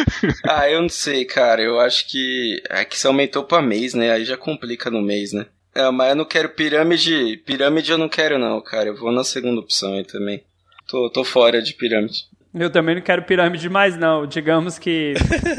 Ah, 0.48 0.70
eu 0.70 0.82
não 0.82 0.90
sei, 0.90 1.26
cara. 1.26 1.62
Eu 1.62 1.80
acho 1.80 2.08
que. 2.10 2.62
É 2.70 2.86
que 2.86 2.98
você 2.98 3.08
aumentou 3.08 3.44
pra 3.44 3.62
mês, 3.62 3.94
né? 3.94 4.12
Aí 4.12 4.24
já 4.26 4.38
complica 4.38 4.90
no 4.90 5.02
mês, 5.02 5.34
né? 5.34 5.46
É, 5.76 5.90
mas 5.90 6.10
eu 6.10 6.16
não 6.16 6.26
quero 6.26 6.50
pirâmide. 6.50 7.38
Pirâmide 7.46 7.92
eu 7.92 7.98
não 7.98 8.08
quero, 8.08 8.38
não, 8.40 8.62
cara. 8.62 8.90
Eu 8.90 8.96
vou 8.96 9.12
na 9.12 9.24
segunda 9.24 9.60
opção 9.60 9.94
aí 9.96 10.04
também. 10.06 10.44
Tô, 10.88 11.10
tô 11.10 11.24
fora 11.24 11.62
de 11.62 11.74
pirâmide. 11.74 12.26
Eu 12.54 12.70
também 12.70 12.96
não 12.96 13.02
quero 13.02 13.24
pirâmide 13.24 13.68
mais, 13.68 13.98
não. 13.98 14.28
Digamos 14.28 14.78
que. 14.78 15.16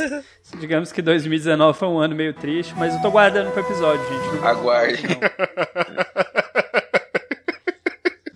digamos 0.61 0.93
que 0.93 1.03
2019 1.03 1.77
foi 1.77 1.89
um 1.89 1.99
ano 1.99 2.15
meio 2.15 2.33
triste, 2.33 2.73
mas 2.77 2.95
eu 2.95 3.03
tô 3.03 3.11
guardando 3.11 3.51
pro 3.51 3.63
episódio, 3.63 4.01
gente. 4.09 4.37
Não 4.37 4.47
Aguarde. 4.47 5.03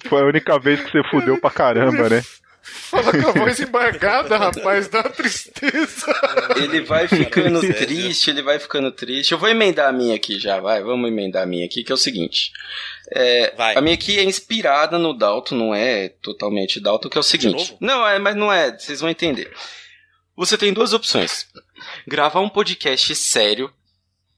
Foi 0.08 0.22
a 0.22 0.24
única 0.24 0.58
vez 0.58 0.82
que 0.82 0.90
você 0.90 1.02
fudeu 1.10 1.38
pra 1.38 1.50
caramba, 1.50 2.08
né? 2.08 2.22
Fala 2.62 3.12
com 3.12 3.28
a 3.28 3.32
voz 3.32 3.60
embargada, 3.60 4.36
rapaz, 4.36 4.88
dá 4.88 5.02
tristeza. 5.02 6.06
Ele 6.56 6.80
vai 6.80 7.06
ficando 7.06 7.60
triste, 7.60 8.30
ele 8.30 8.42
vai 8.42 8.58
ficando 8.58 8.90
triste. 8.90 9.32
Eu 9.32 9.38
vou 9.38 9.48
emendar 9.48 9.88
a 9.88 9.92
minha 9.92 10.16
aqui 10.16 10.38
já, 10.38 10.60
vai. 10.60 10.82
Vamos 10.82 11.08
emendar 11.08 11.42
a 11.42 11.46
minha 11.46 11.64
aqui, 11.64 11.84
que 11.84 11.92
é 11.92 11.94
o 11.94 11.98
seguinte. 11.98 12.52
É, 13.10 13.54
Vai. 13.56 13.76
A 13.76 13.80
minha 13.80 13.94
aqui 13.94 14.18
é 14.18 14.24
inspirada 14.24 14.98
no 14.98 15.14
Dalton, 15.16 15.54
não 15.54 15.74
é 15.74 16.08
totalmente 16.22 16.78
Dalton, 16.80 17.08
que 17.08 17.16
é 17.16 17.20
o 17.20 17.24
seguinte. 17.24 17.54
novo? 17.70 17.76
Não, 17.80 18.06
é, 18.06 18.18
mas 18.18 18.36
não 18.36 18.52
é, 18.52 18.76
vocês 18.78 19.00
vão 19.00 19.08
entender. 19.08 19.50
Você 20.36 20.56
tem 20.58 20.72
duas 20.72 20.92
opções. 20.92 21.46
Gravar 22.06 22.40
um 22.40 22.48
podcast 22.48 23.14
sério, 23.14 23.72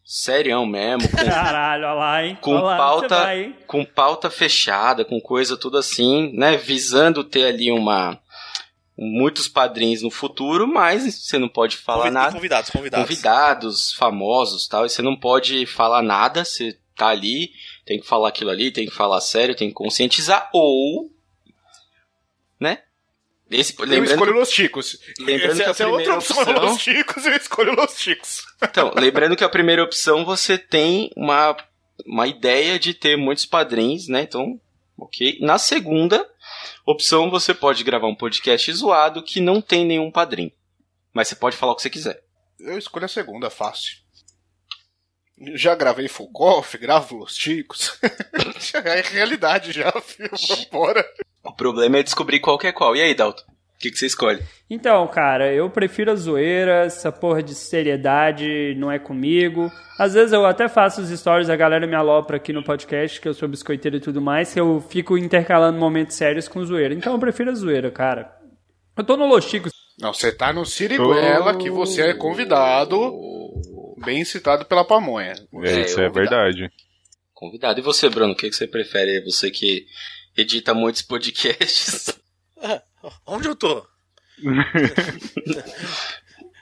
serião 0.05 0.65
mesmo, 0.67 1.09
com 1.09 1.17
Caralho, 1.25 1.85
olha 1.85 1.95
lá, 1.95 2.25
hein? 2.25 2.39
com 2.41 2.53
Olha 2.55 2.63
lá, 2.63 2.77
pauta, 2.77 3.19
vai, 3.21 3.43
hein? 3.45 3.57
com 3.67 3.85
pauta 3.85 4.31
fechada, 4.31 5.05
com 5.05 5.21
coisa 5.21 5.57
tudo 5.57 5.77
assim, 5.77 6.33
né? 6.37 6.57
Visando 6.57 7.25
ter 7.25 7.45
ali 7.47 7.71
uma 7.73 8.19
muitos 8.97 9.49
padrinhos 9.49 10.03
no 10.03 10.11
futuro, 10.11 10.67
mas 10.69 11.15
você 11.15 11.39
não 11.39 11.49
pode 11.49 11.77
falar 11.77 12.05
Convi- 12.05 12.15
nada. 12.15 12.33
Convidados, 12.33 12.71
convidados. 12.71 13.07
Convidados 13.09 13.93
famosos, 13.95 14.69
tal, 14.69 14.85
e 14.85 14.91
você 14.91 15.01
não 15.03 15.17
pode 15.17 15.65
falar 15.67 16.03
nada, 16.03 16.45
você 16.45 16.79
tá 16.95 17.09
ali, 17.09 17.51
tem 17.91 17.99
que 17.99 18.07
falar 18.07 18.29
aquilo 18.29 18.51
ali, 18.51 18.71
tem 18.71 18.87
que 18.87 18.95
falar 18.95 19.21
sério, 19.21 19.53
tem 19.57 19.67
que 19.67 19.75
conscientizar 19.75 20.49
ou 20.53 21.11
né? 22.61 22.85
Esse, 23.51 23.75
Eu 23.81 24.05
escolho 24.05 24.33
Los 24.33 24.49
Chicos. 24.53 24.97
lembrando 25.19 25.51
Essa, 25.61 25.63
que 25.65 25.69
a 25.69 25.71
essa 25.71 25.83
é 25.83 25.87
outra 25.89 26.15
opção, 26.15 26.39
opção- 26.41 26.63
Los 26.63 26.81
Chicos, 26.81 27.27
eu 27.27 27.35
escolho 27.35 27.75
Los 27.75 27.99
Chicos. 27.99 28.45
Então, 28.63 28.93
lembrando 28.95 29.35
que 29.35 29.43
a 29.43 29.49
primeira 29.49 29.83
opção 29.83 30.25
você 30.25 30.57
tem 30.57 31.11
uma, 31.17 31.57
uma 32.07 32.29
ideia 32.29 32.79
de 32.79 32.95
ter 32.95 33.17
muitos 33.17 33.45
padrinhos, 33.45 34.07
né? 34.07 34.23
Então, 34.23 34.61
ok. 34.97 35.39
Na 35.41 35.59
segunda 35.59 36.25
opção, 36.87 37.29
você 37.29 37.53
pode 37.53 37.83
gravar 37.83 38.07
um 38.07 38.15
podcast 38.15 38.73
zoado 38.73 39.21
que 39.21 39.41
não 39.41 39.61
tem 39.61 39.85
nenhum 39.85 40.13
padrinho. 40.13 40.53
Mas 41.13 41.27
você 41.27 41.35
pode 41.35 41.57
falar 41.57 41.73
o 41.73 41.75
que 41.75 41.83
você 41.83 41.91
quiser. 41.91 42.23
Eu 42.61 42.79
escolho 42.79 43.07
a 43.07 43.09
segunda, 43.09 43.51
fácil. 43.51 43.97
Já 45.55 45.75
gravei 45.75 46.09
Full 46.09 46.31
Golf, 46.31 46.75
gravo 46.77 47.17
Los 47.17 47.37
Chicos. 47.37 47.99
é 48.75 49.01
realidade 49.01 49.73
já, 49.73 49.91
filho. 50.01 50.31
Vambora. 50.49 51.05
O 51.43 51.53
problema 51.53 51.99
é 51.99 52.03
descobrir 52.03 52.41
qual 52.41 52.59
que 52.59 52.67
é 52.67 52.73
qual. 52.73 52.95
E 52.95 53.01
aí, 53.01 53.15
Dalton? 53.15 53.51
que, 53.81 53.91
que 53.91 53.99
você 53.99 54.07
escolhe? 54.07 54.43
Então, 54.69 55.07
cara, 55.09 55.53
eu 55.53 55.69
prefiro 55.71 56.13
a 56.13 56.15
zoeira, 56.15 56.85
essa 56.85 57.11
porra 57.11 57.43
de 57.43 57.55
seriedade 57.55 58.75
não 58.77 58.93
é 58.93 58.99
comigo. 58.99 59.73
Às 59.99 60.13
vezes 60.13 60.33
eu 60.33 60.45
até 60.45 60.69
faço 60.69 61.01
os 61.01 61.09
stories, 61.09 61.49
a 61.49 61.57
galera 61.57 61.87
me 61.87 61.95
alopra 61.95 62.37
aqui 62.37 62.53
no 62.53 62.63
podcast, 62.63 63.19
que 63.19 63.27
eu 63.27 63.33
sou 63.33 63.49
biscoiteiro 63.49 63.97
e 63.97 64.01
tudo 64.01 64.21
mais, 64.21 64.53
que 64.53 64.61
eu 64.61 64.85
fico 64.91 65.17
intercalando 65.17 65.79
momentos 65.79 66.15
sérios 66.15 66.47
com 66.47 66.63
zoeira. 66.63 66.93
Então 66.93 67.15
eu 67.15 67.19
prefiro 67.19 67.51
a 67.51 67.55
zoeira, 67.55 67.91
cara. 67.91 68.31
Eu 68.95 69.03
tô 69.03 69.17
no 69.17 69.27
Los 69.27 69.47
Chicos. 69.47 69.73
Não, 69.99 70.13
você 70.13 70.31
tá 70.31 70.53
no 70.53 70.67
Siriguela, 70.67 71.57
que 71.57 71.71
você 71.71 72.03
é 72.03 72.15
convidado, 72.15 72.97
bem 74.05 74.25
citado 74.25 74.65
pela 74.65 74.85
pamonha. 74.85 75.35
É, 75.63 75.81
isso 75.83 76.01
eu 76.01 76.05
é 76.05 76.09
dar. 76.09 76.15
verdade. 76.15 76.71
Convidado. 77.33 77.81
E 77.81 77.83
você, 77.83 78.09
Bruno, 78.09 78.33
o 78.33 78.37
que, 78.37 78.49
que 78.51 78.57
você 78.57 78.67
prefere? 78.67 79.23
Você 79.25 79.51
que 79.51 79.87
edita 80.37 80.75
muitos 80.75 81.03
podcasts. 81.03 82.19
Onde 83.27 83.49
eu 83.49 83.57
tô? 83.57 83.87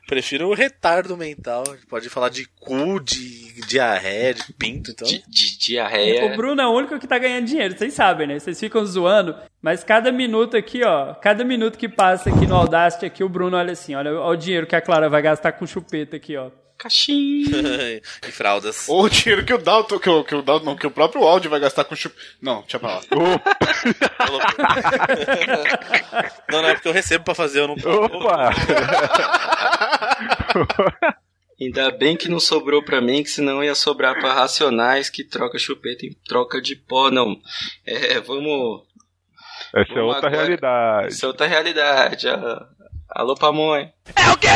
Prefiro 0.09 0.49
o 0.49 0.55
retardo 0.55 1.15
mental. 1.19 1.65
Pode 1.87 2.09
falar 2.09 2.31
de 2.31 2.47
cu, 2.47 2.99
de 2.99 3.61
diarreia, 3.67 4.33
de 4.33 4.53
pinto, 4.55 4.91
então. 4.91 5.07
De, 5.07 5.23
de 5.29 5.59
diarreia. 5.59 6.33
O 6.33 6.35
Bruno 6.35 6.63
é 6.63 6.67
o 6.67 6.73
único 6.73 6.99
que 6.99 7.07
tá 7.07 7.19
ganhando 7.19 7.45
dinheiro, 7.45 7.77
vocês 7.77 7.93
sabem, 7.93 8.27
né? 8.27 8.39
Vocês 8.39 8.59
ficam 8.59 8.87
zoando, 8.87 9.37
mas 9.61 9.85
cada 9.85 10.11
minuto 10.11 10.57
aqui, 10.57 10.83
ó, 10.83 11.13
cada 11.13 11.45
minuto 11.45 11.77
que 11.77 11.91
passa 11.91 12.31
aqui 12.31 12.47
no 12.47 12.55
Audacity 12.55 13.05
aqui, 13.05 13.23
o 13.23 13.29
Bruno 13.29 13.59
olha 13.59 13.73
assim, 13.73 13.95
olha, 13.95 14.11
olha 14.13 14.21
o 14.21 14.37
dinheiro 14.37 14.67
que 14.67 14.75
a 14.75 14.81
Clara 14.81 15.11
vai 15.11 15.21
gastar 15.21 15.53
com 15.53 15.67
chupeta 15.67 16.17
aqui, 16.17 16.39
ó. 16.39 16.51
Caixinha. 16.79 17.51
e 18.27 18.31
fraldas. 18.31 18.89
Ou 18.89 19.03
o 19.05 19.11
dinheiro 19.11 19.45
que 19.45 19.53
o 19.53 19.59
Dalton, 19.59 19.99
que 19.99 20.09
o, 20.09 20.23
que 20.23 20.35
o 20.37 20.43
Dalton, 20.43 20.65
não, 20.65 20.77
que 20.77 20.87
o 20.87 20.91
próprio 20.91 21.25
áudio 21.25 21.51
vai 21.51 21.59
gastar 21.59 21.83
com 21.85 21.97
chup... 21.97 22.15
Não, 22.41 22.61
deixa 22.61 22.79
pra 22.79 22.95
lá. 22.95 23.01
não, 26.49 26.63
não, 26.63 26.69
é 26.69 26.75
porque 26.75 26.87
eu 26.89 26.93
recebo 26.93 27.25
pra 27.25 27.35
fazer, 27.35 27.61
eu 27.61 27.67
não 27.69 27.75
Opa! 27.75 28.51
Ainda 31.61 31.91
bem 31.91 32.17
que 32.17 32.29
não 32.29 32.39
sobrou 32.39 32.85
pra 32.85 33.01
mim, 33.01 33.25
que 33.25 33.31
senão 33.31 33.65
ia 33.65 33.75
sobrar 33.75 34.17
pra 34.21 34.33
Racionais 34.33 35.11
que 35.11 35.25
troca 35.25 35.59
chupeta 35.59 36.07
em 36.07 36.13
troca 36.29 36.63
de 36.63 36.77
pó, 36.77 37.11
não. 37.11 37.37
É, 37.85 38.21
vamos. 38.21 38.85
Essa 39.75 39.91
é 39.91 39.95
Vamos 39.97 40.15
outra 40.15 40.29
agora. 40.29 40.45
realidade. 40.45 41.13
Isso 41.13 41.25
é 41.25 41.29
outra 41.29 41.47
realidade. 41.49 42.29
ah. 42.29 42.65
Alô, 43.11 43.35
Pamonha. 43.35 43.93
É 44.15 44.31
o 44.31 44.39
quê? 44.39 44.47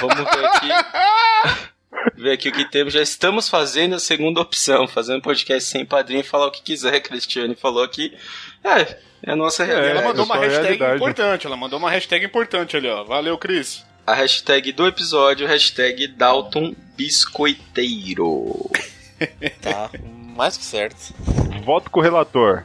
Vamos 0.00 0.16
ver 0.16 0.44
aqui. 0.46 0.68
ver 2.16 2.32
aqui 2.32 2.48
o 2.48 2.52
que 2.52 2.64
temos. 2.64 2.92
Já 2.92 3.02
estamos 3.02 3.48
fazendo 3.48 3.94
a 3.94 3.98
segunda 3.98 4.40
opção, 4.40 4.86
fazendo 4.86 5.22
podcast 5.22 5.68
sem 5.68 5.84
padrinho 5.84 6.20
e 6.20 6.24
falar 6.24 6.46
o 6.46 6.50
que 6.50 6.62
quiser. 6.62 6.94
A 6.94 7.00
Cristiane 7.00 7.54
falou 7.54 7.82
aqui. 7.82 8.16
É, 8.62 8.98
é 9.22 9.32
a 9.32 9.36
nossa 9.36 9.64
realidade. 9.64 9.98
ela 9.98 10.08
mandou 10.08 10.24
uma 10.24 10.34
a 10.36 10.38
hashtag 10.38 10.62
realidade. 10.62 10.96
importante, 10.96 11.46
ela 11.46 11.56
mandou 11.56 11.78
uma 11.78 11.90
hashtag 11.90 12.24
importante 12.24 12.76
ali, 12.76 12.88
ó. 12.88 13.04
Valeu, 13.04 13.36
Cris. 13.38 13.84
A 14.06 14.14
hashtag 14.14 14.72
do 14.72 14.86
episódio, 14.86 15.46
hashtag 15.46 16.08
Dalton 16.08 16.74
Biscoiteiro. 16.96 18.70
Tá, 19.60 19.90
mais 20.36 20.56
que 20.56 20.64
certo. 20.64 21.12
Voto 21.64 21.90
com 21.90 21.98
o 21.98 22.02
relator. 22.02 22.64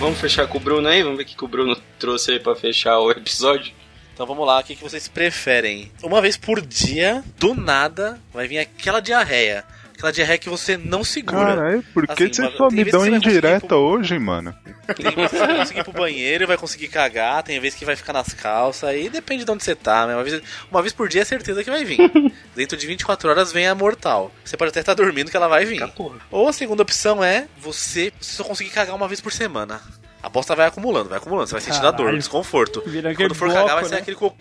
Vamos 0.00 0.18
fechar 0.18 0.46
com 0.48 0.56
o 0.56 0.60
Bruno 0.60 0.88
aí? 0.88 1.02
Vamos 1.02 1.18
ver 1.18 1.24
o 1.24 1.26
que 1.26 1.36
que 1.36 1.44
o 1.44 1.48
Bruno 1.48 1.76
trouxe 1.98 2.32
aí 2.32 2.40
pra 2.40 2.56
fechar 2.56 2.98
o 3.00 3.10
episódio. 3.10 3.70
Então 4.14 4.26
vamos 4.26 4.46
lá, 4.46 4.58
o 4.58 4.64
que, 4.64 4.74
que 4.74 4.82
vocês 4.82 5.06
preferem? 5.08 5.92
Uma 6.02 6.22
vez 6.22 6.38
por 6.38 6.62
dia, 6.62 7.22
do 7.38 7.54
nada, 7.54 8.18
vai 8.32 8.48
vir 8.48 8.60
aquela 8.60 9.00
diarreia. 9.00 9.62
Aquela 10.00 10.12
diarreia 10.12 10.38
que 10.38 10.48
você 10.48 10.76
não 10.78 11.04
segura. 11.04 11.54
Caralho, 11.56 11.84
por 11.92 12.06
que 12.06 12.12
Assim, 12.24 12.32
você 12.32 12.42
mano, 12.42 12.56
só 12.56 12.70
me 12.70 12.84
dão 12.84 13.06
indireta 13.06 13.66
pro- 13.66 13.76
hoje, 13.76 14.18
mano? 14.18 14.54
Tem 14.96 15.14
vezes 15.14 15.30
que 15.30 15.36
você 15.36 15.46
vai 15.46 15.56
conseguir 15.58 15.80
ir 15.80 15.84
pro 15.84 15.92
banheiro 15.92 16.44
e 16.44 16.46
vai 16.46 16.56
conseguir 16.56 16.88
cagar, 16.88 17.42
tem 17.42 17.60
vezes 17.60 17.78
que 17.78 17.84
vai 17.84 17.94
ficar 17.94 18.12
nas 18.14 18.32
calças, 18.32 18.88
aí 18.88 19.08
depende 19.10 19.44
de 19.44 19.50
onde 19.50 19.62
você 19.62 19.74
tá, 19.74 20.06
né? 20.06 20.14
Uma 20.14 20.24
vez, 20.24 20.42
uma 20.70 20.80
vez 20.80 20.92
por 20.94 21.06
dia 21.08 21.20
é 21.20 21.24
certeza 21.24 21.62
que 21.62 21.70
vai 21.70 21.84
vir. 21.84 21.98
Dentro 22.56 22.76
de 22.78 22.86
24 22.86 23.28
horas 23.30 23.52
vem 23.52 23.66
a 23.68 23.74
mortal. 23.74 24.32
Você 24.44 24.56
pode 24.56 24.70
até 24.70 24.80
estar 24.80 24.94
dormindo 24.94 25.30
que 25.30 25.36
ela 25.36 25.48
vai 25.48 25.64
vir. 25.66 25.86
Ou 26.30 26.48
a 26.48 26.52
segunda 26.52 26.82
opção 26.82 27.22
é 27.22 27.46
você, 27.58 28.12
você 28.18 28.34
só 28.36 28.42
conseguir 28.44 28.70
cagar 28.70 28.96
uma 28.96 29.06
vez 29.06 29.20
por 29.20 29.32
semana. 29.32 29.80
A 30.22 30.28
bosta 30.28 30.54
vai 30.56 30.66
acumulando, 30.66 31.08
vai 31.08 31.18
acumulando, 31.18 31.46
você 31.48 31.52
vai 31.54 31.60
sentindo 31.62 31.86
a 31.86 31.90
dor, 31.90 32.00
o 32.00 32.04
Caralho. 32.04 32.18
desconforto. 32.18 32.82
E 32.86 33.14
Quando 33.14 33.34
for 33.34 33.48
bloco, 33.48 33.60
cagar, 33.60 33.74
vai 33.76 33.84
né? 33.84 33.88
sair 33.90 33.98
aquele 34.00 34.16
cocô. 34.16 34.36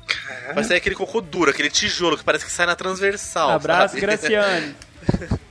Vai 0.56 0.64
sair 0.64 0.78
aquele 0.78 0.96
cocô 0.96 1.22
duro, 1.22 1.52
aquele 1.52 1.70
tijolo 1.70 2.18
que 2.18 2.24
parece 2.24 2.46
que 2.46 2.52
sai 2.52 2.66
na 2.66 2.76
transversal. 2.76 3.52
Abraço, 3.52 3.90
sabe? 3.96 4.02
Graciane. 4.02 4.76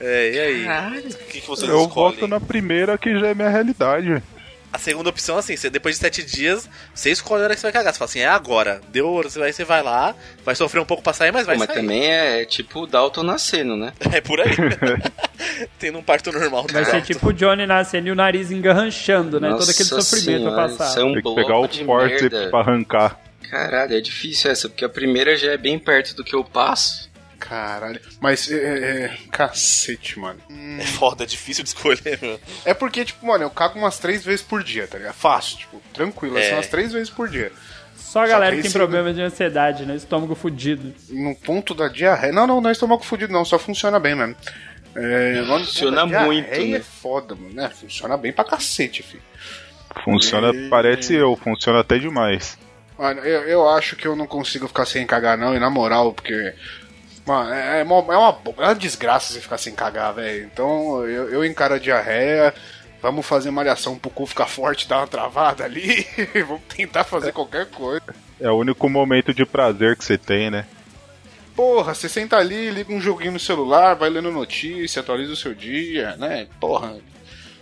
É, 0.00 0.32
e 0.32 0.40
aí? 0.40 1.04
O 1.06 1.18
que, 1.28 1.40
que 1.40 1.46
vocês 1.46 1.70
Eu 1.70 1.82
escolhem? 1.82 2.12
voto 2.16 2.26
na 2.28 2.40
primeira 2.40 2.98
que 2.98 3.18
já 3.18 3.28
é 3.28 3.34
minha 3.34 3.48
realidade. 3.48 4.22
A 4.72 4.78
segunda 4.78 5.10
opção, 5.10 5.36
assim, 5.36 5.54
você, 5.54 5.68
depois 5.68 5.96
de 5.96 6.00
sete 6.00 6.22
dias, 6.22 6.66
você 6.94 7.10
escolhe 7.10 7.42
a 7.42 7.44
hora 7.44 7.54
que 7.54 7.60
você 7.60 7.66
vai 7.66 7.72
cagar. 7.72 7.92
Você 7.92 7.98
fala 7.98 8.08
assim, 8.08 8.20
é 8.20 8.26
agora. 8.26 8.80
Deu, 8.88 9.20
aí 9.42 9.52
você 9.52 9.64
vai 9.64 9.82
lá, 9.82 10.14
vai 10.46 10.54
sofrer 10.54 10.80
um 10.80 10.84
pouco 10.86 11.02
pra 11.02 11.12
sair, 11.12 11.30
mas 11.30 11.44
vai 11.46 11.58
Mas 11.58 11.66
sair. 11.66 11.76
também 11.76 12.06
é 12.10 12.46
tipo 12.46 12.80
o 12.80 12.86
Dalton 12.86 13.22
nascendo, 13.22 13.76
né? 13.76 13.92
É 14.10 14.22
por 14.22 14.40
aí. 14.40 14.48
Tendo 15.78 15.98
um 15.98 16.02
parto 16.02 16.32
normal. 16.32 16.66
Vai 16.72 16.86
ser 16.86 17.02
tipo 17.02 17.28
o 17.28 17.32
Johnny 17.34 17.66
nascendo 17.66 18.08
e 18.08 18.10
o 18.12 18.14
nariz 18.14 18.50
engarranchando, 18.50 19.38
né? 19.38 19.48
Todo 19.50 19.58
Nossa 19.58 19.72
aquele 19.72 19.88
sofrimento 19.90 20.38
senhora, 20.44 20.54
pra 20.54 20.68
passar. 20.68 20.88
Isso 20.88 21.00
é 21.00 21.04
um 21.04 21.12
Tem 21.12 21.22
que 21.22 21.34
pegar 21.34 21.58
o 21.58 21.68
merda. 21.86 22.48
pra 22.48 22.60
arrancar. 22.60 23.20
Caralho, 23.50 23.94
é 23.94 24.00
difícil 24.00 24.50
essa, 24.50 24.70
porque 24.70 24.86
a 24.86 24.88
primeira 24.88 25.36
já 25.36 25.52
é 25.52 25.58
bem 25.58 25.78
perto 25.78 26.14
do 26.16 26.24
que 26.24 26.34
eu 26.34 26.42
passo. 26.42 27.10
Caralho. 27.48 28.00
Mas, 28.20 28.50
é, 28.50 28.54
é, 28.56 29.04
é, 29.04 29.16
Cacete, 29.30 30.18
mano. 30.18 30.40
É 30.78 30.84
foda, 30.84 31.24
é 31.24 31.26
difícil 31.26 31.64
de 31.64 31.70
escolher, 31.70 32.18
meu. 32.22 32.40
É 32.64 32.72
porque, 32.72 33.04
tipo, 33.04 33.26
mano, 33.26 33.44
eu 33.44 33.50
cago 33.50 33.78
umas 33.78 33.98
três 33.98 34.24
vezes 34.24 34.42
por 34.42 34.62
dia, 34.62 34.86
tá 34.86 34.96
ligado? 34.96 35.14
Fácil, 35.14 35.58
tipo, 35.58 35.82
tranquilo. 35.92 36.38
É. 36.38 36.44
São 36.48 36.58
umas 36.58 36.68
três 36.68 36.92
vezes 36.92 37.10
por 37.10 37.28
dia. 37.28 37.52
Só 37.96 38.24
a 38.24 38.26
galera 38.26 38.54
que 38.54 38.62
tem 38.62 38.70
problema 38.70 39.12
de 39.12 39.20
ansiedade, 39.22 39.84
né? 39.84 39.96
Estômago 39.96 40.34
fudido. 40.34 40.94
No 41.10 41.34
ponto 41.34 41.74
da 41.74 41.88
diarreia. 41.88 42.32
Não, 42.32 42.46
não, 42.46 42.60
não 42.60 42.68
é 42.68 42.72
estômago 42.72 43.02
fudido, 43.02 43.32
não. 43.32 43.44
Só 43.44 43.58
funciona 43.58 43.98
bem 43.98 44.14
mesmo. 44.14 44.36
É, 44.94 45.42
Funciona 45.46 46.04
muito, 46.04 46.44
diarreia 46.46 46.72
né? 46.72 46.78
é 46.78 46.82
foda, 46.82 47.34
mano. 47.34 47.54
né? 47.54 47.70
Funciona 47.70 48.16
bem 48.16 48.32
pra 48.32 48.44
cacete, 48.44 49.02
filho. 49.02 49.22
Funciona, 50.04 50.52
parece 50.68 51.14
eu, 51.14 51.34
funciona 51.36 51.80
até 51.80 51.98
demais. 51.98 52.58
Mano, 52.98 53.20
eu, 53.20 53.42
eu 53.42 53.68
acho 53.68 53.96
que 53.96 54.06
eu 54.06 54.14
não 54.14 54.26
consigo 54.26 54.68
ficar 54.68 54.84
sem 54.86 55.06
cagar, 55.06 55.36
não, 55.36 55.56
e 55.56 55.58
na 55.58 55.70
moral, 55.70 56.12
porque. 56.12 56.54
Mano, 57.24 57.52
é, 57.52 57.80
é 57.80 57.84
uma, 57.84 57.96
é 57.96 58.16
uma, 58.16 58.38
é 58.58 58.66
uma 58.66 58.74
desgraça 58.74 59.32
você 59.32 59.40
ficar 59.40 59.58
sem 59.58 59.74
cagar, 59.74 60.14
velho. 60.14 60.44
Então 60.44 61.06
eu, 61.06 61.30
eu 61.30 61.44
encaro 61.44 61.74
a 61.74 61.78
diarreia. 61.78 62.54
Vamos 63.00 63.26
fazer 63.26 63.50
malhação 63.50 63.98
pro 63.98 64.10
cu 64.10 64.26
ficar 64.26 64.46
forte, 64.46 64.88
dar 64.88 64.98
uma 64.98 65.06
travada 65.08 65.64
ali. 65.64 66.06
Vamos 66.46 66.62
tentar 66.68 67.04
fazer 67.04 67.32
qualquer 67.32 67.66
coisa. 67.66 68.14
É 68.40 68.48
o 68.50 68.56
único 68.56 68.88
momento 68.88 69.34
de 69.34 69.44
prazer 69.44 69.96
que 69.96 70.04
você 70.04 70.16
tem, 70.16 70.50
né? 70.50 70.66
Porra, 71.54 71.94
você 71.94 72.08
senta 72.08 72.36
ali, 72.36 72.70
liga 72.70 72.92
um 72.92 73.00
joguinho 73.00 73.32
no 73.32 73.40
celular, 73.40 73.94
vai 73.94 74.08
lendo 74.08 74.30
notícia, 74.30 75.00
atualiza 75.00 75.32
o 75.32 75.36
seu 75.36 75.52
dia, 75.52 76.16
né? 76.16 76.46
Porra. 76.58 76.96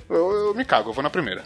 Eu, 0.09 0.31
eu 0.31 0.55
me 0.55 0.65
cago, 0.65 0.91
eu 0.91 0.95
vou 0.95 1.03
na 1.03 1.11
primeira. 1.11 1.43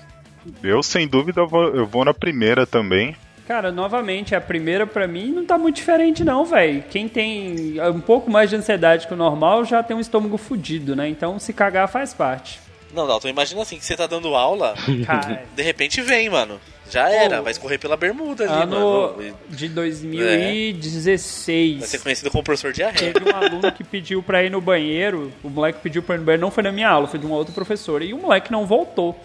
Eu, 0.62 0.82
sem 0.82 1.06
dúvida, 1.08 1.44
vou, 1.46 1.74
eu 1.74 1.86
vou 1.86 2.04
na 2.04 2.12
primeira 2.12 2.66
também. 2.66 3.16
Cara, 3.46 3.70
novamente, 3.70 4.34
a 4.34 4.40
primeira 4.40 4.86
pra 4.86 5.06
mim 5.06 5.30
não 5.30 5.44
tá 5.44 5.58
muito 5.58 5.76
diferente 5.76 6.24
não, 6.24 6.46
velho. 6.46 6.82
Quem 6.88 7.08
tem 7.08 7.78
um 7.80 8.00
pouco 8.00 8.30
mais 8.30 8.48
de 8.48 8.56
ansiedade 8.56 9.06
que 9.06 9.12
o 9.12 9.16
normal 9.16 9.64
já 9.64 9.82
tem 9.82 9.96
um 9.96 10.00
estômago 10.00 10.38
fudido, 10.38 10.96
né? 10.96 11.08
Então 11.08 11.38
se 11.38 11.52
cagar 11.52 11.88
faz 11.88 12.14
parte. 12.14 12.60
Não, 12.94 13.06
Dalton, 13.06 13.28
imagina 13.28 13.60
assim, 13.60 13.76
que 13.76 13.84
você 13.84 13.96
tá 13.96 14.06
dando 14.06 14.34
aula, 14.34 14.74
Cara, 15.04 15.44
de 15.54 15.62
repente 15.62 16.00
vem, 16.00 16.30
mano. 16.30 16.58
Já 16.90 17.10
era, 17.10 17.42
vai 17.42 17.50
escorrer 17.50 17.78
pela 17.78 17.96
bermuda 17.96 18.44
ali, 18.44 18.62
ano 18.62 19.14
mano. 19.16 19.36
De 19.48 19.68
2016. 19.68 21.78
Vai 21.80 21.88
ser 21.88 21.98
conhecido 21.98 22.30
como 22.30 22.44
professor 22.44 22.72
diarreia. 22.72 23.12
Teve 23.12 23.28
um 23.28 23.34
aluno 23.34 23.72
que 23.72 23.82
pediu 23.82 24.22
pra 24.22 24.44
ir 24.44 24.50
no 24.50 24.60
banheiro. 24.60 25.32
O 25.42 25.48
moleque 25.48 25.80
pediu 25.82 26.02
pra 26.02 26.14
ir 26.14 26.18
no 26.18 26.24
banheiro, 26.24 26.42
não 26.42 26.50
foi 26.50 26.62
na 26.62 26.70
minha 26.70 26.88
aula, 26.88 27.08
foi 27.08 27.18
de 27.18 27.26
uma 27.26 27.36
outra 27.36 27.54
professora. 27.54 28.04
E 28.04 28.12
o 28.12 28.18
moleque 28.18 28.52
não 28.52 28.66
voltou. 28.66 29.18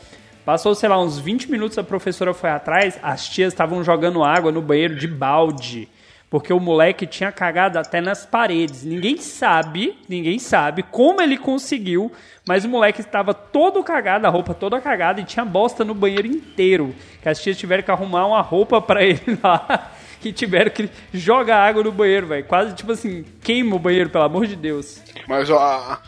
Passou, 0.49 0.73
sei 0.73 0.89
lá, 0.89 0.99
uns 0.99 1.19
20 1.19 1.51
minutos, 1.51 1.77
a 1.77 1.83
professora 1.83 2.33
foi 2.33 2.49
atrás, 2.49 2.99
as 3.03 3.29
tias 3.29 3.53
estavam 3.53 3.83
jogando 3.83 4.23
água 4.23 4.51
no 4.51 4.63
banheiro 4.63 4.95
de 4.95 5.07
balde. 5.07 5.87
Porque 6.27 6.51
o 6.51 6.59
moleque 6.59 7.05
tinha 7.05 7.31
cagado 7.31 7.77
até 7.77 8.01
nas 8.01 8.25
paredes. 8.25 8.83
Ninguém 8.83 9.17
sabe, 9.17 9.95
ninguém 10.09 10.39
sabe 10.39 10.81
como 10.81 11.21
ele 11.21 11.37
conseguiu, 11.37 12.11
mas 12.47 12.65
o 12.65 12.67
moleque 12.67 12.99
estava 12.99 13.31
todo 13.31 13.83
cagado, 13.83 14.25
a 14.25 14.29
roupa 14.31 14.55
toda 14.55 14.81
cagada 14.81 15.21
e 15.21 15.23
tinha 15.23 15.45
bosta 15.45 15.85
no 15.85 15.93
banheiro 15.93 16.25
inteiro. 16.25 16.95
Que 17.21 17.29
as 17.29 17.39
tias 17.39 17.55
tiveram 17.55 17.83
que 17.83 17.91
arrumar 17.91 18.25
uma 18.25 18.41
roupa 18.41 18.81
pra 18.81 19.03
ele 19.03 19.37
lá 19.43 19.91
e 20.25 20.33
tiveram 20.33 20.71
que 20.71 20.89
jogar 21.13 21.59
água 21.59 21.83
no 21.83 21.91
banheiro, 21.91 22.25
velho. 22.25 22.45
Quase 22.45 22.73
tipo 22.73 22.91
assim, 22.91 23.23
queima 23.43 23.75
o 23.75 23.79
banheiro, 23.79 24.09
pelo 24.09 24.23
amor 24.23 24.47
de 24.47 24.55
Deus. 24.55 24.99
Mas 25.27 25.51
a, 25.51 26.01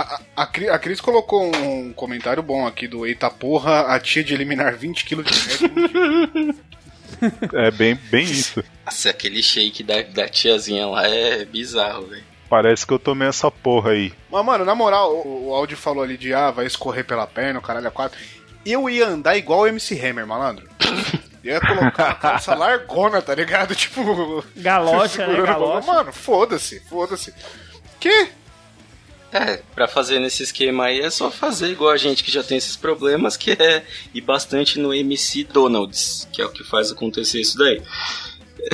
a, 0.00 0.14
a, 0.36 0.42
a, 0.42 0.46
Cri- 0.46 0.68
a 0.68 0.78
Cris 0.78 1.00
colocou 1.00 1.44
um 1.56 1.92
comentário 1.92 2.42
bom 2.42 2.66
aqui 2.66 2.86
do 2.86 3.06
Eita 3.06 3.30
porra, 3.30 3.82
a 3.94 3.98
tia 4.00 4.22
de 4.24 4.34
eliminar 4.34 4.74
20kg 4.76 5.22
de 5.22 5.38
resto. 5.48 6.66
É 7.54 7.70
bem, 7.70 7.94
bem 7.94 8.24
isso. 8.24 8.62
Nossa, 8.84 9.08
aquele 9.10 9.42
shake 9.42 9.82
da, 9.82 10.02
da 10.02 10.28
tiazinha 10.28 10.86
lá 10.86 11.08
é 11.08 11.44
bizarro, 11.46 12.06
velho. 12.08 12.22
Parece 12.48 12.86
que 12.86 12.92
eu 12.92 12.98
tomei 12.98 13.26
essa 13.26 13.50
porra 13.50 13.92
aí. 13.92 14.12
Mas, 14.30 14.44
mano, 14.44 14.64
na 14.66 14.74
moral, 14.74 15.14
o, 15.14 15.48
o 15.48 15.54
Audi 15.54 15.74
falou 15.74 16.02
ali 16.04 16.18
de 16.18 16.34
ah, 16.34 16.50
vai 16.50 16.66
escorrer 16.66 17.04
pela 17.06 17.26
perna, 17.26 17.58
o 17.58 17.62
caralho 17.62 17.88
a 17.88 17.90
quatro. 17.90 18.18
Eu 18.66 18.90
ia 18.90 19.06
andar 19.06 19.36
igual 19.36 19.60
o 19.60 19.66
MC 19.66 19.98
Hammer, 19.98 20.26
malandro. 20.26 20.68
Eu 21.42 21.54
ia 21.54 21.60
colocar 21.60 22.10
a 22.10 22.14
calça 22.14 22.52
largona, 22.58 23.22
tá 23.22 23.34
ligado? 23.34 23.74
Tipo. 23.74 24.44
Galocha, 24.56 25.26
né? 25.26 25.40
Galocha. 25.42 25.86
Mano, 25.86 26.12
foda-se, 26.12 26.80
foda-se. 26.80 27.32
Que? 27.98 28.28
É, 29.32 29.60
pra 29.74 29.88
fazer 29.88 30.18
nesse 30.18 30.42
esquema 30.42 30.86
aí 30.86 31.00
é 31.00 31.10
só 31.10 31.30
fazer 31.30 31.70
igual 31.70 31.90
a 31.90 31.96
gente 31.96 32.22
que 32.22 32.30
já 32.30 32.42
tem 32.42 32.56
esses 32.56 32.76
problemas, 32.76 33.36
que 33.36 33.50
é 33.50 33.84
ir 34.14 34.20
bastante 34.20 34.78
no 34.78 34.94
MC 34.94 35.44
Donalds, 35.44 36.28
que 36.32 36.40
é 36.40 36.46
o 36.46 36.50
que 36.50 36.64
faz 36.64 36.90
acontecer 36.90 37.40
isso 37.40 37.58
daí. 37.58 37.82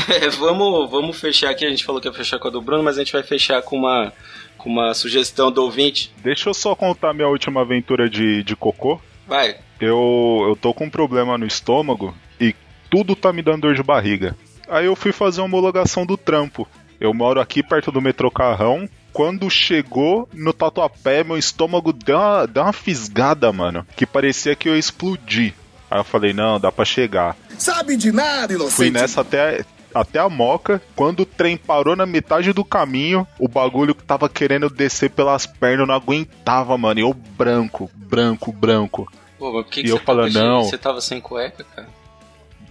É, 0.09 0.31
vamos, 0.31 0.91
vamos 0.91 1.21
fechar 1.21 1.51
aqui, 1.51 1.67
a 1.67 1.69
gente 1.69 1.85
falou 1.85 2.01
que 2.01 2.09
ia 2.09 2.15
fechar 2.15 2.39
com 2.39 2.49
a 2.49 2.51
do 2.51 2.63
Bruno, 2.63 2.83
mas 2.83 2.97
a 2.97 3.01
gente 3.01 3.13
vai 3.13 3.23
fechar 3.23 3.61
com 3.61 3.77
uma, 3.77 4.11
com 4.57 4.71
uma 4.71 4.95
sugestão 4.95 5.53
do 5.53 5.63
ouvinte. 5.63 6.11
Deixa 6.23 6.49
eu 6.49 6.55
só 6.55 6.75
contar 6.75 7.13
minha 7.13 7.29
última 7.29 7.61
aventura 7.61 8.09
de, 8.09 8.43
de 8.43 8.57
cocô. 8.57 8.99
Vai, 9.27 9.57
Eu, 9.81 10.47
eu 10.49 10.57
tô 10.57 10.73
com 10.73 10.85
um 10.87 10.91
problema 10.91 11.37
no 11.37 11.47
estômago 11.47 12.15
e 12.41 12.55
tudo 12.91 13.15
tá 13.15 13.33
me 13.33 13.43
dando 13.43 13.63
dor 13.63 13.75
de 13.75 13.83
barriga. 13.83 14.35
Aí 14.69 14.87
eu 14.87 14.97
fui 14.97 15.13
fazer 15.13 15.41
uma 15.41 15.47
homologação 15.47 16.07
do 16.07 16.17
trampo. 16.17 16.67
Eu 17.01 17.13
moro 17.13 17.41
aqui 17.41 17.63
perto 17.63 17.93
do 17.93 18.01
metrô 18.01 18.31
Carrão. 18.31 18.89
Quando 19.13 19.51
chegou 19.51 20.29
no 20.33 20.53
Tatuapé, 20.53 21.23
meu 21.23 21.37
estômago 21.37 21.93
deu 21.93 22.17
uma, 22.19 22.47
deu 22.47 22.63
uma 22.63 22.73
fisgada, 22.73 23.53
mano. 23.53 23.87
Que 23.97 24.07
parecia 24.07 24.57
que 24.57 24.69
eu 24.69 24.75
ia 24.75 24.79
explodir. 24.81 25.55
Aí 25.91 25.99
eu 25.99 26.05
falei, 26.05 26.33
não, 26.33 26.59
dá 26.59 26.73
pra 26.73 26.85
chegar. 26.85 27.37
Sabe 27.59 27.97
de 27.97 28.11
nada, 28.11 28.53
inocente. 28.55 28.75
Fui 28.77 28.91
nessa 28.91 29.21
até, 29.21 29.65
até 29.95 30.19
a 30.19 30.29
moca. 30.29 30.81
Quando 30.97 31.21
o 31.21 31.27
trem 31.27 31.57
parou 31.59 31.95
na 31.95 32.07
metade 32.07 32.51
do 32.55 32.65
caminho, 32.65 33.27
o 33.39 33.47
bagulho 33.47 33.95
que 33.95 34.03
tava 34.03 34.29
querendo 34.29 34.71
descer 34.71 35.11
pelas 35.11 35.45
pernas 35.45 35.81
eu 35.81 35.87
não 35.87 35.95
aguentava, 35.95 36.79
mano. 36.79 36.99
E 37.01 37.03
eu 37.03 37.13
branco, 37.13 37.91
branco, 37.95 38.51
branco. 38.51 39.13
pô, 39.39 39.53
mas 39.53 39.65
por 39.65 39.71
que, 39.71 39.81
E 39.81 39.85
que 39.85 39.91
eu 39.91 39.99
você, 39.99 40.05
falando, 40.05 40.33
tava, 40.33 40.47
não. 40.47 40.65
você 40.65 40.79
tava 40.79 41.01
sem 41.03 41.21
cueca, 41.21 41.65
cara? 41.77 41.89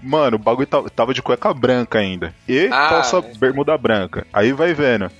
Mano, 0.04 0.38
o 0.38 0.40
bagulho 0.40 0.66
tava, 0.66 0.90
tava 0.90 1.14
de 1.14 1.22
cueca 1.22 1.54
branca 1.54 2.00
ainda. 2.00 2.34
E 2.48 2.66
Ah, 2.72 2.88
calça 2.90 3.18
é. 3.20 3.38
bermuda 3.38 3.78
branca. 3.78 4.26
Aí 4.34 4.52
vai 4.52 4.74
vendo. 4.74 5.12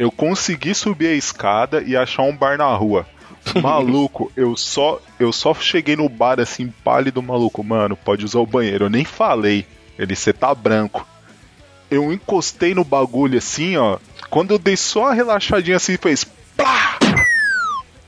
Eu 0.00 0.10
consegui 0.10 0.74
subir 0.74 1.08
a 1.08 1.14
escada 1.14 1.82
e 1.82 1.94
achar 1.94 2.22
um 2.22 2.34
bar 2.34 2.56
na 2.56 2.74
rua. 2.74 3.06
Maluco, 3.60 4.32
eu 4.34 4.56
só 4.56 4.98
eu 5.18 5.30
só 5.30 5.52
cheguei 5.52 5.94
no 5.94 6.08
bar 6.08 6.40
assim, 6.40 6.72
pálido, 6.82 7.22
maluco. 7.22 7.62
Mano, 7.62 7.94
pode 7.98 8.24
usar 8.24 8.38
o 8.38 8.46
banheiro. 8.46 8.86
Eu 8.86 8.90
nem 8.90 9.04
falei. 9.04 9.66
Ele, 9.98 10.16
você 10.16 10.32
tá 10.32 10.54
branco. 10.54 11.06
Eu 11.90 12.10
encostei 12.14 12.74
no 12.74 12.82
bagulho 12.82 13.36
assim, 13.36 13.76
ó. 13.76 13.98
Quando 14.30 14.52
eu 14.52 14.58
dei 14.58 14.74
só 14.74 15.00
uma 15.00 15.12
relaxadinha 15.12 15.76
assim, 15.76 15.98
fez. 15.98 16.24
Plá! 16.56 16.98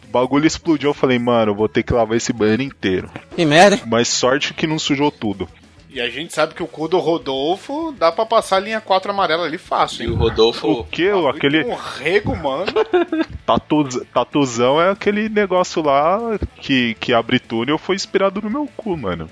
O 0.09 0.11
bagulho 0.11 0.47
explodiu. 0.47 0.90
Eu 0.90 0.95
falei, 0.95 1.18
mano, 1.18 1.55
vou 1.55 1.68
ter 1.68 1.82
que 1.82 1.93
lavar 1.93 2.16
esse 2.16 2.32
banheiro 2.32 2.62
inteiro. 2.62 3.11
Que 3.36 3.45
merda. 3.45 3.78
Mas 3.84 4.09
sorte 4.09 4.55
que 4.55 4.66
não 4.66 4.78
sujou 4.78 5.11
tudo. 5.11 5.47
E 5.93 6.01
a 6.01 6.09
gente 6.09 6.32
sabe 6.32 6.55
que 6.55 6.62
o 6.62 6.66
cu 6.66 6.88
do 6.88 6.99
Rodolfo 6.99 7.93
dá 7.99 8.11
pra 8.11 8.24
passar 8.24 8.57
a 8.57 8.61
linha 8.61 8.80
4 8.80 9.11
amarela 9.11 9.45
ali 9.45 9.59
fácil, 9.59 10.05
E 10.05 10.09
o? 10.11 10.14
Rodolfo. 10.16 10.66
O 10.70 10.84
que? 10.84 11.07
Aquele. 11.28 11.64
Um 11.64 11.74
rego, 11.74 12.34
mano. 12.34 12.72
Tatu, 13.45 13.84
tatuzão 14.07 14.80
é 14.80 14.90
aquele 14.90 15.28
negócio 15.28 15.82
lá 15.82 16.18
que, 16.57 16.95
que 16.95 17.12
abre 17.12 17.38
túnel 17.38 17.76
foi 17.76 17.95
inspirado 17.97 18.40
no 18.40 18.49
meu 18.49 18.66
cu, 18.76 18.97
mano. 18.97 19.28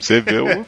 Você 0.00 0.20
vê 0.20 0.38
o. 0.38 0.46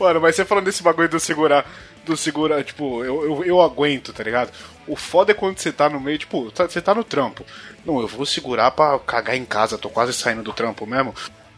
Mano, 0.00 0.20
mas 0.20 0.34
você 0.34 0.44
falando 0.44 0.64
desse 0.64 0.82
bagulho 0.82 1.08
do 1.08 1.20
segurar, 1.20 1.64
do 2.04 2.16
segurar, 2.16 2.64
tipo, 2.64 3.04
eu, 3.04 3.22
eu, 3.24 3.44
eu 3.44 3.60
aguento, 3.60 4.12
tá 4.12 4.24
ligado? 4.24 4.50
O 4.88 4.96
foda 4.96 5.30
é 5.30 5.34
quando 5.34 5.58
você 5.58 5.70
tá 5.70 5.88
no 5.88 6.00
meio, 6.00 6.18
tipo, 6.18 6.50
tá- 6.50 6.68
você 6.68 6.82
tá 6.82 6.92
no 6.92 7.04
trampo. 7.04 7.44
Não, 7.86 8.00
eu 8.00 8.08
vou 8.08 8.26
segurar 8.26 8.72
pra 8.72 8.98
cagar 8.98 9.36
em 9.36 9.44
casa, 9.44 9.78
tô 9.78 9.88
quase 9.88 10.12
saindo 10.12 10.42
do 10.42 10.52
trampo 10.52 10.84
mesmo. 10.84 11.14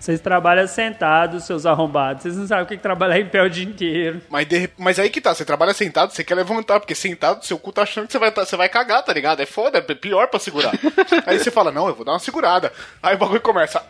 Vocês 0.06 0.20
trabalham 0.20 0.68
sentados, 0.68 1.42
seus 1.42 1.66
arrombados. 1.66 2.22
Vocês 2.22 2.36
não 2.36 2.46
sabem 2.46 2.62
o 2.62 2.66
que 2.68 2.74
é 2.74 2.76
trabalhar 2.76 3.18
em 3.18 3.26
pé 3.26 3.42
o 3.42 3.50
dia 3.50 3.64
inteiro. 3.64 4.22
Mas, 4.30 4.46
de, 4.46 4.70
mas 4.78 5.00
aí 5.00 5.10
que 5.10 5.20
tá, 5.20 5.34
você 5.34 5.44
trabalha 5.44 5.74
sentado, 5.74 6.12
você 6.12 6.22
quer 6.22 6.36
levantar, 6.36 6.78
porque 6.78 6.94
sentado 6.94 7.44
seu 7.44 7.58
cu 7.58 7.72
tá 7.72 7.82
achando 7.82 8.06
que 8.06 8.12
você 8.12 8.18
vai, 8.20 8.30
tá- 8.30 8.44
você 8.46 8.56
vai 8.56 8.68
cagar, 8.68 9.02
tá 9.02 9.12
ligado? 9.12 9.40
É 9.42 9.46
foda, 9.46 9.78
é 9.78 9.80
pior 9.96 10.28
pra 10.28 10.38
segurar. 10.38 10.70
aí 11.26 11.40
você 11.40 11.50
fala, 11.50 11.72
não, 11.72 11.88
eu 11.88 11.94
vou 11.96 12.04
dar 12.04 12.12
uma 12.12 12.20
segurada. 12.20 12.72
Aí 13.02 13.16
o 13.16 13.18
bagulho 13.18 13.40
começa. 13.40 13.82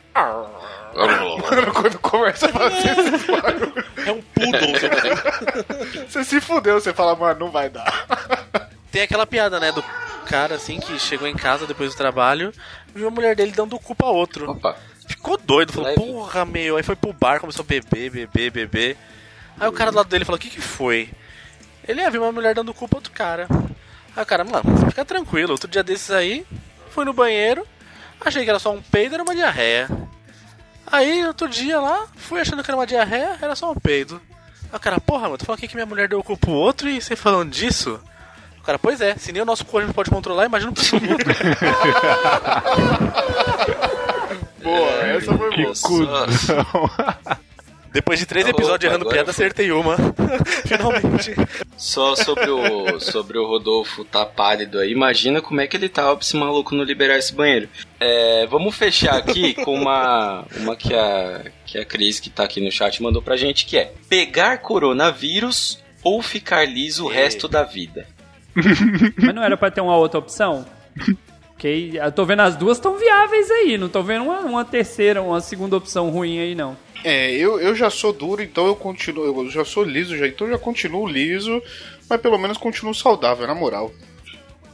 Mano, 0.94 1.72
quando 1.74 1.98
começa 1.98 2.46
a 2.46 2.48
fazer 2.48 2.88
esses 2.98 3.26
barulhos, 3.26 3.84
É 4.06 4.12
um 4.12 4.22
poodle. 4.22 4.78
seu 4.80 6.08
você 6.08 6.24
se 6.24 6.40
fudeu, 6.40 6.80
você 6.80 6.94
fala, 6.94 7.14
mano, 7.14 7.40
não 7.40 7.50
vai 7.50 7.68
dar. 7.68 8.06
Tem 8.90 9.02
aquela 9.02 9.26
piada, 9.26 9.60
né, 9.60 9.70
do 9.70 9.84
cara 10.24 10.54
assim 10.54 10.80
que 10.80 10.98
chegou 10.98 11.28
em 11.28 11.36
casa 11.36 11.66
depois 11.66 11.90
do 11.92 11.96
trabalho, 11.98 12.52
viu 12.94 13.06
a 13.06 13.10
mulher 13.10 13.36
dele 13.36 13.52
dando 13.54 13.76
o 13.76 13.78
cu 13.78 13.94
pra 13.94 14.06
outro. 14.06 14.50
Opa. 14.50 14.74
Ficou 15.26 15.38
doido, 15.38 15.72
falou, 15.72 15.88
Leve. 15.88 16.00
porra, 16.00 16.44
meu. 16.44 16.76
Aí 16.76 16.84
foi 16.84 16.94
pro 16.94 17.12
bar, 17.12 17.40
começou 17.40 17.64
a 17.64 17.66
beber, 17.66 18.10
beber, 18.10 18.48
beber. 18.48 18.96
Aí 19.58 19.66
o 19.66 19.72
cara 19.72 19.90
do 19.90 19.96
lado 19.96 20.08
dele 20.08 20.24
falou, 20.24 20.36
o 20.36 20.40
que 20.40 20.48
que 20.48 20.60
foi? 20.60 21.10
Ele 21.88 22.00
ia 22.00 22.08
ver 22.08 22.18
uma 22.18 22.30
mulher 22.30 22.54
dando 22.54 22.68
o 22.68 22.74
cu 22.74 22.86
pra 22.86 22.98
outro 22.98 23.10
cara. 23.10 23.48
Aí 24.14 24.22
o 24.22 24.26
cara, 24.26 24.44
mano, 24.44 24.62
fica 24.88 25.04
tranquilo. 25.04 25.50
Outro 25.50 25.68
dia 25.68 25.82
desses 25.82 26.12
aí, 26.12 26.46
fui 26.90 27.04
no 27.04 27.12
banheiro, 27.12 27.66
achei 28.20 28.44
que 28.44 28.50
era 28.50 28.60
só 28.60 28.72
um 28.72 28.80
peido, 28.80 29.16
era 29.16 29.22
uma 29.24 29.34
diarreia. 29.34 29.88
Aí, 30.86 31.26
outro 31.26 31.48
dia 31.48 31.80
lá, 31.80 32.06
fui 32.14 32.40
achando 32.40 32.62
que 32.62 32.70
era 32.70 32.78
uma 32.78 32.86
diarreia, 32.86 33.36
era 33.42 33.56
só 33.56 33.72
um 33.72 33.74
peido. 33.74 34.22
Aí 34.70 34.76
o 34.76 34.80
cara, 34.80 35.00
porra, 35.00 35.22
mano, 35.24 35.38
tu 35.38 35.44
falou 35.44 35.56
aqui 35.56 35.66
que 35.66 35.74
minha 35.74 35.86
mulher 35.86 36.06
deu 36.06 36.20
o 36.20 36.22
cu 36.22 36.36
pro 36.36 36.52
outro 36.52 36.88
e 36.88 37.00
você 37.00 37.16
falando 37.16 37.50
disso? 37.50 38.00
O 38.60 38.62
cara, 38.62 38.78
pois 38.78 39.00
é, 39.00 39.16
se 39.16 39.32
nem 39.32 39.42
o 39.42 39.44
nosso 39.44 39.64
cu 39.64 39.78
a 39.78 39.80
gente 39.80 39.92
pode 39.92 40.08
controlar, 40.08 40.44
imagina 40.46 40.70
pro 40.70 40.84
todo 40.88 41.02
mundo. 41.02 41.24
Boa, 44.66 44.90
essa 45.06 45.36
foi 45.38 45.50
Que 45.50 45.62
boa. 45.62 45.74
cuzão. 45.76 46.26
Depois 47.92 48.18
de 48.18 48.26
três 48.26 48.44
Opa, 48.46 48.58
episódios 48.58 48.90
errando 48.92 49.08
piada, 49.08 49.32
foi. 49.32 49.44
acertei 49.46 49.72
uma. 49.72 49.96
Finalmente. 50.66 51.34
Só 51.78 52.14
sobre 52.14 52.50
o, 52.50 53.00
sobre 53.00 53.38
o 53.38 53.46
Rodolfo 53.46 54.04
tá 54.04 54.26
pálido 54.26 54.78
aí, 54.78 54.92
imagina 54.92 55.40
como 55.40 55.62
é 55.62 55.66
que 55.66 55.78
ele 55.78 55.88
tava 55.88 56.14
pra 56.14 56.22
esse 56.22 56.36
maluco 56.36 56.74
não 56.74 56.84
liberar 56.84 57.16
esse 57.16 57.32
banheiro. 57.34 57.68
É, 57.98 58.46
vamos 58.48 58.76
fechar 58.76 59.14
aqui 59.16 59.54
com 59.54 59.72
uma, 59.74 60.44
uma 60.58 60.76
que, 60.76 60.92
a, 60.94 61.44
que 61.64 61.78
a 61.78 61.86
Cris, 61.86 62.20
que 62.20 62.28
tá 62.28 62.44
aqui 62.44 62.60
no 62.60 62.70
chat, 62.70 63.02
mandou 63.02 63.22
pra 63.22 63.34
gente, 63.36 63.64
que 63.64 63.78
é 63.78 63.92
pegar 64.10 64.58
coronavírus 64.58 65.82
ou 66.02 66.20
ficar 66.20 66.68
liso 66.68 67.04
o 67.06 67.08
resto 67.08 67.48
da 67.48 67.62
vida. 67.62 68.06
Mas 69.16 69.34
não 69.34 69.42
era 69.42 69.56
pra 69.56 69.70
ter 69.70 69.80
uma 69.80 69.96
outra 69.96 70.18
opção? 70.18 70.66
Ok, 71.56 71.98
eu 72.02 72.12
tô 72.12 72.24
vendo 72.26 72.42
as 72.42 72.54
duas 72.54 72.76
estão 72.76 72.96
viáveis 72.98 73.50
aí, 73.50 73.78
não 73.78 73.88
tô 73.88 74.02
vendo 74.02 74.24
uma, 74.26 74.40
uma 74.40 74.64
terceira, 74.64 75.22
uma 75.22 75.40
segunda 75.40 75.74
opção 75.76 76.10
ruim 76.10 76.38
aí 76.38 76.54
não. 76.54 76.76
É, 77.02 77.30
eu, 77.32 77.58
eu 77.60 77.74
já 77.74 77.88
sou 77.88 78.12
duro, 78.12 78.42
então 78.42 78.66
eu 78.66 78.76
continuo. 78.76 79.24
Eu 79.44 79.50
já 79.50 79.64
sou 79.64 79.82
liso, 79.84 80.16
já, 80.16 80.26
então 80.26 80.46
eu 80.46 80.52
já 80.54 80.58
continuo 80.58 81.06
liso, 81.06 81.62
mas 82.10 82.20
pelo 82.20 82.36
menos 82.38 82.58
continuo 82.58 82.94
saudável, 82.94 83.46
na 83.46 83.54
moral. 83.54 83.90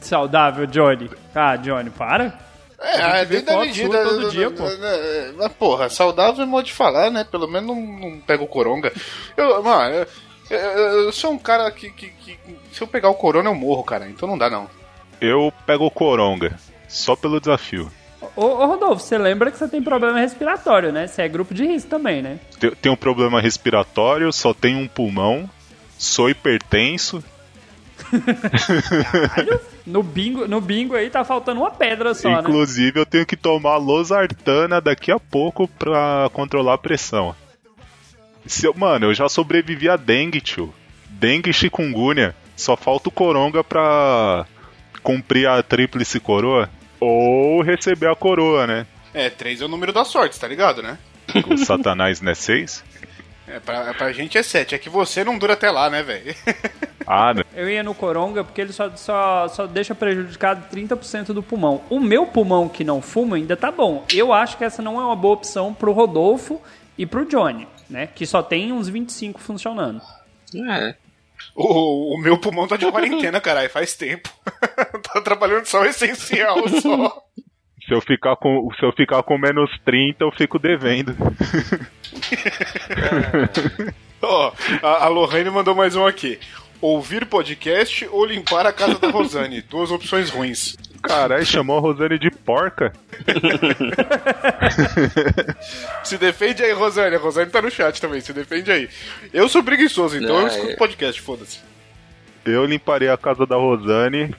Saudável, 0.01 0.65
Johnny. 0.67 1.09
Ah, 1.33 1.55
Johnny, 1.55 1.89
para. 1.89 2.37
É, 2.79 3.21
é 3.21 3.25
dentro 3.25 3.45
da 3.45 3.59
medida. 3.61 4.03
todo 4.03 4.29
dia, 4.29 4.51
pô. 4.51 4.63
É, 4.65 5.31
Mas, 5.37 5.53
porra, 5.53 5.89
saudável 5.89 6.43
é 6.43 6.45
modo 6.45 6.65
de 6.65 6.73
falar, 6.73 7.09
né? 7.09 7.23
Pelo 7.23 7.47
menos 7.47 7.67
não, 7.69 7.81
não 7.81 8.19
pego 8.19 8.43
o 8.43 8.47
coronga. 8.47 8.91
Eu, 9.37 9.63
mano, 9.63 9.95
eu, 10.49 10.57
eu- 10.57 11.03
eu 11.05 11.11
sou 11.13 11.31
um 11.31 11.37
cara 11.39 11.71
que, 11.71 11.89
que, 11.91 12.09
que- 12.09 12.37
Se 12.73 12.81
eu 12.81 12.87
pegar 12.87 13.09
o 13.09 13.15
corona, 13.15 13.49
eu 13.49 13.55
morro, 13.55 13.83
cara. 13.85 14.09
Então 14.09 14.27
não 14.27 14.37
dá, 14.37 14.49
não. 14.49 14.67
Eu 15.21 15.53
pego 15.65 15.85
o 15.85 15.91
coronga. 15.91 16.57
Só 16.93 17.15
pelo 17.15 17.39
desafio. 17.39 17.91
Ô, 18.35 18.45
ô, 18.45 18.65
Rodolfo, 18.67 19.03
você 19.03 19.17
lembra 19.17 19.51
que 19.51 19.57
você 19.57 19.67
tem 19.67 19.81
problema 19.81 20.19
respiratório, 20.19 20.91
né? 20.91 21.07
Você 21.07 21.23
é 21.23 21.27
grupo 21.27 21.53
de 21.53 21.65
risco 21.65 21.89
também, 21.89 22.21
né? 22.21 22.39
Te- 22.59 22.71
Tenho 22.71 22.93
um 22.93 22.97
problema 22.97 23.41
respiratório, 23.41 24.31
só 24.31 24.53
tenho 24.53 24.77
um 24.79 24.87
pulmão, 24.87 25.49
sou 25.97 26.29
hipertenso. 26.29 27.23
No 29.85 30.01
bingo, 30.01 30.47
no 30.47 30.61
bingo 30.61 30.95
aí 30.95 31.09
tá 31.09 31.25
faltando 31.25 31.59
uma 31.59 31.71
pedra 31.71 32.13
só, 32.13 32.29
né? 32.29 32.39
Inclusive, 32.39 32.97
eu 33.01 33.05
tenho 33.05 33.25
que 33.25 33.35
tomar 33.35 33.75
losartana 33.77 34.79
daqui 34.79 35.11
a 35.11 35.19
pouco 35.19 35.67
pra 35.67 36.29
controlar 36.31 36.75
a 36.75 36.77
pressão. 36.77 37.35
Se 38.45 38.65
eu- 38.65 38.73
mano, 38.73 39.07
eu 39.07 39.13
já 39.13 39.27
sobrevivi 39.27 39.89
a 39.89 39.97
dengue, 39.97 40.39
tio. 40.39 40.73
Dengue 41.09 41.49
e 41.49 41.53
chikungunya. 41.53 42.33
Só 42.55 42.77
falta 42.77 43.09
o 43.09 43.11
coronga 43.11 43.61
pra 43.63 44.45
cumprir 45.01 45.47
a 45.49 45.61
tríplice 45.61 46.17
coroa. 46.19 46.69
Ou 47.03 47.61
receber 47.61 48.09
a 48.09 48.15
coroa, 48.15 48.65
né? 48.67 48.87
É, 49.13 49.29
três 49.29 49.61
é 49.61 49.65
o 49.65 49.67
número 49.67 49.91
da 49.93 50.03
sorte, 50.05 50.39
tá 50.39 50.47
ligado, 50.47 50.81
né? 50.81 50.97
O 51.47 51.57
Satanás 51.57 52.21
não 52.21 52.31
é 52.31 52.35
seis? 52.35 52.83
É, 53.47 53.59
pra, 53.59 53.93
pra 53.93 54.11
gente 54.11 54.37
é 54.37 54.43
sete. 54.43 54.73
É 54.73 54.77
que 54.77 54.89
você 54.89 55.23
não 55.23 55.37
dura 55.37 55.53
até 55.53 55.69
lá, 55.69 55.89
né, 55.89 56.01
velho? 56.03 56.35
Ah, 57.05 57.33
né? 57.33 57.43
Eu 57.53 57.69
ia 57.69 57.83
no 57.83 57.93
Coronga 57.93 58.45
porque 58.45 58.61
ele 58.61 58.71
só, 58.71 58.89
só, 58.95 59.49
só 59.49 59.67
deixa 59.67 59.93
prejudicado 59.93 60.73
30% 60.73 61.33
do 61.33 61.43
pulmão. 61.43 61.81
O 61.89 61.99
meu 61.99 62.25
pulmão 62.25 62.69
que 62.69 62.81
não 62.81 63.01
fuma 63.01 63.35
ainda 63.35 63.57
tá 63.57 63.69
bom. 63.69 64.05
Eu 64.13 64.31
acho 64.31 64.57
que 64.57 64.63
essa 64.63 64.81
não 64.81 65.01
é 65.01 65.03
uma 65.03 65.15
boa 65.15 65.33
opção 65.33 65.73
pro 65.73 65.91
Rodolfo 65.91 66.61
e 66.97 67.05
pro 67.05 67.25
Johnny. 67.25 67.67
né? 67.89 68.07
Que 68.07 68.25
só 68.25 68.41
tem 68.41 68.71
uns 68.71 68.87
25 68.87 69.41
funcionando. 69.41 70.01
É. 70.71 70.95
O, 71.55 72.15
o 72.15 72.17
meu 72.17 72.37
pulmão 72.37 72.67
tá 72.67 72.77
de 72.77 72.89
quarentena, 72.91 73.39
caralho, 73.41 73.69
faz 73.69 73.93
tempo. 73.93 74.29
tá 75.13 75.21
trabalhando 75.21 75.65
só 75.65 75.81
o 75.81 75.85
essencial 75.85 76.57
só. 76.81 77.23
Se 77.87 77.93
eu 77.93 78.01
ficar 78.01 78.35
com, 78.37 78.69
se 78.79 78.85
eu 78.85 78.93
ficar 78.93 79.21
com 79.23 79.37
menos 79.37 79.69
30, 79.83 80.23
eu 80.23 80.31
fico 80.31 80.57
devendo. 80.57 81.15
Ó, 84.21 84.53
a, 84.81 85.05
a 85.05 85.07
Lohane 85.09 85.49
mandou 85.49 85.75
mais 85.75 85.95
um 85.95 86.05
aqui. 86.05 86.39
Ouvir 86.79 87.25
podcast 87.25 88.07
ou 88.09 88.25
limpar 88.25 88.65
a 88.65 88.73
casa 88.73 88.97
da 88.97 89.09
Rosane. 89.09 89.61
Duas 89.61 89.91
opções 89.91 90.29
ruins. 90.29 90.77
Caralho, 91.03 91.45
chamou 91.45 91.77
a 91.77 91.81
Rosane 91.81 92.17
de 92.17 92.31
porca. 92.31 92.93
Se 96.03 96.17
defende 96.17 96.63
aí, 96.63 96.71
Rosane. 96.71 97.15
A 97.15 97.19
Rosane 97.19 97.51
tá 97.51 97.61
no 97.61 97.69
chat 97.69 98.01
também, 98.01 98.21
se 98.21 98.33
defende 98.33 98.71
aí. 98.71 98.89
Eu 99.33 99.47
sou 99.49 99.61
preguiçoso, 99.61 100.17
então 100.17 100.41
eu 100.41 100.47
escuto 100.47 100.71
é. 100.71 100.75
podcast, 100.75 101.21
foda-se. 101.21 101.59
Eu 102.45 102.65
limparia 102.65 103.13
a 103.13 103.17
casa 103.17 103.45
da 103.45 103.57
Rosane. 103.57 104.33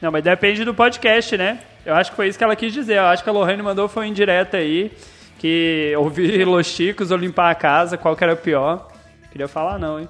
Não, 0.00 0.10
mas 0.10 0.22
depende 0.22 0.64
do 0.64 0.72
podcast, 0.72 1.36
né? 1.36 1.60
Eu 1.84 1.94
acho 1.94 2.10
que 2.10 2.16
foi 2.16 2.28
isso 2.28 2.38
que 2.38 2.44
ela 2.44 2.56
quis 2.56 2.72
dizer. 2.72 2.98
Eu 2.98 3.06
acho 3.06 3.22
que 3.22 3.28
a 3.28 3.32
Lohane 3.32 3.62
mandou 3.62 3.88
foi 3.88 4.06
um 4.06 4.08
indireta 4.08 4.56
aí. 4.56 4.90
Que 5.38 5.92
ouvir 5.96 6.44
Los 6.46 6.66
Chicos 6.66 7.10
ou 7.10 7.16
limpar 7.16 7.50
a 7.50 7.54
casa, 7.54 7.98
qual 7.98 8.16
que 8.16 8.22
era 8.22 8.36
pior. 8.36 8.88
Queria 9.32 9.48
falar 9.48 9.78
não, 9.78 10.00
hein? 10.00 10.08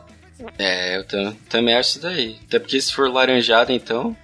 É, 0.59 0.97
eu 0.97 1.05
tam- 1.05 1.37
também 1.49 1.75
acho 1.75 1.91
isso 1.91 2.03
daí. 2.03 2.37
Até 2.47 2.59
porque 2.59 2.81
se 2.81 2.93
for 2.93 3.11
laranjada, 3.11 3.73
então. 3.73 4.17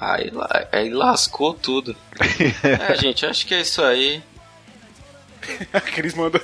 Aí, 0.00 0.30
aí 0.70 0.90
lascou 0.90 1.54
tudo. 1.54 1.96
é, 2.88 2.94
gente, 2.96 3.26
acho 3.26 3.46
que 3.46 3.54
é 3.54 3.60
isso 3.60 3.82
aí. 3.82 4.22
A 5.72 5.80
Cris 5.80 6.14
manda. 6.14 6.40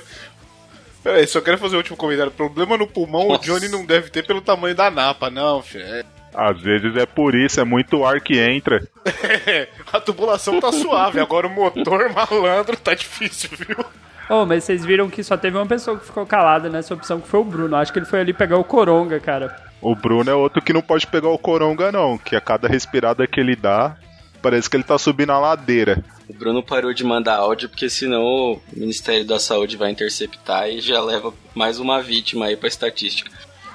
Peraí, 1.03 1.27
só 1.27 1.39
quero 1.39 1.57
fazer 1.57 1.75
o 1.75 1.77
último 1.77 1.95
comentário. 1.95 2.31
Problema 2.31 2.77
no 2.77 2.87
pulmão 2.87 3.27
Nossa. 3.27 3.41
o 3.41 3.45
Johnny 3.45 3.67
não 3.69 3.85
deve 3.85 4.09
ter 4.09 4.25
pelo 4.25 4.41
tamanho 4.41 4.75
da 4.75 4.89
napa, 4.89 5.29
não, 5.29 5.61
filho. 5.61 5.85
É- 5.85 6.03
Às 6.33 6.59
vezes 6.59 6.95
é 6.97 7.05
por 7.05 7.35
isso, 7.35 7.61
é 7.61 7.63
muito 7.63 8.03
ar 8.03 8.19
que 8.19 8.39
entra. 8.39 8.85
a 9.93 9.99
tubulação 10.01 10.59
tá 10.59 10.71
suave, 10.71 11.19
agora 11.19 11.47
o 11.47 11.49
motor 11.49 12.09
malandro 12.11 12.75
tá 12.75 12.93
difícil, 12.93 13.51
viu? 13.51 13.85
Oh, 14.27 14.43
mas 14.45 14.63
vocês 14.63 14.83
viram 14.83 15.07
que 15.07 15.23
só 15.23 15.37
teve 15.37 15.55
uma 15.55 15.67
pessoa 15.67 15.99
que 15.99 16.05
ficou 16.07 16.25
calada 16.25 16.67
nessa 16.67 16.95
opção, 16.95 17.21
que 17.21 17.27
foi 17.27 17.39
o 17.39 17.43
Bruno. 17.43 17.75
Acho 17.75 17.93
que 17.93 17.99
ele 17.99 18.07
foi 18.07 18.21
ali 18.21 18.33
pegar 18.33 18.57
o 18.57 18.63
Coronga, 18.63 19.19
cara. 19.19 19.55
O 19.85 19.95
Bruno 19.95 20.29
é 20.29 20.33
outro 20.33 20.61
que 20.61 20.73
não 20.73 20.81
pode 20.81 21.05
pegar 21.05 21.29
o 21.29 21.37
coronga, 21.37 21.91
não. 21.91 22.17
Que 22.17 22.35
a 22.35 22.41
cada 22.41 22.67
respirada 22.67 23.27
que 23.27 23.39
ele 23.39 23.55
dá, 23.55 23.95
parece 24.41 24.67
que 24.69 24.75
ele 24.75 24.83
tá 24.83 24.97
subindo 24.97 25.31
a 25.31 25.37
ladeira. 25.39 26.03
O 26.27 26.33
Bruno 26.33 26.63
parou 26.63 26.91
de 26.91 27.03
mandar 27.03 27.35
áudio 27.37 27.69
porque 27.69 27.87
senão 27.87 28.23
o 28.23 28.61
Ministério 28.73 29.23
da 29.25 29.39
Saúde 29.39 29.77
vai 29.77 29.91
interceptar 29.91 30.67
e 30.69 30.81
já 30.81 30.99
leva 31.01 31.31
mais 31.53 31.79
uma 31.79 32.01
vítima 32.01 32.45
aí 32.47 32.57
pra 32.57 32.67
estatística. 32.67 33.29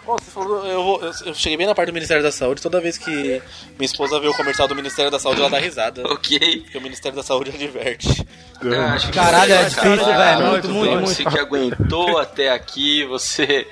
Bom, 0.04 0.16
você 0.18 0.30
falou, 0.32 0.66
eu, 0.66 0.82
vou- 0.82 1.00
eu- 1.26 1.34
cheguei 1.34 1.56
bem 1.58 1.66
na 1.68 1.74
parte 1.76 1.90
do 1.90 1.94
Ministério 1.94 2.22
da 2.22 2.32
Saúde. 2.32 2.60
Toda 2.60 2.80
vez 2.80 2.98
que 2.98 3.08
minha 3.10 3.42
esposa 3.86 4.18
vê 4.18 4.26
o 4.26 4.34
comercial 4.34 4.66
do 4.66 4.74
Ministério 4.74 5.10
da 5.12 5.18
Saúde, 5.20 5.40
ela 5.40 5.50
dá 5.50 5.58
risada. 5.58 6.02
Ok. 6.10 6.62
Porque 6.62 6.78
o 6.78 6.80
Ministério 6.80 7.14
da 7.16 7.22
Saúde 7.22 7.50
adverte. 7.50 8.08
Que 8.60 9.12
Caralho, 9.12 9.52
é 9.52 9.64
difícil, 9.64 9.96
velho. 10.06 10.46
Muito, 10.48 10.68
muito, 10.70 11.00
Você 11.02 11.24
que 11.24 11.38
aguentou 11.38 12.18
até 12.18 12.50
aqui, 12.50 13.04
você 13.04 13.66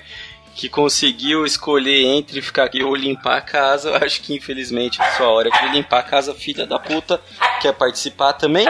que 0.55 0.69
conseguiu 0.69 1.45
escolher 1.47 2.03
entre 2.05 2.41
ficar 2.43 2.65
aqui 2.65 2.83
ou 2.83 2.95
limpar 2.95 3.37
a 3.39 3.41
casa, 3.41 3.91
eu 3.91 3.97
acho 4.05 4.21
que 4.23 4.35
infelizmente 4.35 5.01
é 5.01 5.11
sua 5.13 5.29
hora 5.29 5.51
de 5.51 5.69
limpar 5.71 6.01
a 6.01 6.03
casa, 6.03 6.35
filha 6.35 6.67
da 6.67 6.79
puta. 6.79 7.21
Quer 7.61 7.73
participar 7.75 8.33
também? 8.35 8.69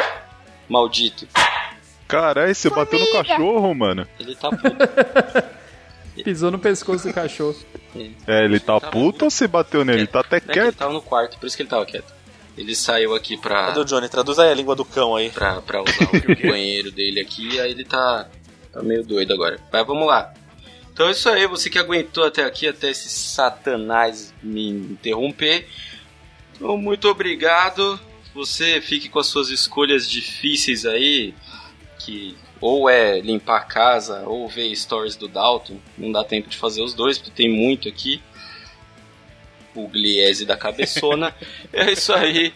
Maldito. 0.69 1.27
Caralho, 2.07 2.55
você 2.55 2.71
bateu 2.71 2.99
no 2.99 3.13
cachorro, 3.13 3.75
mano. 3.75 4.07
Ele 4.19 4.35
tá 4.35 4.49
puto. 4.51 5.59
Pisou 6.25 6.51
no 6.51 6.59
pescoço 6.59 7.07
do 7.09 7.15
cachorro. 7.15 7.57
É, 8.27 8.45
ele 8.45 8.59
tá 8.59 8.79
Tá 8.81 8.91
puto 8.91 9.27
ou 9.27 9.31
você 9.31 9.47
bateu 9.47 9.85
nele? 9.85 10.01
Ele 10.01 10.07
tá 10.07 10.21
até 10.21 10.37
É 10.37 10.41
que 10.41 10.51
ele 10.51 10.61
quieto. 10.63 10.77
tava 10.77 10.93
no 10.93 11.01
quarto, 11.03 11.39
por 11.39 11.47
isso 11.47 11.57
que 11.57 11.63
ele 11.63 11.71
tava 11.71 11.87
quieto. 11.87 12.13
Ele 12.57 12.75
saiu 12.75 13.15
aqui 13.15 13.37
pra, 13.37 13.67
Cadê 13.67 13.81
o 13.81 13.85
Johnny? 13.85 14.09
Traduz 14.09 14.37
aí 14.39 14.51
a 14.51 14.55
língua 14.55 14.75
do 14.75 14.85
cão 14.85 15.15
aí. 15.15 15.31
pra, 15.31 15.63
pra 15.63 15.81
usar 15.81 16.05
o 16.05 16.43
banheiro 16.49 16.91
dele 16.91 17.21
aqui, 17.21 17.61
aí 17.61 17.71
ele 17.71 17.85
tá, 17.85 18.27
tá 18.73 18.83
meio 18.83 19.05
doido 19.05 19.33
agora. 19.33 19.61
Mas 19.73 19.87
vamos 19.87 20.07
lá. 20.09 20.33
Então 20.99 21.07
é 21.07 21.13
isso 21.13 21.29
aí, 21.29 21.47
você 21.47 21.71
que 21.71 21.79
aguentou 21.79 22.25
até 22.25 22.43
aqui, 22.43 22.67
até 22.67 22.91
esse 22.91 23.09
satanás 23.09 24.35
me 24.43 24.69
interromper. 24.69 25.69
Então, 26.57 26.77
muito 26.77 27.09
obrigado. 27.09 28.01
Você 28.35 28.81
fique 28.81 29.09
com 29.09 29.21
as 29.21 29.29
suas 29.29 29.49
escolhas 29.49 30.11
difíceis 30.11 30.85
aí, 30.85 31.37
que 32.01 32.37
ou 32.61 32.91
é 32.91 33.21
limpar 33.21 33.59
a 33.59 33.65
casa 33.65 34.25
ou 34.27 34.49
ver 34.49 34.75
stories 34.75 35.15
do 35.15 35.29
Dalton. 35.29 35.79
Não 35.97 36.11
dá 36.11 36.25
tempo 36.25 36.49
de 36.49 36.57
fazer 36.57 36.83
os 36.83 36.95
dois, 36.95 37.17
porque 37.17 37.31
tem 37.31 37.49
muito 37.49 37.89
aqui. 37.89 38.21
O 39.77 39.87
Gliese 39.87 40.45
da 40.45 40.57
cabeçona. 40.57 41.33
é 41.73 41.93
isso 41.93 42.13
aí. 42.13 42.53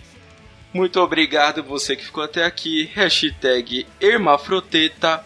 Muito 0.74 0.98
obrigado 0.98 1.62
você 1.62 1.94
que 1.94 2.04
ficou 2.04 2.24
até 2.24 2.44
aqui. 2.44 2.90
Hashtag 2.92 3.86
Hermafroteta. 4.00 5.24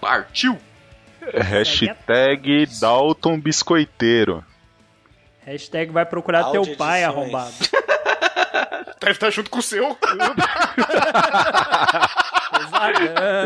Partiu! 0.00 0.69
Hashtag 1.34 2.66
Dalton 2.80 3.40
Biscoiteiro. 3.40 4.44
Hashtag 5.44 5.90
vai 5.90 6.04
procurar 6.06 6.44
Áudio 6.44 6.64
teu 6.64 6.76
pai 6.76 7.02
edições. 7.02 7.18
arrombado. 7.18 7.54
Deve 9.00 9.12
estar 9.12 9.30
junto 9.30 9.50
com 9.50 9.58
o 9.58 9.62
seu. 9.62 9.96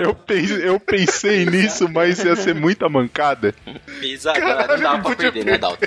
Eu, 0.03 0.15
pensei, 0.15 0.69
eu 0.69 0.81
pensei 0.81 1.47
nisso, 1.47 1.89
mas 1.89 2.19
ia 2.25 2.35
ser 2.35 2.55
muita 2.55 2.89
mancada. 2.89 3.55
Pesadão, 4.01 4.67
não 4.67 4.81
dá 4.81 4.99
pra 4.99 5.17
perder, 5.17 5.45
né, 5.45 5.59
Dalton? 5.59 5.87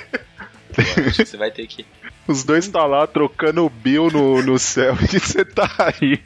Acho 0.78 1.18
que 1.18 1.26
você 1.26 1.38
vai 1.38 1.52
ter 1.52 1.68
que. 1.68 1.86
Os 2.28 2.44
dois 2.44 2.68
tá 2.68 2.86
lá 2.86 3.08
trocando 3.08 3.66
o 3.66 3.70
Bill 3.70 4.10
no, 4.12 4.42
no 4.42 4.60
céu 4.60 4.98
e 5.14 5.20
você 5.20 5.46
tá 5.46 5.70
aí. 5.78 6.22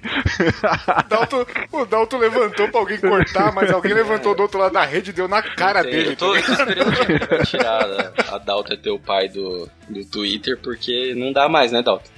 Dalton, 1.07 1.45
o 1.71 1.85
Dalton 1.85 2.17
levantou 2.17 2.67
pra 2.69 2.79
alguém 2.79 2.97
cortar, 2.97 3.53
mas 3.53 3.71
alguém 3.71 3.93
levantou 3.93 4.33
do 4.33 4.41
outro 4.41 4.59
lado 4.59 4.73
da 4.73 4.83
rede 4.83 5.11
e 5.11 5.13
deu 5.13 5.27
na 5.27 5.43
cara 5.43 5.83
Tem, 5.83 5.91
dele. 5.91 6.09
eu 6.09 6.15
tô, 6.15 6.35
eu 6.35 6.43
tô 6.43 6.51
esperando 6.51 6.89
o 6.89 7.19
que 7.19 7.27
vai 7.27 7.45
tirar 7.45 7.83
a, 7.83 8.35
a 8.35 8.37
Dalton 8.39 8.73
é 8.73 8.77
teu 8.77 8.97
pai 8.97 9.29
do, 9.29 9.69
do 9.87 10.03
Twitter, 10.05 10.57
porque 10.57 11.13
não 11.15 11.31
dá 11.31 11.47
mais, 11.47 11.71
né, 11.71 11.83
Dalton? 11.83 12.09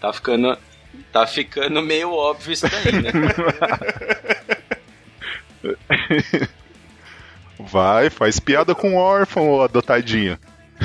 Tá 0.00 0.12
ficando. 0.12 0.58
Tá 1.12 1.26
ficando 1.26 1.80
meio 1.80 2.12
óbvio 2.12 2.52
isso 2.52 2.66
daí, 2.68 3.00
né? 3.00 3.10
Vai, 7.58 8.10
faz 8.10 8.40
piada 8.40 8.74
com 8.74 8.94
o 8.94 8.96
órfão, 8.96 9.50
ô 9.50 9.62
adotadinho. 9.62 10.38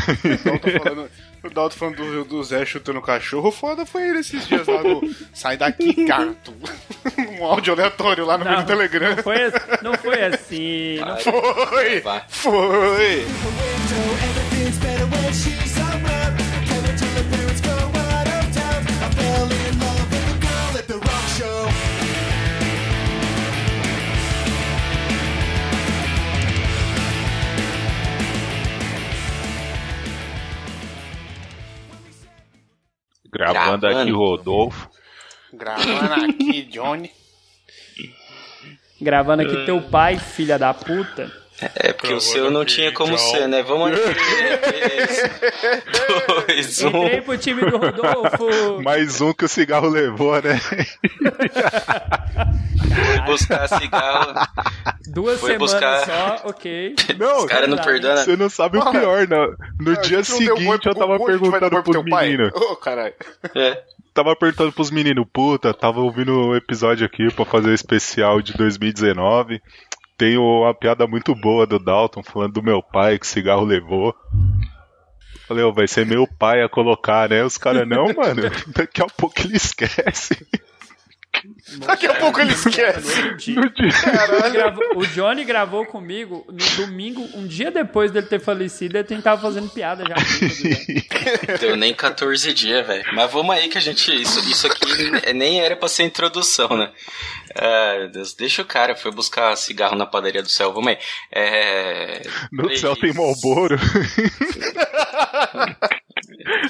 O 0.06 0.44
Dalton 0.44 0.80
falando, 0.84 1.10
o 1.44 1.50
Dalton 1.50 1.76
falando 1.78 1.96
do, 1.98 2.26
do 2.26 2.44
Zé 2.44 2.66
chutando 2.66 3.00
o 3.00 3.02
cachorro, 3.02 3.52
foda 3.52 3.86
foi 3.86 4.08
ele 4.10 4.20
esses 4.20 4.48
dias 4.48 4.68
lá 4.68 4.84
no 4.84 5.02
Sai 5.34 5.58
daqui, 5.58 6.06
gato. 6.06 6.54
um 7.40 7.44
áudio 7.46 7.74
aleatório 7.74 8.26
lá 8.26 8.38
no 8.38 8.46
meio 8.46 8.58
do 8.58 8.66
Telegram. 8.66 9.16
Não 9.16 9.24
foi, 9.24 9.44
assim- 9.44 9.84
não 9.84 9.94
foi 9.96 10.24
assim. 10.24 10.98
Não 11.00 11.18
Foi! 11.18 12.00
vai. 12.02 12.24
Foi! 12.30 13.26
Gravando, 33.82 34.02
aqui 34.02 34.12
Rodolfo. 34.12 34.90
Gravando 35.54 36.26
aqui, 36.26 36.64
Johnny. 36.64 37.12
Gravando 39.02 39.44
aqui 39.44 39.66
teu 39.66 39.82
pai, 39.82 40.18
filha 40.18 40.58
da 40.58 40.74
puta. 40.74 41.32
É 41.76 41.94
porque 41.94 42.14
o 42.14 42.20
seu 42.20 42.52
não 42.52 42.66
tinha 42.66 42.92
como 42.92 43.18
ser, 43.18 43.48
né? 43.48 43.64
Vamos 43.64 43.92
aqui. 43.92 44.04
3, 46.48 46.48
2, 46.48 46.84
1. 46.84 46.88
Entrei 46.90 47.22
pro 47.22 47.38
time 47.38 47.62
do 47.70 47.78
Rodolfo. 47.78 48.82
Mais 48.84 49.22
um 49.22 49.34
que 49.34 49.46
o 49.46 49.48
cigarro 49.48 49.88
levou, 49.88 50.42
né? 50.42 50.58
Foi 50.60 50.86
buscar 53.26 53.68
cigarro. 53.70 54.34
Duas 55.08 55.40
Foi 55.40 55.54
semanas 55.54 55.74
buscar- 55.74 56.06
só, 56.06 56.50
ok. 56.50 56.96
Não, 57.18 57.38
Os 57.40 57.46
caras 57.46 57.70
não 57.70 57.78
perdoam. 57.78 58.18
você 58.18 58.36
não 58.36 58.50
sabe 58.50 58.78
o 58.78 58.92
pior, 58.92 59.28
não. 59.28 59.56
No 59.80 60.02
dia 60.02 60.24
seguinte 60.24 60.86
eu 60.88 60.96
tava 60.96 61.18
perguntando 61.24 61.84
pro 61.84 62.04
meninos. 62.04 62.52
Ô, 62.54 62.76
caralho. 62.76 63.14
É. 63.56 63.82
Tava 64.14 64.36
perguntando 64.36 64.72
pros 64.72 64.92
meninos, 64.92 65.26
puta, 65.32 65.74
tava 65.74 66.00
ouvindo 66.00 66.48
o 66.50 66.56
episódio 66.56 67.06
aqui 67.06 67.32
pra 67.34 67.46
fazer 67.46 67.70
o 67.70 67.74
especial 67.74 68.42
de 68.42 68.54
2019. 68.54 69.62
Tem 70.18 70.38
uma 70.38 70.74
piada 70.74 71.06
muito 71.06 71.36
boa 71.36 71.68
do 71.68 71.78
Dalton 71.78 72.24
falando 72.24 72.54
do 72.54 72.64
meu 72.64 72.82
pai 72.82 73.20
que 73.20 73.28
cigarro 73.28 73.66
levou. 73.66 74.16
Falei, 75.48 75.64
ó, 75.64 75.72
vai 75.72 75.88
ser 75.88 76.06
meu 76.06 76.26
pai 76.28 76.64
a 76.64 76.70
colocar, 76.70 77.30
né? 77.30 77.44
Os 77.44 77.58
caras, 77.58 77.88
não, 77.88 78.06
mano, 78.06 78.44
daqui 78.74 79.02
a 79.02 79.06
pouco 79.06 79.42
ele 79.42 79.58
esquece. 79.58 80.36
Daqui 81.86 82.08
a 82.08 82.14
pouco 82.16 82.40
ele 82.40 82.54
esquece. 82.54 83.36
Gravou- 84.52 84.98
o 84.98 85.06
Johnny 85.08 85.44
gravou 85.44 85.86
comigo 85.86 86.46
no 86.48 86.86
domingo, 86.86 87.28
um 87.34 87.46
dia 87.48 87.70
depois 87.72 88.12
dele 88.12 88.26
ter 88.28 88.40
falecido, 88.40 88.98
ele 88.98 89.22
tava 89.22 89.42
fazendo 89.42 89.70
piada 89.70 90.04
já. 90.08 90.16
Deu 91.60 91.76
nem 91.76 91.94
14 91.94 92.54
dias, 92.54 92.86
velho. 92.86 93.04
Mas 93.14 93.32
vamos 93.32 93.56
aí 93.56 93.68
que 93.70 93.78
a 93.78 93.82
gente. 93.82 94.14
Isso, 94.22 94.40
isso 94.50 94.68
aqui 94.68 95.34
nem 95.34 95.62
era 95.62 95.76
pra 95.76 95.88
ser 95.88 96.04
introdução, 96.04 96.70
né? 96.70 96.92
Ah, 97.58 97.96
meu 98.00 98.10
Deus, 98.12 98.34
deixa 98.34 98.62
o 98.62 98.66
cara, 98.66 98.96
foi 98.96 99.12
buscar 99.12 99.56
cigarro 99.56 99.96
na 99.96 100.06
padaria 100.06 100.42
do 100.44 100.50
céu, 100.50 100.74
vamos 100.74 100.90
aí. 100.90 100.98
É. 101.34 102.22
No 102.52 102.76
céu 102.78 102.96
tem 102.96 103.14
Malboro. 103.14 103.78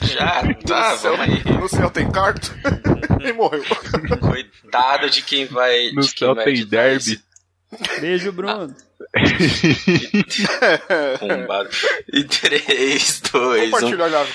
Já, 0.02 0.42
tá, 0.66 0.92
no, 0.92 0.98
céu, 0.98 1.18
vamos 1.18 1.36
aí. 1.46 1.54
no 1.60 1.68
céu 1.70 1.90
tem 1.90 2.10
carto. 2.12 2.54
E 3.22 3.34
morreu. 3.34 3.64
Coitado 4.22 5.10
de 5.10 5.22
quem 5.22 5.46
vai. 5.46 5.92
No 5.92 6.02
de 6.02 6.10
quem 6.14 6.28
céu 6.28 6.36
vai 6.36 6.46
tem 6.46 6.66
derby. 6.66 6.96
esse 6.98 7.24
Beijo, 8.00 8.32
Bruno. 8.32 8.74
arrombado. 11.22 11.70
E 12.14 12.24
3, 12.24 13.22
2, 13.32 13.68
1. 13.68 13.72
Compartilha 13.72 14.06
a 14.06 14.10
chave. 14.10 14.34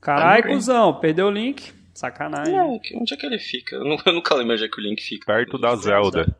Caralho, 0.00 0.44
cuzão, 0.48 0.94
perdeu 1.00 1.26
o 1.26 1.30
link. 1.30 1.72
Sacanagem. 1.94 2.54
Não, 2.54 2.80
onde 2.94 3.14
é 3.14 3.16
que 3.16 3.26
ele 3.26 3.38
fica? 3.38 3.76
Eu, 3.76 3.84
nu- 3.84 3.98
eu 4.06 4.12
nunca 4.12 4.34
lembro 4.34 4.54
onde 4.54 4.64
é 4.64 4.68
que 4.68 4.80
o 4.80 4.82
link 4.82 5.02
fica. 5.02 5.26
Perto 5.26 5.58
da 5.58 5.74
Zelda. 5.76 6.34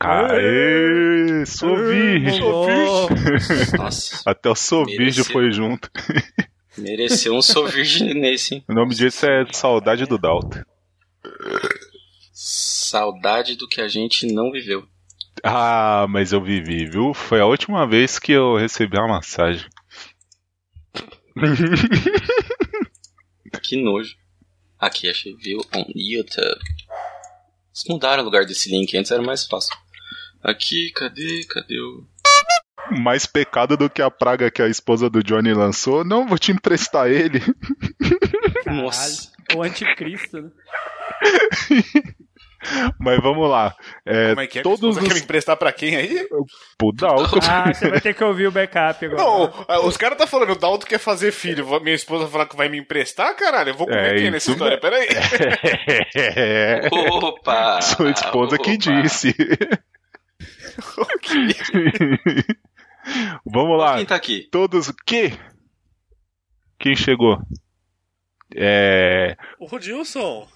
Aê, 0.00 1.46
sou 1.46 1.76
virgem. 1.76 2.42
Ô, 2.42 2.66
Nossa, 3.78 4.22
Até 4.28 4.50
o 4.50 4.54
sou 4.54 4.84
virgem 4.84 5.06
Mereceu. 5.06 5.24
foi 5.32 5.52
junto. 5.52 5.90
mereceu 6.76 7.34
um 7.34 7.40
sou 7.40 7.66
virgem 7.66 8.12
nesse, 8.20 8.56
hein? 8.56 8.64
O 8.68 8.74
nome 8.74 8.94
disso 8.94 9.24
é 9.24 9.46
Saudade 9.52 10.04
do 10.04 10.18
Dalton. 10.18 10.60
Saudade 12.32 13.56
do 13.56 13.68
que 13.68 13.80
a 13.80 13.88
gente 13.88 14.26
não 14.26 14.50
viveu. 14.50 14.86
Ah, 15.42 16.06
mas 16.08 16.32
eu 16.32 16.42
vivi, 16.42 16.86
viu? 16.86 17.12
Foi 17.12 17.40
a 17.40 17.46
última 17.46 17.86
vez 17.86 18.18
que 18.18 18.32
eu 18.32 18.56
recebi 18.56 18.96
uma 18.96 19.08
massagem. 19.08 19.68
Que 23.62 23.76
nojo. 23.82 24.16
Aqui, 24.78 25.08
achei, 25.08 25.34
viu? 25.36 25.60
On 25.74 25.84
YouTube. 25.94 26.60
Eles 27.74 27.84
mudaram 27.88 28.22
o 28.22 28.24
lugar 28.24 28.44
desse 28.44 28.70
link, 28.70 28.96
antes 28.96 29.10
era 29.10 29.22
mais 29.22 29.46
fácil. 29.46 29.76
Aqui, 30.42 30.90
cadê? 30.92 31.44
Cadê 31.44 31.80
o. 31.80 32.06
Mais 32.90 33.26
pecado 33.26 33.76
do 33.76 33.88
que 33.90 34.00
a 34.02 34.10
praga 34.10 34.50
que 34.50 34.62
a 34.62 34.68
esposa 34.68 35.08
do 35.10 35.22
Johnny 35.22 35.52
lançou. 35.54 36.04
Não, 36.04 36.26
vou 36.26 36.38
te 36.38 36.52
emprestar 36.52 37.08
ele. 37.08 37.40
Caralho. 38.64 38.82
Nossa. 38.82 39.32
O 39.54 39.62
anticristo, 39.62 40.40
né? 40.42 40.50
Mas 42.98 43.20
vamos 43.22 43.48
lá. 43.50 43.74
É, 44.06 44.30
Como 44.30 44.40
é 44.40 44.46
que 44.46 44.58
é? 44.58 44.62
todos 44.62 44.94
Você 44.94 45.00
quer 45.02 45.08
me 45.08 45.14
os. 45.16 45.22
emprestar 45.22 45.54
pra 45.56 45.70
quem 45.70 45.96
aí? 45.96 46.26
Pro 46.78 46.92
Dalton. 46.92 47.38
Ah, 47.46 47.72
você 47.74 47.90
vai 47.90 48.00
ter 48.00 48.14
que 48.14 48.24
ouvir 48.24 48.46
o 48.46 48.50
backup 48.52 49.04
agora. 49.04 49.22
Não, 49.22 49.64
ah, 49.68 49.80
os 49.80 49.98
caras 49.98 50.16
tá 50.16 50.26
falando, 50.26 50.52
o 50.52 50.58
Dalton 50.58 50.86
quer 50.86 50.98
fazer 50.98 51.30
filho. 51.30 51.66
Minha 51.80 51.94
esposa 51.94 52.26
falar 52.26 52.46
que 52.46 52.56
vai 52.56 52.70
me 52.70 52.78
emprestar, 52.78 53.36
caralho. 53.36 53.70
Eu 53.70 53.74
vou 53.74 53.86
comer 53.86 54.14
É, 54.14 54.16
quem 54.16 54.30
nessa 54.30 54.50
história? 54.50 54.80
Pera 54.80 54.96
aí. 54.96 55.08
É, 56.16 56.88
Opa! 56.90 57.80
sua 57.82 58.10
esposa 58.10 58.56
que 58.58 58.72
Opa. 58.72 59.02
disse. 59.02 59.34
Vamos 63.44 63.78
lá. 63.78 63.96
Quem 63.96 64.06
tá 64.06 64.14
aqui? 64.14 64.48
Todos. 64.50 64.92
Que? 65.06 65.32
Quem 66.78 66.96
chegou? 66.96 67.38
É. 68.54 69.36
O 69.58 69.66
Rodilson. 69.66 70.46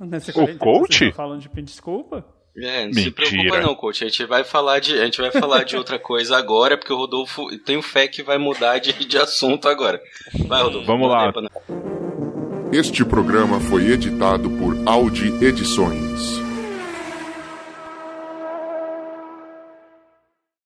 O 0.00 0.58
coach? 0.58 1.12
Falando 1.12 1.40
de 1.40 1.48
pedir 1.48 1.66
desculpa? 1.66 2.24
É, 2.56 2.84
não 2.84 2.92
se 2.92 3.04
Mentira. 3.04 3.14
preocupa 3.14 3.60
não, 3.60 3.74
coach. 3.74 4.04
A 4.04 4.08
gente 4.08 4.26
vai 4.26 4.44
falar 4.44 4.78
de, 4.78 4.98
a 5.00 5.04
gente 5.04 5.20
vai 5.20 5.30
falar 5.30 5.64
de 5.64 5.76
outra 5.76 5.98
coisa 5.98 6.36
agora, 6.36 6.76
porque 6.76 6.92
o 6.92 6.96
Rodolfo 6.96 7.46
tenho 7.60 7.80
fé 7.80 8.06
que 8.06 8.22
vai 8.22 8.36
mudar 8.36 8.78
de, 8.78 8.92
de 9.06 9.18
assunto 9.18 9.68
agora. 9.68 10.00
Vai, 10.46 10.62
Rodolfo. 10.62 10.86
Vamos 10.86 11.08
lá. 11.08 11.32
pra 11.32 11.42
nós. 11.42 11.52
Este 12.72 13.04
programa 13.04 13.60
foi 13.60 13.90
editado 13.90 14.50
por 14.50 14.76
Audi 14.86 15.28
Edições. 15.44 16.41